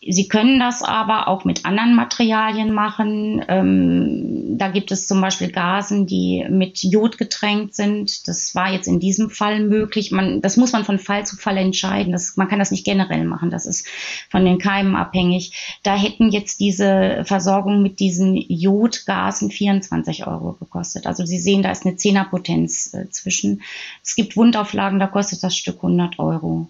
Sie 0.00 0.28
können 0.28 0.60
das 0.60 0.84
aber 0.84 1.26
auch 1.26 1.44
mit 1.44 1.64
anderen 1.64 1.96
Materialien 1.96 2.72
machen. 2.72 3.44
Ähm, 3.48 4.56
da 4.56 4.68
gibt 4.68 4.92
es 4.92 5.08
zum 5.08 5.20
Beispiel 5.20 5.50
Gasen, 5.50 6.06
die 6.06 6.46
mit 6.48 6.84
Jod 6.84 7.18
getränkt 7.18 7.74
sind. 7.74 8.28
Das 8.28 8.54
war 8.54 8.72
jetzt 8.72 8.86
in 8.86 9.00
diesem 9.00 9.28
Fall 9.28 9.60
möglich. 9.60 10.12
Man, 10.12 10.40
das 10.40 10.56
muss 10.56 10.70
man 10.70 10.84
von 10.84 11.00
Fall 11.00 11.26
zu 11.26 11.36
Fall 11.36 11.56
entscheiden. 11.56 12.12
Das, 12.12 12.36
man 12.36 12.46
kann 12.46 12.60
das 12.60 12.70
nicht 12.70 12.84
generell 12.84 13.24
machen. 13.24 13.50
Das 13.50 13.66
ist 13.66 13.88
von 14.30 14.44
den 14.44 14.58
Keimen 14.58 14.94
abhängig. 14.94 15.78
Da 15.82 15.96
hätten 15.96 16.30
jetzt 16.30 16.60
diese 16.60 17.24
Versorgung 17.24 17.82
mit 17.82 17.98
diesen 17.98 18.36
Jodgasen 18.36 19.50
24 19.50 20.28
Euro 20.28 20.52
gekostet. 20.52 21.08
Also 21.08 21.26
Sie 21.26 21.40
sehen, 21.40 21.64
da 21.64 21.72
ist 21.72 21.84
eine 21.84 21.96
Zehnerpotenz 21.96 22.94
äh, 22.94 23.10
zwischen. 23.10 23.62
Es 24.04 24.14
gibt 24.14 24.36
Wundauflagen, 24.36 25.00
da 25.00 25.08
kostet 25.08 25.42
das 25.42 25.56
Stück 25.56 25.76
100 25.76 26.20
Euro. 26.20 26.68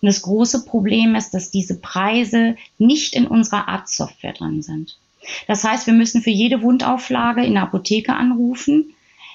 Und 0.00 0.06
das 0.06 0.22
große 0.22 0.64
Problem 0.64 1.14
ist, 1.14 1.30
dass 1.30 1.50
diese 1.50 1.78
Preise 1.80 2.56
nicht 2.78 3.14
in 3.14 3.26
unserer 3.26 3.68
Arztsoftware 3.68 4.34
drin 4.34 4.62
sind. 4.62 4.96
Das 5.46 5.64
heißt, 5.64 5.86
wir 5.86 5.94
müssen 5.94 6.22
für 6.22 6.30
jede 6.30 6.62
Wundauflage 6.62 7.44
in 7.44 7.54
der 7.54 7.64
Apotheke 7.64 8.14
anrufen. 8.14 8.92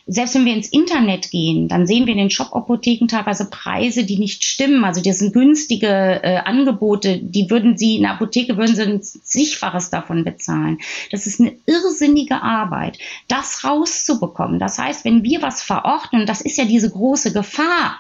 selbst 0.08 0.36
wenn 0.36 0.46
wir 0.46 0.54
ins 0.54 0.70
Internet 0.70 1.32
gehen, 1.32 1.68
dann 1.68 1.86
sehen 1.86 2.06
wir 2.06 2.14
in 2.14 2.18
den 2.18 2.30
Shop-Apotheken 2.30 3.08
teilweise 3.08 3.50
Preise, 3.50 4.04
die 4.04 4.18
nicht 4.18 4.44
stimmen. 4.44 4.84
Also 4.84 5.02
das 5.02 5.20
sind 5.20 5.34
günstige 5.34 5.88
äh, 6.24 6.38
Angebote, 6.38 7.20
die 7.20 7.50
würden 7.50 7.78
Sie 7.78 7.98
in 7.98 8.04
der 8.04 8.14
Apotheke, 8.14 8.58
würden 8.58 8.76
Sie 8.76 8.82
ein 8.82 9.02
zigfaches 9.02 9.90
davon 9.90 10.24
bezahlen. 10.24 10.80
Das 11.12 11.28
ist 11.28 11.40
eine 11.40 11.54
irrsinnige 11.66 12.42
Arbeit, 12.42 12.98
das 13.28 13.64
rauszubekommen. 13.64 14.60
Das 14.60 14.80
heißt, 14.80 15.06
wenn 15.06 15.24
wir 15.24 15.42
was 15.42 15.62
verordnen, 15.62 16.26
das 16.26 16.42
ist 16.42 16.58
ja 16.58 16.66
diese 16.66 16.90
große 16.90 17.32
Gefahr, 17.32 18.00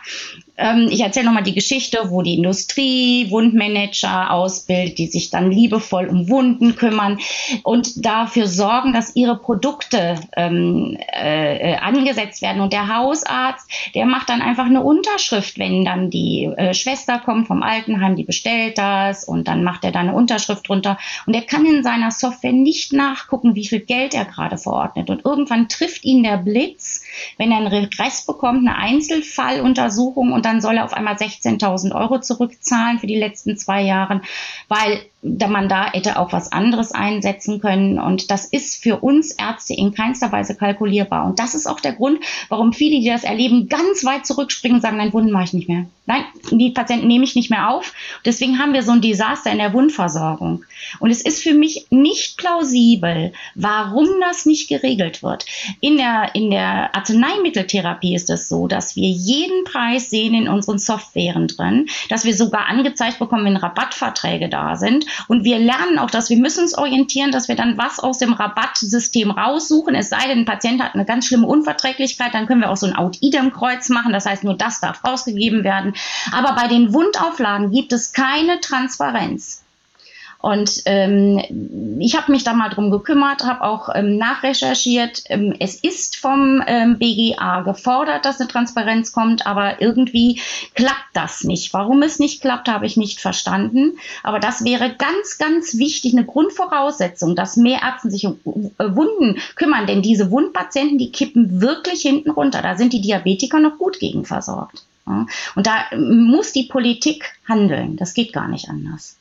ähm, 0.61 0.87
ich 0.89 1.01
erzähle 1.01 1.25
nochmal 1.25 1.43
die 1.43 1.55
Geschichte, 1.55 1.97
wo 2.09 2.21
die 2.21 2.35
Industrie 2.35 3.29
Wundmanager 3.31 4.31
ausbildet, 4.31 4.97
die 4.99 5.07
sich 5.07 5.29
dann 5.29 5.51
liebevoll 5.51 6.07
um 6.07 6.29
Wunden 6.29 6.75
kümmern 6.75 7.19
und 7.63 8.05
dafür 8.05 8.47
sorgen, 8.47 8.93
dass 8.93 9.15
ihre 9.15 9.37
Produkte 9.37 10.19
ähm, 10.37 10.97
äh, 11.11 11.75
angesetzt 11.75 12.41
werden. 12.41 12.61
Und 12.61 12.73
der 12.73 12.95
Hausarzt, 12.95 13.69
der 13.95 14.05
macht 14.05 14.29
dann 14.29 14.41
einfach 14.41 14.65
eine 14.65 14.83
Unterschrift, 14.83 15.57
wenn 15.57 15.83
dann 15.83 16.09
die 16.09 16.45
äh, 16.45 16.73
Schwester 16.73 17.19
kommt 17.19 17.47
vom 17.47 17.63
Altenheim, 17.63 18.15
die 18.15 18.23
bestellt 18.23 18.77
das 18.77 19.23
und 19.23 19.47
dann 19.47 19.63
macht 19.63 19.83
er 19.83 19.91
da 19.91 19.99
eine 19.99 20.13
Unterschrift 20.13 20.67
drunter. 20.67 20.97
Und 21.25 21.33
er 21.33 21.41
kann 21.41 21.65
in 21.65 21.83
seiner 21.83 22.11
Software 22.11 22.53
nicht 22.53 22.93
nachgucken, 22.93 23.55
wie 23.55 23.67
viel 23.67 23.79
Geld 23.79 24.13
er 24.13 24.25
gerade 24.25 24.57
verordnet. 24.57 25.09
Und 25.09 25.25
irgendwann 25.25 25.69
trifft 25.69 26.05
ihn 26.05 26.23
der 26.23 26.37
Blitz, 26.37 27.01
wenn 27.37 27.51
er 27.51 27.57
einen 27.57 27.67
Regress 27.67 28.25
bekommt, 28.25 28.67
eine 28.67 28.77
Einzelfalluntersuchung 28.77 30.31
und 30.31 30.45
dann 30.45 30.50
soll 30.59 30.77
er 30.77 30.85
auf 30.85 30.93
einmal 30.93 31.15
16.000 31.15 31.95
Euro 31.95 32.19
zurückzahlen 32.19 32.99
für 32.99 33.07
die 33.07 33.17
letzten 33.19 33.55
zwei 33.57 33.81
Jahre, 33.81 34.21
weil 34.67 35.01
man 35.23 35.69
da 35.69 35.91
hätte 35.91 36.17
auch 36.17 36.33
was 36.33 36.51
anderes 36.51 36.91
einsetzen 36.91 37.61
können. 37.61 37.99
Und 37.99 38.31
das 38.31 38.45
ist 38.45 38.81
für 38.81 38.97
uns 38.97 39.31
Ärzte 39.31 39.73
in 39.73 39.93
keinster 39.93 40.31
Weise 40.31 40.55
kalkulierbar. 40.55 41.25
Und 41.25 41.39
das 41.39 41.53
ist 41.53 41.67
auch 41.67 41.79
der 41.79 41.93
Grund, 41.93 42.19
warum 42.49 42.73
viele, 42.73 42.99
die 42.99 43.07
das 43.07 43.23
erleben, 43.23 43.69
ganz 43.69 44.03
weit 44.03 44.25
zurückspringen 44.25 44.77
und 44.77 44.81
sagen, 44.81 44.97
nein, 44.97 45.13
Wunden 45.13 45.31
mache 45.31 45.43
ich 45.43 45.53
nicht 45.53 45.69
mehr. 45.69 45.85
Nein, 46.07 46.23
die 46.49 46.71
Patienten 46.71 47.07
nehme 47.07 47.23
ich 47.23 47.35
nicht 47.35 47.51
mehr 47.51 47.69
auf. 47.69 47.93
Deswegen 48.25 48.57
haben 48.57 48.73
wir 48.73 48.81
so 48.81 48.91
ein 48.91 49.01
Desaster 49.01 49.51
in 49.51 49.59
der 49.59 49.73
Wundversorgung. 49.73 50.65
Und 50.99 51.11
es 51.11 51.21
ist 51.21 51.43
für 51.43 51.53
mich 51.53 51.85
nicht 51.91 52.37
plausibel, 52.37 53.33
warum 53.53 54.07
das 54.19 54.47
nicht 54.47 54.67
geregelt 54.67 55.21
wird. 55.21 55.45
In 55.79 55.97
der, 55.97 56.33
in 56.33 56.49
der 56.49 56.95
Arzneimitteltherapie 56.95 58.15
ist 58.15 58.31
es 58.31 58.49
so, 58.49 58.67
dass 58.67 58.95
wir 58.95 59.07
jeden 59.07 59.63
Preis 59.65 60.09
sehen 60.09 60.33
in 60.41 60.49
unseren 60.49 60.79
Softwaren 60.79 61.47
drin, 61.47 61.87
dass 62.09 62.25
wir 62.25 62.35
sogar 62.35 62.67
angezeigt 62.67 63.19
bekommen, 63.19 63.45
wenn 63.45 63.57
Rabattverträge 63.57 64.49
da 64.49 64.75
sind 64.75 65.05
und 65.27 65.43
wir 65.43 65.59
lernen 65.59 65.99
auch, 65.99 66.11
dass 66.11 66.29
wir 66.29 66.37
müssen 66.37 66.61
uns 66.61 66.77
orientieren, 66.77 67.31
dass 67.31 67.47
wir 67.47 67.55
dann 67.55 67.77
was 67.77 67.99
aus 67.99 68.17
dem 68.17 68.33
Rabattsystem 68.33 69.31
raussuchen. 69.31 69.95
Es 69.95 70.09
sei 70.09 70.27
denn, 70.27 70.39
ein 70.39 70.45
Patient 70.45 70.81
hat 70.81 70.93
eine 70.93 71.05
ganz 71.05 71.27
schlimme 71.27 71.47
Unverträglichkeit, 71.47 72.33
dann 72.33 72.47
können 72.47 72.61
wir 72.61 72.69
auch 72.69 72.77
so 72.77 72.87
ein 72.87 72.95
Out-Idem-Kreuz 72.95 73.89
machen. 73.89 74.13
Das 74.13 74.25
heißt, 74.25 74.43
nur 74.43 74.55
das 74.55 74.79
darf 74.79 75.03
rausgegeben 75.03 75.63
werden. 75.63 75.93
Aber 76.31 76.55
bei 76.55 76.67
den 76.67 76.93
Wundauflagen 76.93 77.71
gibt 77.71 77.93
es 77.93 78.13
keine 78.13 78.59
Transparenz. 78.59 79.60
Und 80.41 80.81
ähm, 80.85 81.99
ich 81.99 82.17
habe 82.17 82.31
mich 82.31 82.43
da 82.43 82.53
mal 82.53 82.69
drum 82.69 82.89
gekümmert, 82.89 83.43
habe 83.43 83.61
auch 83.61 83.89
ähm, 83.93 84.17
nachrecherchiert. 84.17 85.23
Ähm, 85.27 85.55
es 85.59 85.75
ist 85.75 86.17
vom 86.17 86.63
ähm, 86.65 86.97
BGA 86.97 87.61
gefordert, 87.61 88.25
dass 88.25 88.39
eine 88.39 88.49
Transparenz 88.49 89.11
kommt, 89.11 89.45
aber 89.45 89.81
irgendwie 89.81 90.41
klappt 90.73 90.97
das 91.13 91.43
nicht. 91.43 91.73
Warum 91.73 92.01
es 92.01 92.17
nicht 92.17 92.41
klappt, 92.41 92.67
habe 92.67 92.87
ich 92.87 92.97
nicht 92.97 93.19
verstanden. 93.19 93.97
Aber 94.23 94.39
das 94.39 94.65
wäre 94.65 94.95
ganz, 94.95 95.37
ganz 95.37 95.77
wichtig, 95.77 96.13
eine 96.13 96.25
Grundvoraussetzung, 96.25 97.35
dass 97.35 97.55
mehr 97.57 97.81
Ärzte 97.83 98.09
sich 98.09 98.25
um 98.25 98.39
äh, 98.79 98.95
Wunden 98.95 99.39
kümmern. 99.55 99.85
Denn 99.85 100.01
diese 100.01 100.31
Wundpatienten, 100.31 100.97
die 100.97 101.11
kippen 101.11 101.61
wirklich 101.61 102.01
hinten 102.01 102.31
runter. 102.31 102.63
Da 102.63 102.75
sind 102.75 102.93
die 102.93 103.01
Diabetiker 103.01 103.59
noch 103.59 103.77
gut 103.77 103.99
gegen 103.99 104.25
versorgt. 104.25 104.85
Ja? 105.05 105.27
Und 105.55 105.67
da 105.67 105.83
muss 105.95 106.51
die 106.51 106.63
Politik 106.63 107.33
handeln. 107.47 107.95
Das 107.95 108.15
geht 108.15 108.33
gar 108.33 108.47
nicht 108.47 108.69
anders. 108.69 109.17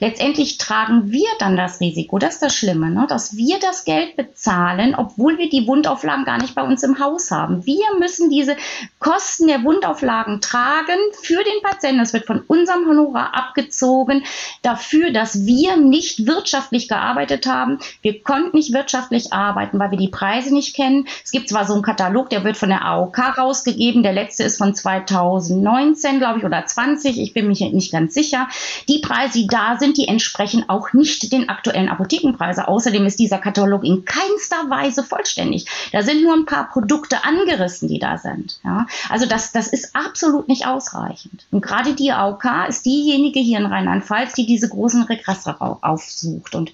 Letztendlich 0.00 0.58
tragen 0.58 1.10
wir 1.10 1.28
dann 1.38 1.56
das 1.56 1.80
Risiko, 1.80 2.18
das 2.18 2.34
ist 2.34 2.42
das 2.42 2.54
Schlimme, 2.54 2.90
ne? 2.90 3.06
dass 3.08 3.36
wir 3.36 3.58
das 3.58 3.84
Geld 3.84 4.16
bezahlen, 4.16 4.94
obwohl 4.94 5.38
wir 5.38 5.48
die 5.48 5.66
Wundauflagen 5.66 6.24
gar 6.24 6.38
nicht 6.38 6.54
bei 6.54 6.62
uns 6.62 6.82
im 6.82 7.00
Haus 7.00 7.30
haben. 7.30 7.66
Wir 7.66 7.86
müssen 7.98 8.30
diese 8.30 8.56
Kosten 8.98 9.48
der 9.48 9.64
Wundauflagen 9.64 10.40
tragen 10.40 10.98
für 11.20 11.42
den 11.42 11.62
Patienten. 11.62 11.98
Das 11.98 12.12
wird 12.12 12.26
von 12.26 12.40
unserem 12.46 12.86
Honorar 12.86 13.34
abgezogen 13.34 14.24
dafür, 14.62 15.10
dass 15.10 15.46
wir 15.46 15.76
nicht 15.76 16.26
wirtschaftlich 16.26 16.88
gearbeitet 16.88 17.46
haben. 17.46 17.78
Wir 18.02 18.22
konnten 18.22 18.56
nicht 18.56 18.72
wirtschaftlich 18.72 19.32
arbeiten, 19.32 19.78
weil 19.78 19.90
wir 19.90 19.98
die 19.98 20.08
Preise 20.08 20.54
nicht 20.54 20.74
kennen. 20.76 21.08
Es 21.24 21.30
gibt 21.30 21.48
zwar 21.48 21.66
so 21.66 21.74
einen 21.74 21.82
Katalog, 21.82 22.30
der 22.30 22.44
wird 22.44 22.56
von 22.56 22.68
der 22.68 22.84
AOK 22.84 23.18
rausgegeben. 23.36 24.02
Der 24.02 24.12
letzte 24.12 24.44
ist 24.44 24.58
von 24.58 24.74
2019, 24.74 26.18
glaube 26.18 26.38
ich, 26.38 26.44
oder 26.44 26.64
20. 26.64 27.20
Ich 27.20 27.34
bin 27.34 27.48
mir 27.48 27.70
nicht 27.72 27.92
ganz 27.92 28.14
sicher. 28.14 28.48
Die 28.88 29.00
Preise, 29.00 29.38
die 29.38 29.46
da 29.46 29.57
da 29.58 29.76
sind, 29.76 29.96
die 29.96 30.06
entsprechen 30.06 30.68
auch 30.68 30.92
nicht 30.92 31.32
den 31.32 31.48
aktuellen 31.48 31.88
Apothekenpreisen. 31.88 32.64
Außerdem 32.64 33.04
ist 33.06 33.18
dieser 33.18 33.38
Katalog 33.38 33.82
in 33.82 34.04
keinster 34.04 34.70
Weise 34.70 35.02
vollständig. 35.02 35.66
Da 35.90 36.02
sind 36.02 36.22
nur 36.22 36.34
ein 36.34 36.46
paar 36.46 36.68
Produkte 36.70 37.24
angerissen, 37.24 37.88
die 37.88 37.98
da 37.98 38.18
sind. 38.18 38.60
Ja? 38.64 38.86
Also 39.08 39.26
das, 39.26 39.50
das 39.50 39.66
ist 39.66 39.96
absolut 39.96 40.46
nicht 40.46 40.66
ausreichend. 40.66 41.44
Und 41.50 41.62
gerade 41.62 41.94
die 41.94 42.12
AOK 42.12 42.44
ist 42.68 42.86
diejenige 42.86 43.40
hier 43.40 43.58
in 43.58 43.66
Rheinland-Pfalz, 43.66 44.34
die 44.34 44.46
diese 44.46 44.68
großen 44.68 45.02
Regresse 45.02 45.60
aufsucht. 45.60 46.54
Und 46.54 46.72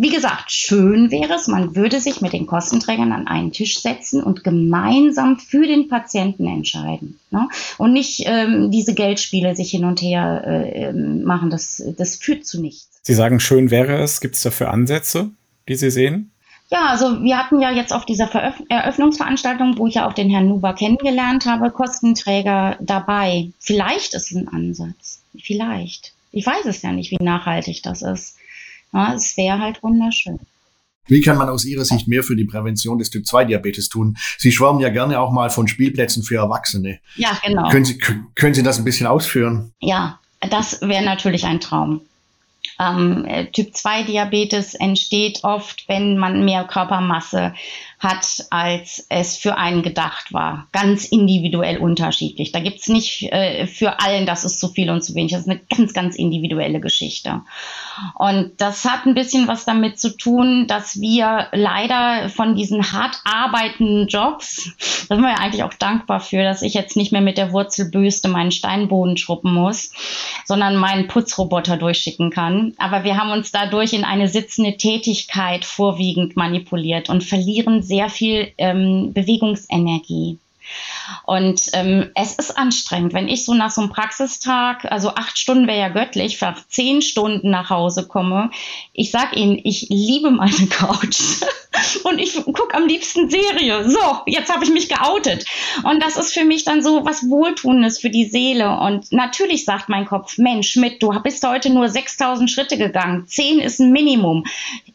wie 0.00 0.08
gesagt, 0.08 0.50
schön 0.50 1.10
wäre 1.10 1.34
es, 1.34 1.46
man 1.46 1.76
würde 1.76 2.00
sich 2.00 2.22
mit 2.22 2.32
den 2.32 2.46
Kostenträgern 2.46 3.12
an 3.12 3.26
einen 3.26 3.52
Tisch 3.52 3.80
setzen 3.80 4.22
und 4.22 4.44
gemeinsam 4.44 5.38
für 5.38 5.66
den 5.66 5.88
Patienten 5.88 6.46
entscheiden. 6.46 7.20
Ne? 7.30 7.48
Und 7.76 7.92
nicht 7.92 8.22
ähm, 8.24 8.70
diese 8.70 8.94
Geldspiele 8.94 9.54
sich 9.54 9.70
hin 9.70 9.84
und 9.84 10.00
her 10.00 10.42
äh, 10.46 10.88
ähm, 10.88 11.22
machen. 11.24 11.50
Das, 11.50 11.82
das 11.98 12.16
führt 12.16 12.46
zu 12.46 12.62
nichts. 12.62 12.88
Sie 13.02 13.12
sagen, 13.12 13.40
schön 13.40 13.70
wäre 13.70 13.98
es. 13.98 14.22
Gibt 14.22 14.36
es 14.36 14.42
dafür 14.42 14.70
Ansätze, 14.70 15.30
die 15.68 15.76
Sie 15.76 15.90
sehen? 15.90 16.30
Ja, 16.70 16.86
also 16.86 17.22
wir 17.22 17.36
hatten 17.36 17.60
ja 17.60 17.70
jetzt 17.70 17.92
auf 17.92 18.06
dieser 18.06 18.28
Veröf 18.28 18.54
Eröffnungsveranstaltung, 18.70 19.76
wo 19.76 19.86
ich 19.86 19.96
ja 19.96 20.08
auch 20.08 20.14
den 20.14 20.30
Herrn 20.30 20.48
Nuber 20.48 20.72
kennengelernt 20.72 21.44
habe, 21.44 21.70
Kostenträger 21.70 22.78
dabei. 22.80 23.50
Vielleicht 23.58 24.14
ist 24.14 24.30
es 24.30 24.36
ein 24.36 24.48
Ansatz. 24.48 25.20
Vielleicht. 25.38 26.12
Ich 26.32 26.46
weiß 26.46 26.64
es 26.66 26.80
ja 26.80 26.92
nicht, 26.92 27.10
wie 27.10 27.22
nachhaltig 27.22 27.82
das 27.82 28.00
ist. 28.02 28.36
Ja, 28.92 29.14
es 29.14 29.36
wäre 29.36 29.58
halt 29.58 29.82
wunderschön. 29.82 30.38
Wie 31.06 31.20
kann 31.20 31.38
man 31.38 31.48
aus 31.48 31.64
Ihrer 31.64 31.84
Sicht 31.84 32.06
mehr 32.06 32.22
für 32.22 32.36
die 32.36 32.44
Prävention 32.44 32.98
des 32.98 33.10
Typ-2-Diabetes 33.10 33.88
tun? 33.88 34.16
Sie 34.38 34.52
schwärmen 34.52 34.80
ja 34.80 34.90
gerne 34.90 35.18
auch 35.18 35.32
mal 35.32 35.50
von 35.50 35.66
Spielplätzen 35.66 36.22
für 36.22 36.36
Erwachsene. 36.36 37.00
Ja, 37.16 37.36
genau. 37.44 37.68
Können 37.68 37.84
Sie, 37.84 37.98
können 38.34 38.54
Sie 38.54 38.62
das 38.62 38.78
ein 38.78 38.84
bisschen 38.84 39.08
ausführen? 39.08 39.72
Ja, 39.80 40.20
das 40.50 40.80
wäre 40.82 41.04
natürlich 41.04 41.44
ein 41.44 41.60
Traum. 41.60 42.02
Ähm, 42.78 43.26
Typ-2-Diabetes 43.52 44.74
entsteht 44.74 45.44
oft, 45.44 45.88
wenn 45.88 46.16
man 46.16 46.44
mehr 46.44 46.64
Körpermasse 46.64 47.54
hat, 48.00 48.46
als 48.48 49.06
es 49.10 49.36
für 49.36 49.58
einen 49.58 49.82
gedacht 49.82 50.32
war. 50.32 50.68
Ganz 50.72 51.04
individuell 51.04 51.76
unterschiedlich. 51.76 52.50
Da 52.50 52.60
gibt 52.60 52.80
es 52.80 52.88
nicht 52.88 53.30
äh, 53.30 53.66
für 53.66 54.00
allen, 54.00 54.24
das 54.24 54.44
ist 54.44 54.58
zu 54.58 54.68
viel 54.68 54.88
und 54.88 55.04
zu 55.04 55.14
wenig. 55.14 55.32
Das 55.32 55.42
ist 55.42 55.50
eine 55.50 55.60
ganz, 55.76 55.92
ganz 55.92 56.16
individuelle 56.16 56.80
Geschichte. 56.80 57.42
Und 58.14 58.52
das 58.56 58.86
hat 58.86 59.04
ein 59.04 59.14
bisschen 59.14 59.48
was 59.48 59.66
damit 59.66 60.00
zu 60.00 60.16
tun, 60.16 60.66
dass 60.66 60.98
wir 60.98 61.48
leider 61.52 62.30
von 62.30 62.54
diesen 62.54 62.92
hart 62.92 63.20
arbeitenden 63.24 64.06
Jobs, 64.08 64.70
da 65.08 65.16
sind 65.16 65.24
wir 65.24 65.32
ja 65.32 65.38
eigentlich 65.38 65.64
auch 65.64 65.74
dankbar 65.74 66.20
für, 66.20 66.42
dass 66.42 66.62
ich 66.62 66.72
jetzt 66.72 66.96
nicht 66.96 67.12
mehr 67.12 67.20
mit 67.20 67.36
der 67.36 67.52
Wurzelbüste 67.52 68.28
meinen 68.28 68.50
Steinboden 68.50 69.18
schruppen 69.18 69.52
muss, 69.52 69.92
sondern 70.46 70.76
meinen 70.76 71.06
Putzroboter 71.06 71.76
durchschicken 71.76 72.30
kann. 72.30 72.49
Aber 72.78 73.04
wir 73.04 73.16
haben 73.16 73.30
uns 73.30 73.52
dadurch 73.52 73.92
in 73.92 74.04
eine 74.04 74.28
sitzende 74.28 74.76
Tätigkeit 74.76 75.64
vorwiegend 75.64 76.36
manipuliert 76.36 77.08
und 77.08 77.24
verlieren 77.24 77.82
sehr 77.82 78.08
viel 78.08 78.52
ähm, 78.58 79.12
Bewegungsenergie. 79.12 80.38
Und 81.24 81.62
ähm, 81.72 82.10
es 82.14 82.34
ist 82.34 82.56
anstrengend, 82.56 83.12
wenn 83.12 83.28
ich 83.28 83.44
so 83.44 83.54
nach 83.54 83.70
so 83.70 83.80
einem 83.80 83.90
Praxistag, 83.90 84.84
also 84.90 85.10
acht 85.14 85.38
Stunden 85.38 85.66
wäre 85.66 85.78
ja 85.78 85.88
göttlich, 85.88 86.38
für 86.38 86.54
zehn 86.68 87.02
Stunden 87.02 87.50
nach 87.50 87.70
Hause 87.70 88.06
komme. 88.06 88.50
Ich 88.92 89.10
sag 89.10 89.36
Ihnen, 89.36 89.60
ich 89.62 89.86
liebe 89.88 90.30
meine 90.30 90.66
Couch 90.70 91.20
und 92.04 92.18
ich 92.18 92.34
gucke 92.44 92.74
am 92.74 92.86
liebsten 92.86 93.30
Serie. 93.30 93.88
So, 93.88 93.98
jetzt 94.26 94.52
habe 94.52 94.64
ich 94.64 94.70
mich 94.70 94.88
geoutet. 94.88 95.44
Und 95.84 96.02
das 96.02 96.16
ist 96.16 96.32
für 96.32 96.44
mich 96.44 96.64
dann 96.64 96.82
so 96.82 97.04
was 97.04 97.28
Wohltuendes 97.28 97.98
für 97.98 98.10
die 98.10 98.26
Seele. 98.26 98.78
Und 98.80 99.12
natürlich 99.12 99.64
sagt 99.64 99.88
mein 99.88 100.06
Kopf, 100.06 100.38
Mensch, 100.38 100.70
Schmidt, 100.70 101.02
du 101.02 101.10
bist 101.22 101.46
heute 101.46 101.70
nur 101.70 101.88
6000 101.88 102.50
Schritte 102.50 102.76
gegangen. 102.76 103.26
Zehn 103.26 103.60
ist 103.60 103.80
ein 103.80 103.92
Minimum. 103.92 104.44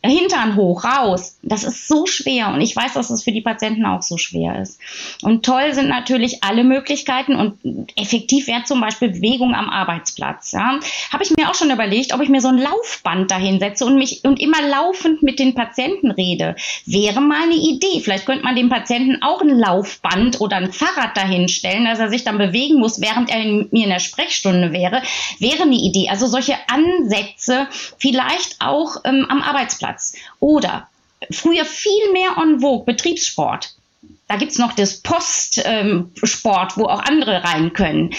Hintern 0.04 0.56
hoch, 0.56 0.84
raus. 0.84 1.38
Das 1.42 1.64
ist 1.64 1.88
so 1.88 2.06
schwer. 2.06 2.50
Und 2.50 2.62
ich 2.62 2.76
weiß, 2.76 2.94
dass 2.94 3.10
es 3.10 3.24
für 3.24 3.32
die 3.32 3.42
Patienten 3.42 3.86
auch 3.86 4.02
so 4.02 4.18
schwer 4.18 4.62
ist. 4.62 4.80
Und 5.22 5.46
toll 5.46 5.74
sind 5.74 5.90
natürlich 5.90 6.44
alle 6.44 6.64
Möglichkeiten 6.64 7.36
und 7.36 7.58
effektiv 7.96 8.48
wäre 8.48 8.64
zum 8.64 8.82
Beispiel 8.82 9.10
Bewegung 9.10 9.54
am 9.56 9.70
Arbeitsplatz. 9.70 10.52
Ja. 10.52 10.80
Habe 11.12 11.24
ich 11.24 11.32
mir 11.32 11.50
auch 11.50 11.56
schon 11.56 11.72
überlegt, 11.72 12.14
ob 12.14 12.22
ich 12.22 12.30
mir 12.30 12.42
so 12.42 12.50
ein 12.50 12.58
Laufband 12.58 13.32
dahin 13.32 13.60
setze 13.60 13.86
und 13.86 13.96
mich 13.96 14.24
und 14.24 14.40
immer 14.40 14.62
laufend 14.62 15.24
mit 15.24 15.40
den 15.40 15.54
Patienten 15.54 16.12
rede. 16.12 16.56
wäre 16.86 17.22
mal 17.22 17.44
eine 17.44 17.56
Idee. 17.56 18.00
Vielleicht 18.02 18.26
könnte 18.26 18.44
man 18.44 18.56
dem 18.56 18.70
Patienten 18.70 19.22
auch 19.22 19.42
ein 19.42 19.50
Laufband 19.50 20.42
oder 20.42 20.58
ein 20.58 20.72
Fahrrad 20.72 21.16
dahinstellen, 21.16 21.86
dass 21.86 22.00
er 22.00 22.10
sich 22.10 22.24
dann 22.24 22.38
bewegen 22.38 22.80
muss, 22.80 23.02
während 23.02 23.30
er 23.30 23.44
mit 23.46 23.74
mir 23.74 23.84
in 23.84 23.90
der 23.90 24.00
Sprechstunde 24.00 24.72
wäre. 24.72 25.02
Wäre 25.40 25.64
eine 25.64 25.76
Idee. 25.76 26.10
Also 26.10 26.28
solche 26.28 26.56
Ansätze 26.68 27.68
vielleicht 27.98 28.62
auch 28.62 28.98
ähm, 29.04 29.26
am 29.30 29.42
Arbeitsplatz. 29.42 29.95
Oder 30.40 30.88
früher 31.32 31.66
viel 31.66 32.12
mehr 32.12 32.38
on 32.38 32.60
vogue 32.60 32.86
Betriebssport. 32.86 33.76
Da 34.28 34.38
gibt's 34.38 34.58
noch 34.58 34.74
das 34.74 35.02
Postsport, 35.02 35.64
ähm, 35.66 36.10
wo 36.76 36.86
auch 36.86 37.04
andere 37.04 37.44
rein 37.44 37.74
können. 37.74 38.12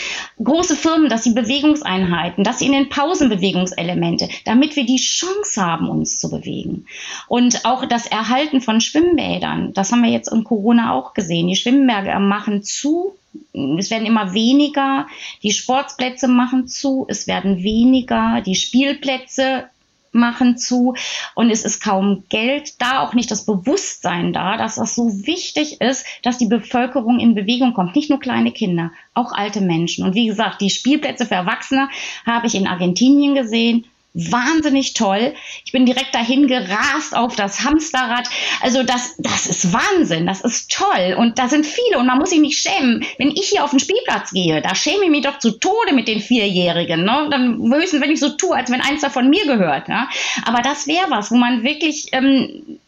Große 0.43 0.77
Firmen, 0.77 1.09
dass 1.09 1.25
sie 1.25 1.33
Bewegungseinheiten, 1.33 2.45
dass 2.45 2.61
sie 2.61 2.67
in 2.67 2.73
den 2.73 2.89
Pausen 2.89 3.29
Bewegungselemente, 3.29 4.29
damit 4.45 4.77
wir 4.77 4.87
die 4.87 4.99
Chance 4.99 5.61
haben, 5.61 5.89
uns 5.89 6.21
zu 6.21 6.31
bewegen. 6.31 6.87
Und 7.27 7.65
auch 7.65 7.85
das 7.87 8.07
Erhalten 8.07 8.61
von 8.61 8.81
Schwimmbädern, 8.81 9.73
das 9.73 9.91
haben 9.91 10.05
wir 10.05 10.11
jetzt 10.11 10.33
in 10.33 10.45
Corona 10.45 10.93
auch 10.93 11.13
gesehen. 11.13 11.49
Die 11.49 11.57
Schwimmbäder 11.57 12.21
machen 12.21 12.63
zu, 12.63 13.17
es 13.53 13.91
werden 13.91 14.07
immer 14.07 14.33
weniger, 14.33 15.09
die 15.43 15.51
Sportplätze 15.51 16.29
machen 16.29 16.69
zu, 16.69 17.07
es 17.09 17.27
werden 17.27 17.65
weniger, 17.65 18.43
die 18.47 18.55
Spielplätze 18.55 19.65
machen 20.17 20.57
zu 20.57 20.95
und 21.35 21.51
es 21.51 21.65
ist 21.65 21.83
kaum 21.83 22.25
Geld 22.29 22.81
da, 22.81 23.01
auch 23.01 23.15
nicht 23.15 23.31
das 23.31 23.47
Bewusstsein 23.47 24.33
da, 24.33 24.57
dass 24.57 24.77
das 24.77 24.95
so 24.95 25.27
wichtig 25.27 25.81
ist, 25.81 26.05
dass 26.23 26.39
die 26.39 26.47
Bevölkerung 26.47 27.21
in 27.21 27.35
Bewegung 27.35 27.75
kommt. 27.75 27.95
Nicht 27.95 28.11
nur 28.11 28.21
kleine 28.21 28.53
Kinder, 28.53 28.91
auch 29.15 29.33
alte 29.33 29.61
Menschen. 29.61 30.05
Und 30.05 30.15
wie 30.15 30.27
gesagt, 30.27 30.61
die 30.61 30.71
Spielplätze 30.71 31.27
für 31.27 31.35
Erwachsene 31.35 31.89
habe 32.25 32.47
ich 32.47 32.55
in 32.55 32.67
Argentinien 32.67 33.35
gesehen 33.35 33.87
wahnsinnig 34.17 34.95
toll. 34.95 35.35
Ich 35.65 35.73
bin 35.73 35.85
direkt 35.85 36.15
dahin 36.15 36.47
gerast 36.47 37.15
auf 37.15 37.37
das 37.37 37.65
Hamsterrad. 37.65 38.29
Also 38.63 38.83
das, 38.83 39.15
das 39.19 39.47
ist 39.47 39.73
Wahnsinn, 39.73 40.27
das 40.27 40.41
ist 40.41 40.73
toll. 40.73 41.15
Und 41.19 41.39
da 41.39 41.49
sind 41.49 41.67
viele 41.67 41.99
und 41.99 42.07
man 42.07 42.19
muss 42.19 42.31
sich 42.31 42.41
nicht 42.41 42.59
schämen. 42.59 43.05
Wenn 43.19 43.31
ich 43.31 43.49
hier 43.51 43.63
auf 43.63 43.71
den 43.71 43.79
Spielplatz 43.79 44.31
gehe, 44.31 44.63
da 44.63 44.75
schäme 44.75 45.05
ich 45.05 45.11
mich 45.11 45.23
doch 45.23 45.39
zu 45.39 45.53
Tode 45.53 45.93
mit 45.93 46.09
den 46.09 46.21
Vierjährigen. 46.21 47.05
Ne? 47.05 47.29
Dann 47.31 47.59
höchstens, 47.73 48.01
wenn 48.01 48.11
ich 48.11 48.21
so 48.21 48.31
tue, 48.31 48.57
als 48.57 48.71
wenn 48.71 48.81
eins 48.81 49.03
davon 49.03 49.29
mir 49.29 49.45
gehört. 49.45 49.89
Ne? 49.89 50.09
Aber 50.45 50.63
das 50.63 50.87
wäre 50.87 51.11
was, 51.11 51.31
wo 51.31 51.37
man 51.37 51.63
wirklich 51.63 52.09
ähm, 52.13 52.79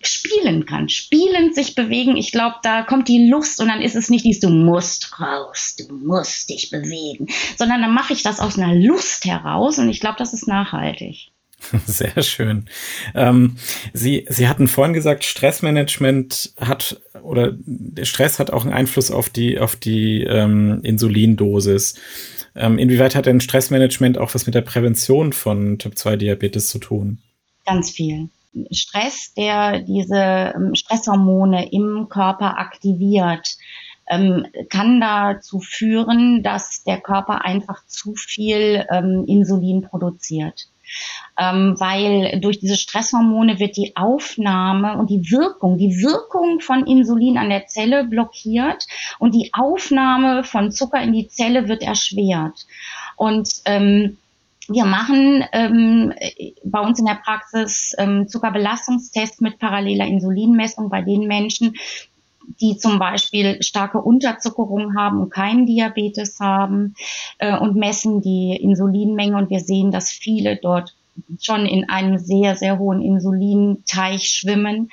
spielen 0.00 0.66
kann, 0.66 0.88
spielend 0.88 1.54
sich 1.54 1.74
bewegen. 1.74 2.16
Ich 2.16 2.32
glaube, 2.32 2.56
da 2.62 2.82
kommt 2.82 3.08
die 3.08 3.28
Lust 3.28 3.60
und 3.60 3.68
dann 3.68 3.80
ist 3.80 3.96
es 3.96 4.10
nicht 4.10 4.24
dies, 4.24 4.40
du 4.40 4.48
musst 4.48 5.20
raus, 5.20 5.76
du 5.76 5.92
musst 5.94 6.50
dich 6.50 6.70
bewegen, 6.70 7.28
sondern 7.56 7.82
dann 7.82 7.94
mache 7.94 8.12
ich 8.12 8.22
das 8.22 8.40
aus 8.40 8.58
einer 8.58 8.74
Lust 8.74 9.24
heraus 9.24 9.78
und 9.78 9.88
ich 9.88 10.00
glaube, 10.00 10.16
das 10.18 10.32
ist 10.32 10.48
nachhaltig. 10.48 11.30
Sehr 11.86 12.22
schön. 12.22 12.66
Ähm, 13.14 13.56
Sie, 13.92 14.26
Sie 14.28 14.48
hatten 14.48 14.68
vorhin 14.68 14.94
gesagt, 14.94 15.24
Stressmanagement 15.24 16.52
hat 16.56 17.00
oder 17.22 17.56
Stress 18.02 18.38
hat 18.38 18.52
auch 18.52 18.64
einen 18.64 18.72
Einfluss 18.72 19.10
auf 19.10 19.28
die, 19.28 19.58
auf 19.58 19.76
die 19.76 20.22
ähm, 20.22 20.80
Insulindosis. 20.82 21.94
Ähm, 22.54 22.78
inwieweit 22.78 23.14
hat 23.14 23.26
denn 23.26 23.40
Stressmanagement 23.40 24.18
auch 24.18 24.34
was 24.34 24.46
mit 24.46 24.54
der 24.54 24.62
Prävention 24.62 25.32
von 25.32 25.78
Typ-2-Diabetes 25.78 26.68
zu 26.68 26.78
tun? 26.78 27.18
Ganz 27.66 27.90
viel. 27.90 28.28
Stress, 28.70 29.34
der 29.34 29.80
diese 29.80 30.52
ähm, 30.54 30.74
Stresshormone 30.74 31.70
im 31.70 32.08
Körper 32.08 32.58
aktiviert, 32.58 33.56
ähm, 34.08 34.46
kann 34.70 35.00
dazu 35.00 35.60
führen, 35.60 36.42
dass 36.42 36.82
der 36.84 37.00
Körper 37.00 37.44
einfach 37.44 37.84
zu 37.86 38.14
viel 38.14 38.86
ähm, 38.90 39.24
Insulin 39.26 39.82
produziert. 39.82 40.68
Weil 41.36 42.40
durch 42.40 42.60
diese 42.60 42.76
Stresshormone 42.76 43.60
wird 43.60 43.76
die 43.76 43.94
Aufnahme 43.94 44.96
und 44.96 45.10
die 45.10 45.30
Wirkung, 45.30 45.76
die 45.76 46.00
Wirkung 46.02 46.60
von 46.60 46.86
Insulin 46.86 47.36
an 47.36 47.50
der 47.50 47.66
Zelle 47.66 48.04
blockiert 48.04 48.86
und 49.18 49.34
die 49.34 49.50
Aufnahme 49.52 50.44
von 50.44 50.72
Zucker 50.72 51.02
in 51.02 51.12
die 51.12 51.28
Zelle 51.28 51.68
wird 51.68 51.82
erschwert. 51.82 52.66
Und 53.16 53.50
ähm, 53.66 54.16
wir 54.68 54.84
machen 54.84 55.44
ähm, 55.52 56.12
bei 56.64 56.80
uns 56.80 56.98
in 56.98 57.06
der 57.06 57.20
Praxis 57.24 57.94
ähm, 57.98 58.28
Zuckerbelastungstests 58.28 59.40
mit 59.40 59.58
paralleler 59.58 60.06
Insulinmessung 60.06 60.90
bei 60.90 61.02
den 61.02 61.26
Menschen, 61.26 61.74
die 62.60 62.76
zum 62.76 62.98
Beispiel 62.98 63.62
starke 63.62 63.98
Unterzuckerung 63.98 64.96
haben 64.96 65.20
und 65.20 65.30
keinen 65.30 65.66
Diabetes 65.66 66.38
haben 66.40 66.94
äh, 67.38 67.56
und 67.56 67.76
messen 67.76 68.20
die 68.20 68.56
Insulinmenge 68.56 69.36
und 69.36 69.50
wir 69.50 69.60
sehen, 69.60 69.90
dass 69.90 70.10
viele 70.10 70.56
dort 70.56 70.94
schon 71.40 71.66
in 71.66 71.88
einem 71.88 72.18
sehr, 72.18 72.54
sehr 72.54 72.78
hohen 72.78 73.02
Insulinteich 73.02 74.28
schwimmen 74.28 74.90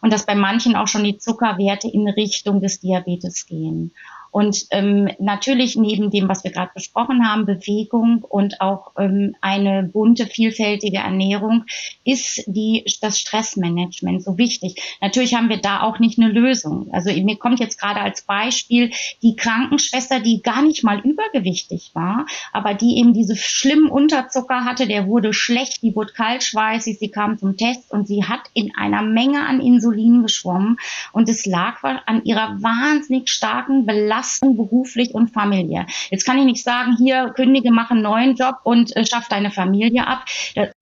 und 0.00 0.12
dass 0.12 0.26
bei 0.26 0.34
manchen 0.34 0.76
auch 0.76 0.88
schon 0.88 1.04
die 1.04 1.18
Zuckerwerte 1.18 1.88
in 1.88 2.08
Richtung 2.08 2.60
des 2.60 2.80
Diabetes 2.80 3.46
gehen. 3.46 3.92
Und 4.30 4.66
ähm, 4.70 5.08
natürlich 5.18 5.76
neben 5.76 6.10
dem, 6.10 6.28
was 6.28 6.44
wir 6.44 6.50
gerade 6.50 6.70
besprochen 6.74 7.26
haben, 7.26 7.46
Bewegung 7.46 8.22
und 8.22 8.60
auch 8.60 8.92
ähm, 8.98 9.34
eine 9.40 9.82
bunte, 9.84 10.26
vielfältige 10.26 10.98
Ernährung, 10.98 11.64
ist 12.04 12.42
die, 12.46 12.84
das 13.00 13.18
Stressmanagement 13.18 14.22
so 14.22 14.36
wichtig. 14.36 14.96
Natürlich 15.00 15.34
haben 15.34 15.48
wir 15.48 15.58
da 15.58 15.82
auch 15.82 15.98
nicht 15.98 16.18
eine 16.18 16.28
Lösung. 16.28 16.90
Also 16.92 17.10
mir 17.12 17.36
kommt 17.36 17.60
jetzt 17.60 17.80
gerade 17.80 18.00
als 18.00 18.22
Beispiel 18.22 18.90
die 19.22 19.36
Krankenschwester, 19.36 20.20
die 20.20 20.42
gar 20.42 20.62
nicht 20.62 20.84
mal 20.84 21.00
übergewichtig 21.00 21.92
war, 21.94 22.26
aber 22.52 22.74
die 22.74 22.98
eben 22.98 23.14
diese 23.14 23.36
schlimmen 23.36 23.88
Unterzucker 23.88 24.64
hatte, 24.64 24.86
der 24.86 25.06
wurde 25.06 25.32
schlecht, 25.32 25.82
die 25.82 25.94
wurde 25.96 26.12
kaltschweißig, 26.12 26.98
sie 26.98 27.10
kam 27.10 27.38
zum 27.38 27.56
Test 27.56 27.90
und 27.90 28.06
sie 28.06 28.24
hat 28.24 28.40
in 28.52 28.72
einer 28.76 29.02
Menge 29.02 29.46
an 29.46 29.60
Insulin 29.60 30.22
geschwommen 30.22 30.78
und 31.12 31.28
es 31.28 31.46
lag 31.46 31.82
an 31.82 32.24
ihrer 32.24 32.62
wahnsinnig 32.62 33.30
starken 33.30 33.86
Belastung 33.86 34.15
Belastung 34.16 34.56
beruflich 34.56 35.14
und 35.14 35.28
familiär. 35.28 35.86
Jetzt 36.10 36.24
kann 36.24 36.38
ich 36.38 36.46
nicht 36.46 36.64
sagen, 36.64 36.96
hier 36.96 37.34
kündige, 37.36 37.70
mach 37.70 37.90
einen 37.90 38.00
neuen 38.00 38.34
Job 38.34 38.60
und 38.64 38.96
äh, 38.96 39.04
schaff 39.04 39.28
deine 39.28 39.50
Familie 39.50 40.06
ab. 40.06 40.24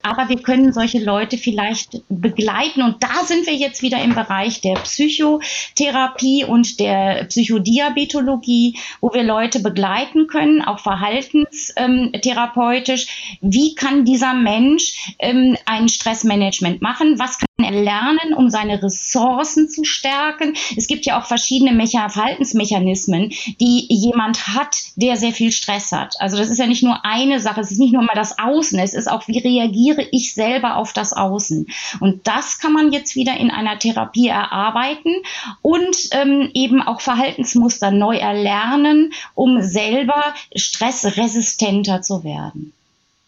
Aber 0.03 0.28
wir 0.28 0.41
können 0.41 0.72
solche 0.72 1.03
Leute 1.03 1.37
vielleicht 1.37 2.01
begleiten 2.09 2.82
und 2.82 3.03
da 3.03 3.24
sind 3.24 3.45
wir 3.47 3.55
jetzt 3.55 3.82
wieder 3.82 4.01
im 4.03 4.14
Bereich 4.14 4.61
der 4.61 4.74
Psychotherapie 4.74 6.45
und 6.45 6.78
der 6.78 7.24
Psychodiabetologie, 7.24 8.78
wo 9.01 9.12
wir 9.12 9.24
Leute 9.24 9.59
begleiten 9.61 10.28
können, 10.28 10.62
auch 10.62 10.78
verhaltenstherapeutisch. 10.78 13.39
Wie 13.41 13.74
kann 13.74 14.05
dieser 14.05 14.35
Mensch 14.35 15.14
ähm, 15.18 15.57
ein 15.66 15.89
Stressmanagement 15.89 16.82
machen? 16.82 17.18
Was 17.18 17.39
kann 17.39 17.49
lernen, 17.59 18.34
um 18.36 18.50
seine 18.50 18.82
Ressourcen 18.82 19.68
zu 19.68 19.84
stärken? 19.84 20.55
Es 20.76 20.86
gibt 20.86 21.07
ja 21.07 21.20
auch 21.20 21.26
verschiedene 21.26 21.72
Mecha 21.72 22.09
Verhaltensmechanismen, 22.09 23.30
die 23.61 23.86
jemand 23.88 24.48
hat, 24.48 24.76
der 24.96 25.16
sehr 25.16 25.32
viel 25.32 25.52
Stress 25.52 25.92
hat. 25.92 26.16
Also 26.18 26.36
das 26.36 26.50
ist 26.50 26.59
ja 26.59 26.66
nicht 26.66 26.82
nur 26.82 27.05
eine 27.05 27.40
Sache, 27.40 27.61
es 27.61 27.70
ist 27.70 27.78
nicht 27.78 27.92
nur 27.92 28.02
mal 28.02 28.14
das 28.14 28.38
Außen, 28.38 28.78
es 28.78 28.94
ist 28.94 29.11
auch, 29.11 29.28
wie 29.28 29.38
reagiere 29.38 30.07
ich 30.11 30.34
selber 30.34 30.76
auf 30.76 30.92
das 30.92 31.12
Außen. 31.12 31.66
Und 32.00 32.26
das 32.26 32.59
kann 32.59 32.72
man 32.72 32.92
jetzt 32.92 33.14
wieder 33.14 33.36
in 33.36 33.50
einer 33.50 33.78
Therapie 33.78 34.28
erarbeiten 34.28 35.14
und 35.62 35.96
ähm, 36.11 36.50
eben 36.55 36.82
auch 36.82 37.00
Verhaltensmuster 37.00 37.90
neu 37.90 38.16
erlernen, 38.16 39.12
um 39.34 39.62
selber 39.62 40.34
stressresistenter 40.55 42.02
zu 42.02 42.24
werden. 42.24 42.72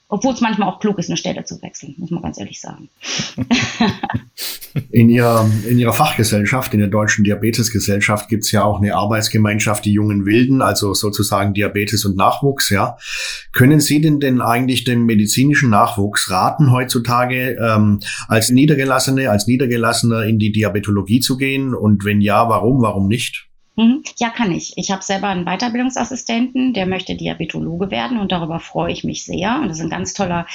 Obwohl 0.08 0.34
es 0.34 0.40
manchmal 0.40 0.68
auch 0.68 0.78
klug 0.78 0.98
ist, 0.98 1.08
eine 1.08 1.16
Stelle 1.16 1.44
zu 1.44 1.60
wechseln, 1.62 1.96
muss 1.98 2.12
man 2.12 2.22
ganz 2.22 2.38
ehrlich 2.38 2.60
sagen. 2.60 2.88
in, 4.92 5.10
ihrer, 5.10 5.50
in 5.68 5.80
Ihrer 5.80 5.92
Fachgesellschaft, 5.92 6.72
in 6.74 6.80
der 6.80 6.88
Deutschen 6.88 7.24
Diabetesgesellschaft, 7.24 8.28
gibt 8.28 8.44
es 8.44 8.52
ja 8.52 8.62
auch 8.62 8.80
eine 8.80 8.94
Arbeitsgemeinschaft, 8.94 9.84
die 9.84 9.92
jungen 9.92 10.24
Wilden, 10.24 10.62
also 10.62 10.94
sozusagen 10.94 11.54
Diabetes 11.54 12.04
und 12.04 12.16
Nachwuchs. 12.16 12.70
Ja, 12.70 12.98
Können 13.52 13.80
Sie 13.80 14.00
denn 14.00 14.20
denn 14.20 14.40
eigentlich 14.40 14.84
den 14.84 15.06
medizinischen 15.06 15.70
Nachwuchs 15.70 16.30
raten, 16.30 16.70
heutzutage 16.70 17.56
ähm, 17.60 17.98
als 18.28 18.50
Niedergelassene, 18.50 19.28
als 19.28 19.48
Niedergelassener 19.48 20.22
in 20.22 20.38
die 20.38 20.52
Diabetologie 20.52 21.18
zu 21.18 21.36
gehen? 21.36 21.74
Und 21.74 22.04
wenn 22.04 22.20
ja, 22.20 22.48
warum, 22.48 22.80
warum 22.80 23.08
nicht? 23.08 23.45
Mhm. 23.76 24.02
Ja, 24.16 24.30
kann 24.30 24.52
ich. 24.52 24.72
Ich 24.76 24.90
habe 24.90 25.02
selber 25.02 25.28
einen 25.28 25.44
Weiterbildungsassistenten, 25.44 26.72
der 26.72 26.86
möchte 26.86 27.14
Diabetologe 27.14 27.90
werden 27.90 28.18
und 28.18 28.32
darüber 28.32 28.58
freue 28.58 28.90
ich 28.90 29.04
mich 29.04 29.24
sehr. 29.24 29.56
Und 29.60 29.68
das 29.68 29.78
ist 29.78 29.84
ein 29.84 29.90
ganz 29.90 30.14
toller 30.14 30.46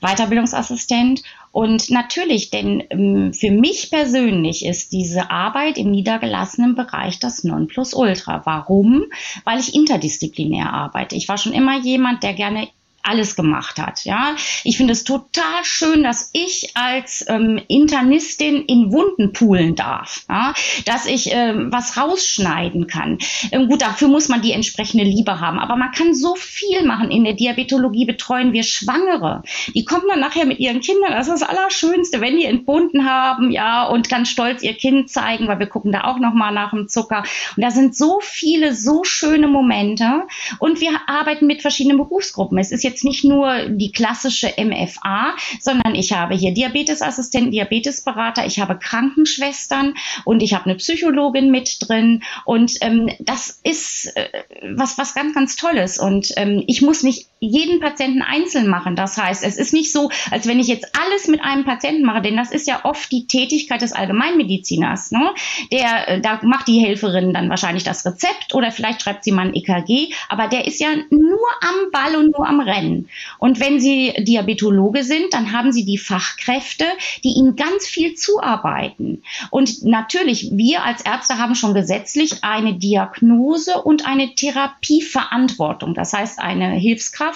Weiterbildungsassistent. 0.00 1.22
Und 1.52 1.88
natürlich, 1.90 2.50
denn 2.50 2.82
ähm, 2.90 3.32
für 3.32 3.52
mich 3.52 3.90
persönlich 3.90 4.64
ist 4.64 4.92
diese 4.92 5.30
Arbeit 5.30 5.78
im 5.78 5.92
niedergelassenen 5.92 6.74
Bereich 6.74 7.20
das 7.20 7.44
Nonplusultra. 7.44 8.42
Warum? 8.44 9.04
Weil 9.44 9.60
ich 9.60 9.74
interdisziplinär 9.74 10.72
arbeite. 10.72 11.14
Ich 11.14 11.28
war 11.28 11.38
schon 11.38 11.52
immer 11.52 11.78
jemand, 11.78 12.24
der 12.24 12.34
gerne 12.34 12.68
alles 13.02 13.36
gemacht 13.36 13.78
hat. 13.78 14.04
Ja, 14.04 14.36
ich 14.64 14.76
finde 14.76 14.92
es 14.92 15.04
total 15.04 15.64
schön, 15.64 16.02
dass 16.02 16.30
ich 16.32 16.72
als 16.74 17.24
ähm, 17.28 17.60
Internistin 17.68 18.64
in 18.64 18.92
Wunden 18.92 19.32
poolen 19.32 19.74
darf, 19.74 20.24
ja? 20.28 20.54
dass 20.84 21.06
ich 21.06 21.30
ähm, 21.32 21.68
was 21.72 21.96
rausschneiden 21.96 22.86
kann. 22.86 23.18
Ähm, 23.50 23.68
gut, 23.68 23.82
dafür 23.82 24.08
muss 24.08 24.28
man 24.28 24.42
die 24.42 24.52
entsprechende 24.52 25.04
Liebe 25.04 25.40
haben, 25.40 25.58
aber 25.58 25.76
man 25.76 25.92
kann 25.92 26.14
so 26.14 26.34
viel 26.34 26.84
machen. 26.84 27.10
In 27.10 27.24
der 27.24 27.34
Diabetologie 27.34 28.04
betreuen 28.04 28.52
wir 28.52 28.62
Schwangere. 28.62 29.42
Die 29.74 29.84
kommen 29.84 30.04
dann 30.08 30.20
nachher 30.20 30.44
mit 30.44 30.58
ihren 30.58 30.80
Kindern. 30.80 31.12
Das 31.12 31.28
ist 31.28 31.40
das 31.40 31.48
Allerschönste, 31.48 32.20
wenn 32.20 32.36
die 32.36 32.44
entbunden 32.44 33.08
haben, 33.08 33.50
ja, 33.50 33.86
und 33.86 34.08
ganz 34.08 34.28
stolz 34.28 34.62
ihr 34.62 34.74
Kind 34.74 35.10
zeigen, 35.10 35.48
weil 35.48 35.58
wir 35.58 35.66
gucken 35.66 35.92
da 35.92 36.04
auch 36.04 36.18
noch 36.18 36.34
mal 36.34 36.52
nach 36.52 36.70
dem 36.70 36.88
Zucker. 36.88 37.22
Und 37.56 37.62
da 37.62 37.70
sind 37.70 37.96
so 37.96 38.18
viele, 38.22 38.74
so 38.74 39.04
schöne 39.04 39.48
Momente. 39.48 40.24
Und 40.58 40.80
wir 40.80 40.90
arbeiten 41.06 41.46
mit 41.46 41.62
verschiedenen 41.62 41.96
Berufsgruppen. 41.96 42.58
Es 42.58 42.72
ist 42.72 42.84
jetzt 42.88 43.04
nicht 43.04 43.24
nur 43.24 43.68
die 43.68 43.92
klassische 43.92 44.54
MFA, 44.58 45.34
sondern 45.60 45.94
ich 45.94 46.12
habe 46.12 46.34
hier 46.34 46.52
Diabetesassistenten, 46.52 47.52
Diabetesberater, 47.52 48.46
ich 48.46 48.60
habe 48.60 48.78
Krankenschwestern 48.78 49.94
und 50.24 50.42
ich 50.42 50.54
habe 50.54 50.66
eine 50.66 50.76
Psychologin 50.76 51.50
mit 51.50 51.76
drin. 51.80 52.22
Und 52.44 52.76
ähm, 52.80 53.10
das 53.20 53.60
ist 53.62 54.12
äh, 54.16 54.28
was, 54.74 54.98
was 54.98 55.14
ganz, 55.14 55.34
ganz 55.34 55.56
Tolles. 55.56 55.98
Und 55.98 56.32
ähm, 56.36 56.64
ich 56.66 56.82
muss 56.82 57.02
nicht 57.02 57.28
jeden 57.40 57.80
Patienten 57.80 58.22
einzeln 58.22 58.68
machen. 58.68 58.96
Das 58.96 59.16
heißt, 59.16 59.44
es 59.44 59.56
ist 59.56 59.72
nicht 59.72 59.92
so, 59.92 60.10
als 60.30 60.46
wenn 60.46 60.58
ich 60.58 60.66
jetzt 60.66 60.92
alles 61.00 61.28
mit 61.28 61.42
einem 61.42 61.64
Patienten 61.64 62.04
mache, 62.04 62.22
denn 62.22 62.36
das 62.36 62.50
ist 62.50 62.66
ja 62.66 62.84
oft 62.84 63.10
die 63.12 63.26
Tätigkeit 63.26 63.80
des 63.80 63.92
Allgemeinmediziners. 63.92 65.12
Ne? 65.12 65.30
Der, 65.72 66.08
äh, 66.08 66.20
da 66.20 66.40
macht 66.42 66.68
die 66.68 66.80
Helferin 66.80 67.32
dann 67.32 67.48
wahrscheinlich 67.48 67.84
das 67.84 68.04
Rezept 68.04 68.54
oder 68.54 68.72
vielleicht 68.72 69.02
schreibt 69.02 69.24
sie 69.24 69.32
mal 69.32 69.46
ein 69.46 69.54
EKG, 69.54 70.12
aber 70.28 70.48
der 70.48 70.66
ist 70.66 70.80
ja 70.80 70.88
nur 71.10 71.48
am 71.60 71.90
Ball 71.92 72.16
und 72.16 72.36
nur 72.36 72.46
am 72.46 72.60
Rennen. 72.60 73.08
Und 73.38 73.60
wenn 73.60 73.80
Sie 73.80 74.12
Diabetologe 74.18 75.04
sind, 75.04 75.32
dann 75.32 75.52
haben 75.52 75.72
Sie 75.72 75.84
die 75.84 75.98
Fachkräfte, 75.98 76.84
die 77.24 77.34
Ihnen 77.34 77.56
ganz 77.56 77.86
viel 77.86 78.14
zuarbeiten. 78.14 79.22
Und 79.50 79.84
natürlich, 79.84 80.50
wir 80.52 80.84
als 80.84 81.02
Ärzte 81.02 81.38
haben 81.38 81.54
schon 81.54 81.74
gesetzlich 81.74 82.42
eine 82.42 82.74
Diagnose 82.74 83.82
und 83.82 84.06
eine 84.06 84.34
Therapieverantwortung. 84.34 85.94
Das 85.94 86.12
heißt, 86.12 86.38
eine 86.38 86.72
Hilfskraft 86.72 87.27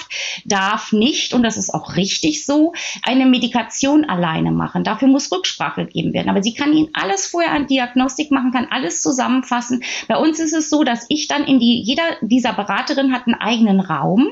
darf 0.45 0.93
nicht, 0.93 1.35
und 1.35 1.43
das 1.43 1.57
ist 1.57 1.73
auch 1.73 1.97
richtig 1.97 2.45
so, 2.45 2.73
eine 3.03 3.27
Medikation 3.27 4.05
alleine 4.05 4.51
machen. 4.51 4.85
Dafür 4.85 5.09
muss 5.09 5.31
Rücksprache 5.33 5.87
gegeben 5.87 6.13
werden. 6.13 6.29
Aber 6.29 6.43
sie 6.43 6.55
kann 6.55 6.73
Ihnen 6.73 6.91
alles 6.93 7.27
vorher 7.27 7.53
an 7.53 7.67
Diagnostik 7.67 8.31
machen, 8.31 8.53
kann 8.53 8.69
alles 8.71 9.03
zusammenfassen. 9.03 9.83
Bei 10.09 10.17
uns 10.17 10.41
ist 10.41 10.53
es 10.53 10.71
so, 10.71 10.85
dass 10.85 11.07
ich 11.09 11.29
dann 11.29 11.45
in 11.45 11.59
die, 11.59 11.83
jeder 11.83 12.05
dieser 12.21 12.53
Beraterin 12.53 13.13
hat 13.13 13.27
einen 13.27 13.41
eigenen 13.41 13.81
Raum. 13.81 14.29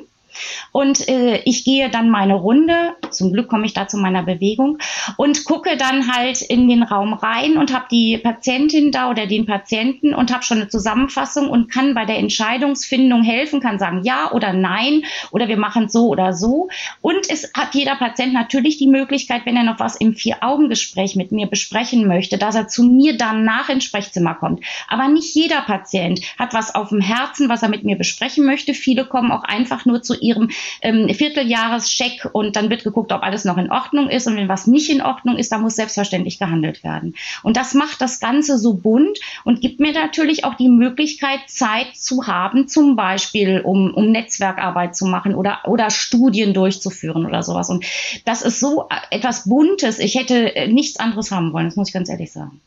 Und 0.73 1.09
äh, 1.09 1.43
ich 1.45 1.65
gehe 1.65 1.91
dann 1.91 2.11
meine 2.11 2.35
Runde, 2.35 2.95
zum 3.11 3.33
Glück 3.33 3.49
komme 3.49 3.67
ich 3.67 3.75
da 3.75 3.89
zu 3.89 3.97
meiner 3.97 4.23
Bewegung, 4.23 4.79
und 5.17 5.45
gucke 5.45 5.77
dann 5.77 6.13
halt 6.13 6.43
in 6.43 6.69
den 6.69 6.83
Raum 6.83 7.15
rein 7.15 7.57
und 7.57 7.73
habe 7.73 7.87
die 7.91 8.19
Patientin 8.19 8.93
da 8.93 9.11
oder 9.11 9.27
den 9.27 9.47
Patienten 9.47 10.15
und 10.15 10.33
habe 10.33 10.43
schon 10.43 10.59
eine 10.59 10.69
Zusammenfassung 10.69 11.49
und 11.49 11.71
kann 11.71 11.95
bei 11.95 12.05
der 12.05 12.19
Entscheidungsfindung 12.19 13.23
helfen, 13.23 13.61
kann 13.61 13.79
sagen 13.79 14.03
ja 14.05 14.31
oder 14.33 14.53
nein 14.53 15.05
oder 15.31 15.49
wir 15.49 15.57
machen 15.57 15.89
so 15.89 16.09
oder 16.09 16.33
so. 16.33 16.69
Und 17.01 17.29
es 17.29 17.53
hat 17.55 17.75
jeder 17.75 17.97
Patient 17.97 18.33
natürlich 18.33 18.79
die 18.79 18.89
Möglichkeit, 18.89 19.47
wenn 19.47 19.57
er 19.57 19.65
noch 19.65 19.81
was 19.81 19.97
im 19.97 20.15
Vier-Augen-Gespräch 20.15 21.17
mit 21.17 21.33
mir 21.33 21.47
besprechen 21.47 22.07
möchte, 22.07 22.39
dass 22.39 22.55
er 22.55 22.69
zu 22.69 22.85
mir 22.85 23.17
danach 23.17 23.69
ins 23.69 23.85
Sprechzimmer 23.85 24.35
kommt. 24.35 24.65
Aber 24.89 25.09
nicht 25.09 25.35
jeder 25.35 25.63
Patient 25.63 26.21
hat 26.39 26.55
was 26.55 26.75
auf 26.75 26.91
dem 26.91 27.01
Herzen, 27.01 27.49
was 27.49 27.63
er 27.63 27.69
mit 27.69 27.85
mir 27.85 27.97
besprechen 27.97 28.45
möchte. 28.45 28.75
Viele 28.75 29.05
kommen 29.05 29.33
auch 29.33 29.45
einfach 29.45 29.85
nur 29.85 30.03
zu 30.03 30.20
ihrem 30.21 30.51
ähm, 30.83 31.09
Vierteljahrescheck 31.13 32.29
und 32.33 32.57
dann 32.57 32.71
wird 32.71 32.85
geguckt, 32.85 33.13
ob 33.13 33.23
alles 33.23 33.45
noch 33.45 33.59
in 33.59 33.71
Ordnung 33.71 34.09
ist. 34.09 34.27
Und 34.27 34.37
wenn 34.37 34.49
was 34.49 34.67
nicht 34.67 34.91
in 34.91 35.03
Ordnung 35.03 35.37
ist, 35.37 35.53
dann 35.53 35.63
muss 35.63 35.77
selbstverständlich 35.77 36.39
gehandelt 36.39 36.85
werden. 36.85 37.15
Und 37.43 37.57
das 37.57 37.75
macht 37.75 38.01
das 38.01 38.21
Ganze 38.21 38.59
so 38.59 38.75
bunt 38.75 39.19
und 39.45 39.61
gibt 39.61 39.81
mir 39.81 39.93
natürlich 39.93 40.45
auch 40.45 40.55
die 40.55 40.69
Möglichkeit, 40.69 41.41
Zeit 41.47 41.97
zu 41.97 42.27
haben, 42.27 42.69
zum 42.69 42.97
Beispiel 42.97 43.61
um, 43.61 43.93
um 43.95 44.11
Netzwerkarbeit 44.11 44.97
zu 44.97 45.07
machen 45.07 45.35
oder, 45.35 45.61
oder 45.67 45.91
Studien 45.91 46.55
durchzuführen 46.55 47.27
oder 47.27 47.43
sowas. 47.43 47.71
Und 47.71 47.85
das 48.25 48.43
ist 48.43 48.61
so 48.61 48.89
etwas 49.11 49.49
Buntes. 49.49 49.99
Ich 49.99 50.15
hätte 50.15 50.55
äh, 50.55 50.69
nichts 50.69 50.99
anderes 50.99 51.31
haben 51.31 51.53
wollen, 51.53 51.67
das 51.67 51.77
muss 51.77 51.89
ich 51.89 51.95
ganz 51.95 52.09
ehrlich 52.09 52.33
sagen. 52.33 52.61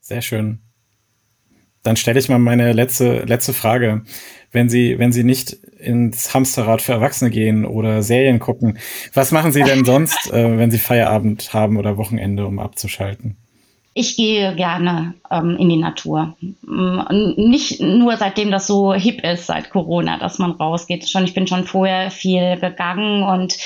Sehr 0.00 0.22
schön. 0.22 0.63
Dann 1.84 1.96
stelle 1.96 2.18
ich 2.18 2.28
mal 2.28 2.38
meine 2.38 2.72
letzte, 2.72 3.24
letzte 3.24 3.52
Frage. 3.52 4.02
Wenn 4.50 4.68
Sie, 4.68 4.98
wenn 4.98 5.12
Sie 5.12 5.22
nicht 5.22 5.52
ins 5.52 6.32
Hamsterrad 6.32 6.80
für 6.80 6.92
Erwachsene 6.92 7.30
gehen 7.30 7.64
oder 7.64 8.02
Serien 8.02 8.38
gucken, 8.38 8.78
was 9.12 9.32
machen 9.32 9.52
Sie 9.52 9.62
denn 9.62 9.84
sonst, 9.84 10.30
äh, 10.32 10.58
wenn 10.58 10.70
Sie 10.70 10.78
Feierabend 10.78 11.52
haben 11.52 11.76
oder 11.76 11.96
Wochenende, 11.96 12.46
um 12.46 12.58
abzuschalten? 12.58 13.36
Ich 13.92 14.16
gehe 14.16 14.56
gerne 14.56 15.14
ähm, 15.30 15.56
in 15.58 15.68
die 15.68 15.76
Natur. 15.76 16.36
Mm, 16.62 17.00
nicht 17.36 17.80
nur 17.80 18.16
seitdem 18.16 18.50
das 18.50 18.66
so 18.66 18.92
hip 18.94 19.22
ist, 19.22 19.46
seit 19.46 19.70
Corona, 19.70 20.18
dass 20.18 20.38
man 20.38 20.52
rausgeht. 20.52 21.08
Schon, 21.08 21.24
ich 21.24 21.34
bin 21.34 21.46
schon 21.46 21.64
vorher 21.64 22.10
viel 22.10 22.56
gegangen 22.56 23.22
und 23.22 23.56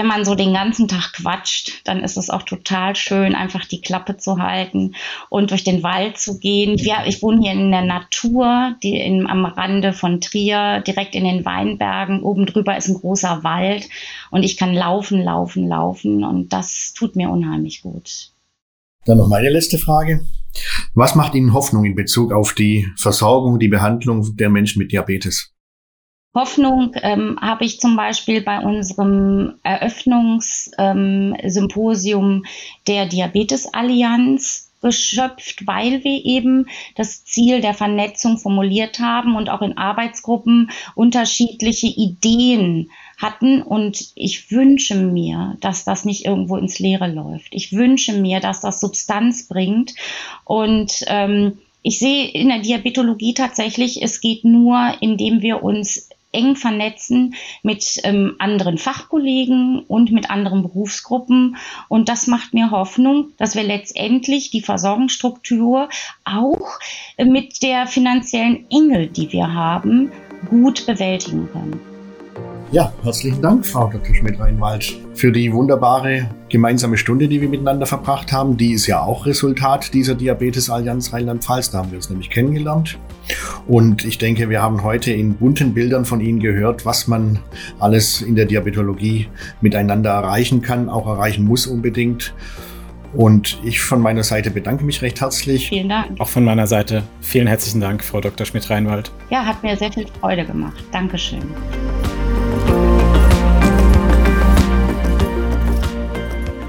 wenn 0.00 0.06
man 0.06 0.24
so 0.24 0.34
den 0.34 0.54
ganzen 0.54 0.88
Tag 0.88 1.12
quatscht, 1.12 1.82
dann 1.84 2.02
ist 2.02 2.16
es 2.16 2.30
auch 2.30 2.42
total 2.42 2.96
schön, 2.96 3.34
einfach 3.34 3.66
die 3.66 3.82
Klappe 3.82 4.16
zu 4.16 4.38
halten 4.38 4.94
und 5.28 5.50
durch 5.50 5.62
den 5.62 5.82
Wald 5.82 6.16
zu 6.16 6.38
gehen. 6.38 6.78
Ja, 6.78 7.04
ich 7.04 7.22
wohne 7.22 7.42
hier 7.42 7.52
in 7.52 7.70
der 7.70 7.84
Natur, 7.84 8.76
die 8.82 8.96
in, 8.96 9.26
am 9.26 9.44
Rande 9.44 9.92
von 9.92 10.22
Trier, 10.22 10.80
direkt 10.80 11.14
in 11.14 11.24
den 11.24 11.44
Weinbergen. 11.44 12.22
Oben 12.22 12.46
drüber 12.46 12.78
ist 12.78 12.88
ein 12.88 12.94
großer 12.94 13.44
Wald 13.44 13.90
und 14.30 14.42
ich 14.42 14.56
kann 14.56 14.72
laufen, 14.72 15.22
laufen, 15.22 15.68
laufen 15.68 16.24
und 16.24 16.50
das 16.50 16.94
tut 16.94 17.14
mir 17.14 17.28
unheimlich 17.28 17.82
gut. 17.82 18.30
Dann 19.04 19.18
noch 19.18 19.28
meine 19.28 19.50
letzte 19.50 19.76
Frage. 19.76 20.24
Was 20.94 21.14
macht 21.14 21.34
Ihnen 21.34 21.52
Hoffnung 21.52 21.84
in 21.84 21.94
Bezug 21.94 22.32
auf 22.32 22.54
die 22.54 22.88
Versorgung, 22.96 23.58
die 23.58 23.68
Behandlung 23.68 24.34
der 24.38 24.48
Menschen 24.48 24.78
mit 24.78 24.92
Diabetes? 24.92 25.52
Hoffnung 26.32 26.92
ähm, 27.02 27.36
habe 27.40 27.64
ich 27.64 27.80
zum 27.80 27.96
Beispiel 27.96 28.40
bei 28.40 28.60
unserem 28.60 29.54
Eröffnungssymposium 29.64 32.32
ähm, 32.32 32.44
der 32.86 33.06
Diabetesallianz 33.06 34.70
geschöpft, 34.80 35.66
weil 35.66 36.04
wir 36.04 36.24
eben 36.24 36.66
das 36.94 37.24
Ziel 37.24 37.60
der 37.60 37.74
Vernetzung 37.74 38.38
formuliert 38.38 39.00
haben 39.00 39.36
und 39.36 39.50
auch 39.50 39.60
in 39.60 39.76
Arbeitsgruppen 39.76 40.70
unterschiedliche 40.94 41.88
Ideen 41.88 42.90
hatten. 43.18 43.60
Und 43.60 44.12
ich 44.14 44.50
wünsche 44.50 44.94
mir, 44.94 45.56
dass 45.60 45.84
das 45.84 46.04
nicht 46.04 46.24
irgendwo 46.24 46.56
ins 46.56 46.78
Leere 46.78 47.12
läuft. 47.12 47.54
Ich 47.54 47.72
wünsche 47.72 48.14
mir, 48.14 48.40
dass 48.40 48.60
das 48.60 48.80
Substanz 48.80 49.48
bringt 49.48 49.94
und 50.44 51.04
ähm, 51.08 51.58
ich 51.82 51.98
sehe 51.98 52.28
in 52.28 52.48
der 52.48 52.58
Diabetologie 52.58 53.32
tatsächlich, 53.32 54.02
es 54.02 54.20
geht 54.20 54.44
nur, 54.44 54.96
indem 55.00 55.40
wir 55.40 55.62
uns 55.62 56.10
eng 56.32 56.56
vernetzen 56.56 57.34
mit 57.62 58.00
ähm, 58.04 58.36
anderen 58.38 58.78
Fachkollegen 58.78 59.84
und 59.86 60.12
mit 60.12 60.30
anderen 60.30 60.62
Berufsgruppen. 60.62 61.56
Und 61.88 62.08
das 62.08 62.26
macht 62.26 62.54
mir 62.54 62.70
Hoffnung, 62.70 63.32
dass 63.36 63.54
wir 63.54 63.62
letztendlich 63.62 64.50
die 64.50 64.62
Versorgungsstruktur 64.62 65.88
auch 66.24 66.78
äh, 67.16 67.24
mit 67.24 67.62
der 67.62 67.86
finanziellen 67.86 68.66
Engel, 68.70 69.08
die 69.08 69.32
wir 69.32 69.52
haben, 69.52 70.12
gut 70.48 70.86
bewältigen 70.86 71.48
können. 71.52 71.89
Ja, 72.72 72.92
herzlichen 73.02 73.42
Dank, 73.42 73.66
Frau 73.66 73.88
Dr. 73.88 74.14
Schmidt-Reinwald, 74.14 74.96
für 75.14 75.32
die 75.32 75.52
wunderbare 75.52 76.30
gemeinsame 76.48 76.96
Stunde, 76.98 77.26
die 77.26 77.40
wir 77.40 77.48
miteinander 77.48 77.84
verbracht 77.84 78.32
haben. 78.32 78.56
Die 78.56 78.74
ist 78.74 78.86
ja 78.86 79.02
auch 79.02 79.26
Resultat 79.26 79.92
dieser 79.92 80.14
Diabetes-Allianz 80.14 81.12
Rheinland-Pfalz. 81.12 81.72
Da 81.72 81.78
haben 81.78 81.90
wir 81.90 81.96
uns 81.96 82.10
nämlich 82.10 82.30
kennengelernt. 82.30 82.96
Und 83.66 84.04
ich 84.04 84.18
denke, 84.18 84.48
wir 84.50 84.62
haben 84.62 84.84
heute 84.84 85.10
in 85.10 85.34
bunten 85.34 85.74
Bildern 85.74 86.04
von 86.04 86.20
Ihnen 86.20 86.38
gehört, 86.38 86.86
was 86.86 87.08
man 87.08 87.40
alles 87.80 88.22
in 88.22 88.36
der 88.36 88.44
Diabetologie 88.44 89.26
miteinander 89.60 90.10
erreichen 90.10 90.62
kann, 90.62 90.88
auch 90.88 91.08
erreichen 91.08 91.44
muss 91.44 91.66
unbedingt. 91.66 92.34
Und 93.12 93.58
ich 93.64 93.80
von 93.80 94.00
meiner 94.00 94.22
Seite 94.22 94.52
bedanke 94.52 94.84
mich 94.84 95.02
recht 95.02 95.20
herzlich. 95.20 95.70
Vielen 95.70 95.88
Dank. 95.88 96.20
Auch 96.20 96.28
von 96.28 96.44
meiner 96.44 96.68
Seite 96.68 97.02
vielen 97.20 97.48
herzlichen 97.48 97.80
Dank, 97.80 98.04
Frau 98.04 98.20
Dr. 98.20 98.46
Schmidt-Reinwald. 98.46 99.10
Ja, 99.28 99.44
hat 99.44 99.60
mir 99.64 99.76
sehr 99.76 99.90
viel 99.90 100.06
Freude 100.20 100.44
gemacht. 100.44 100.84
Dankeschön. 100.92 101.42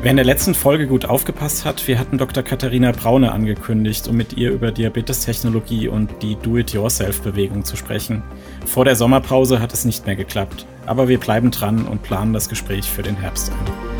Wer 0.03 0.09
in 0.09 0.17
der 0.17 0.25
letzten 0.25 0.55
Folge 0.55 0.87
gut 0.87 1.05
aufgepasst 1.05 1.63
hat, 1.63 1.87
wir 1.87 1.99
hatten 1.99 2.17
Dr. 2.17 2.41
Katharina 2.41 2.91
Braune 2.91 3.31
angekündigt, 3.31 4.07
um 4.07 4.17
mit 4.17 4.33
ihr 4.33 4.49
über 4.49 4.71
Diabetestechnologie 4.71 5.89
und 5.89 6.23
die 6.23 6.37
Do-it-yourself-Bewegung 6.37 7.65
zu 7.65 7.75
sprechen. 7.75 8.23
Vor 8.65 8.83
der 8.83 8.95
Sommerpause 8.95 9.59
hat 9.59 9.73
es 9.73 9.85
nicht 9.85 10.07
mehr 10.07 10.15
geklappt, 10.15 10.65
aber 10.87 11.07
wir 11.07 11.19
bleiben 11.19 11.51
dran 11.51 11.85
und 11.85 12.01
planen 12.01 12.33
das 12.33 12.49
Gespräch 12.49 12.89
für 12.89 13.03
den 13.03 13.15
Herbst 13.15 13.51
ein. 13.51 13.91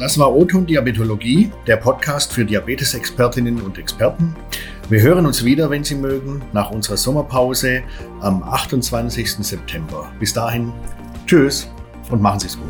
Das 0.00 0.18
war 0.18 0.34
Oton 0.34 0.66
Diabetologie, 0.66 1.52
der 1.68 1.76
Podcast 1.76 2.32
für 2.32 2.44
Diabetesexpertinnen 2.44 3.60
und 3.62 3.78
Experten. 3.78 4.34
Wir 4.88 5.02
hören 5.02 5.24
uns 5.24 5.44
wieder, 5.44 5.70
wenn 5.70 5.84
Sie 5.84 5.94
mögen, 5.94 6.42
nach 6.52 6.72
unserer 6.72 6.96
Sommerpause 6.96 7.84
am 8.22 8.42
28. 8.42 9.34
September. 9.34 10.10
Bis 10.18 10.32
dahin, 10.32 10.72
tschüss 11.30 11.68
und 12.10 12.20
machen 12.20 12.40
Sie 12.40 12.48
es 12.48 12.58
gut. 12.58 12.66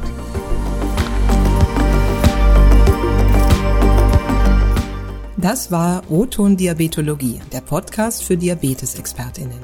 Das 5.38 5.70
war 5.70 6.02
O-Ton 6.10 6.58
Diabetologie, 6.58 7.40
der 7.52 7.62
Podcast 7.62 8.22
für 8.22 8.36
Diabetesexpertinnen. 8.36 9.56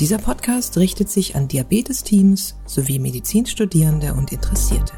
Dieser 0.00 0.16
Podcast 0.16 0.78
richtet 0.78 1.10
sich 1.10 1.36
an 1.36 1.48
Diabetesteams 1.48 2.56
sowie 2.64 2.98
Medizinstudierende 2.98 4.14
und 4.14 4.32
Interessierte. 4.32 4.94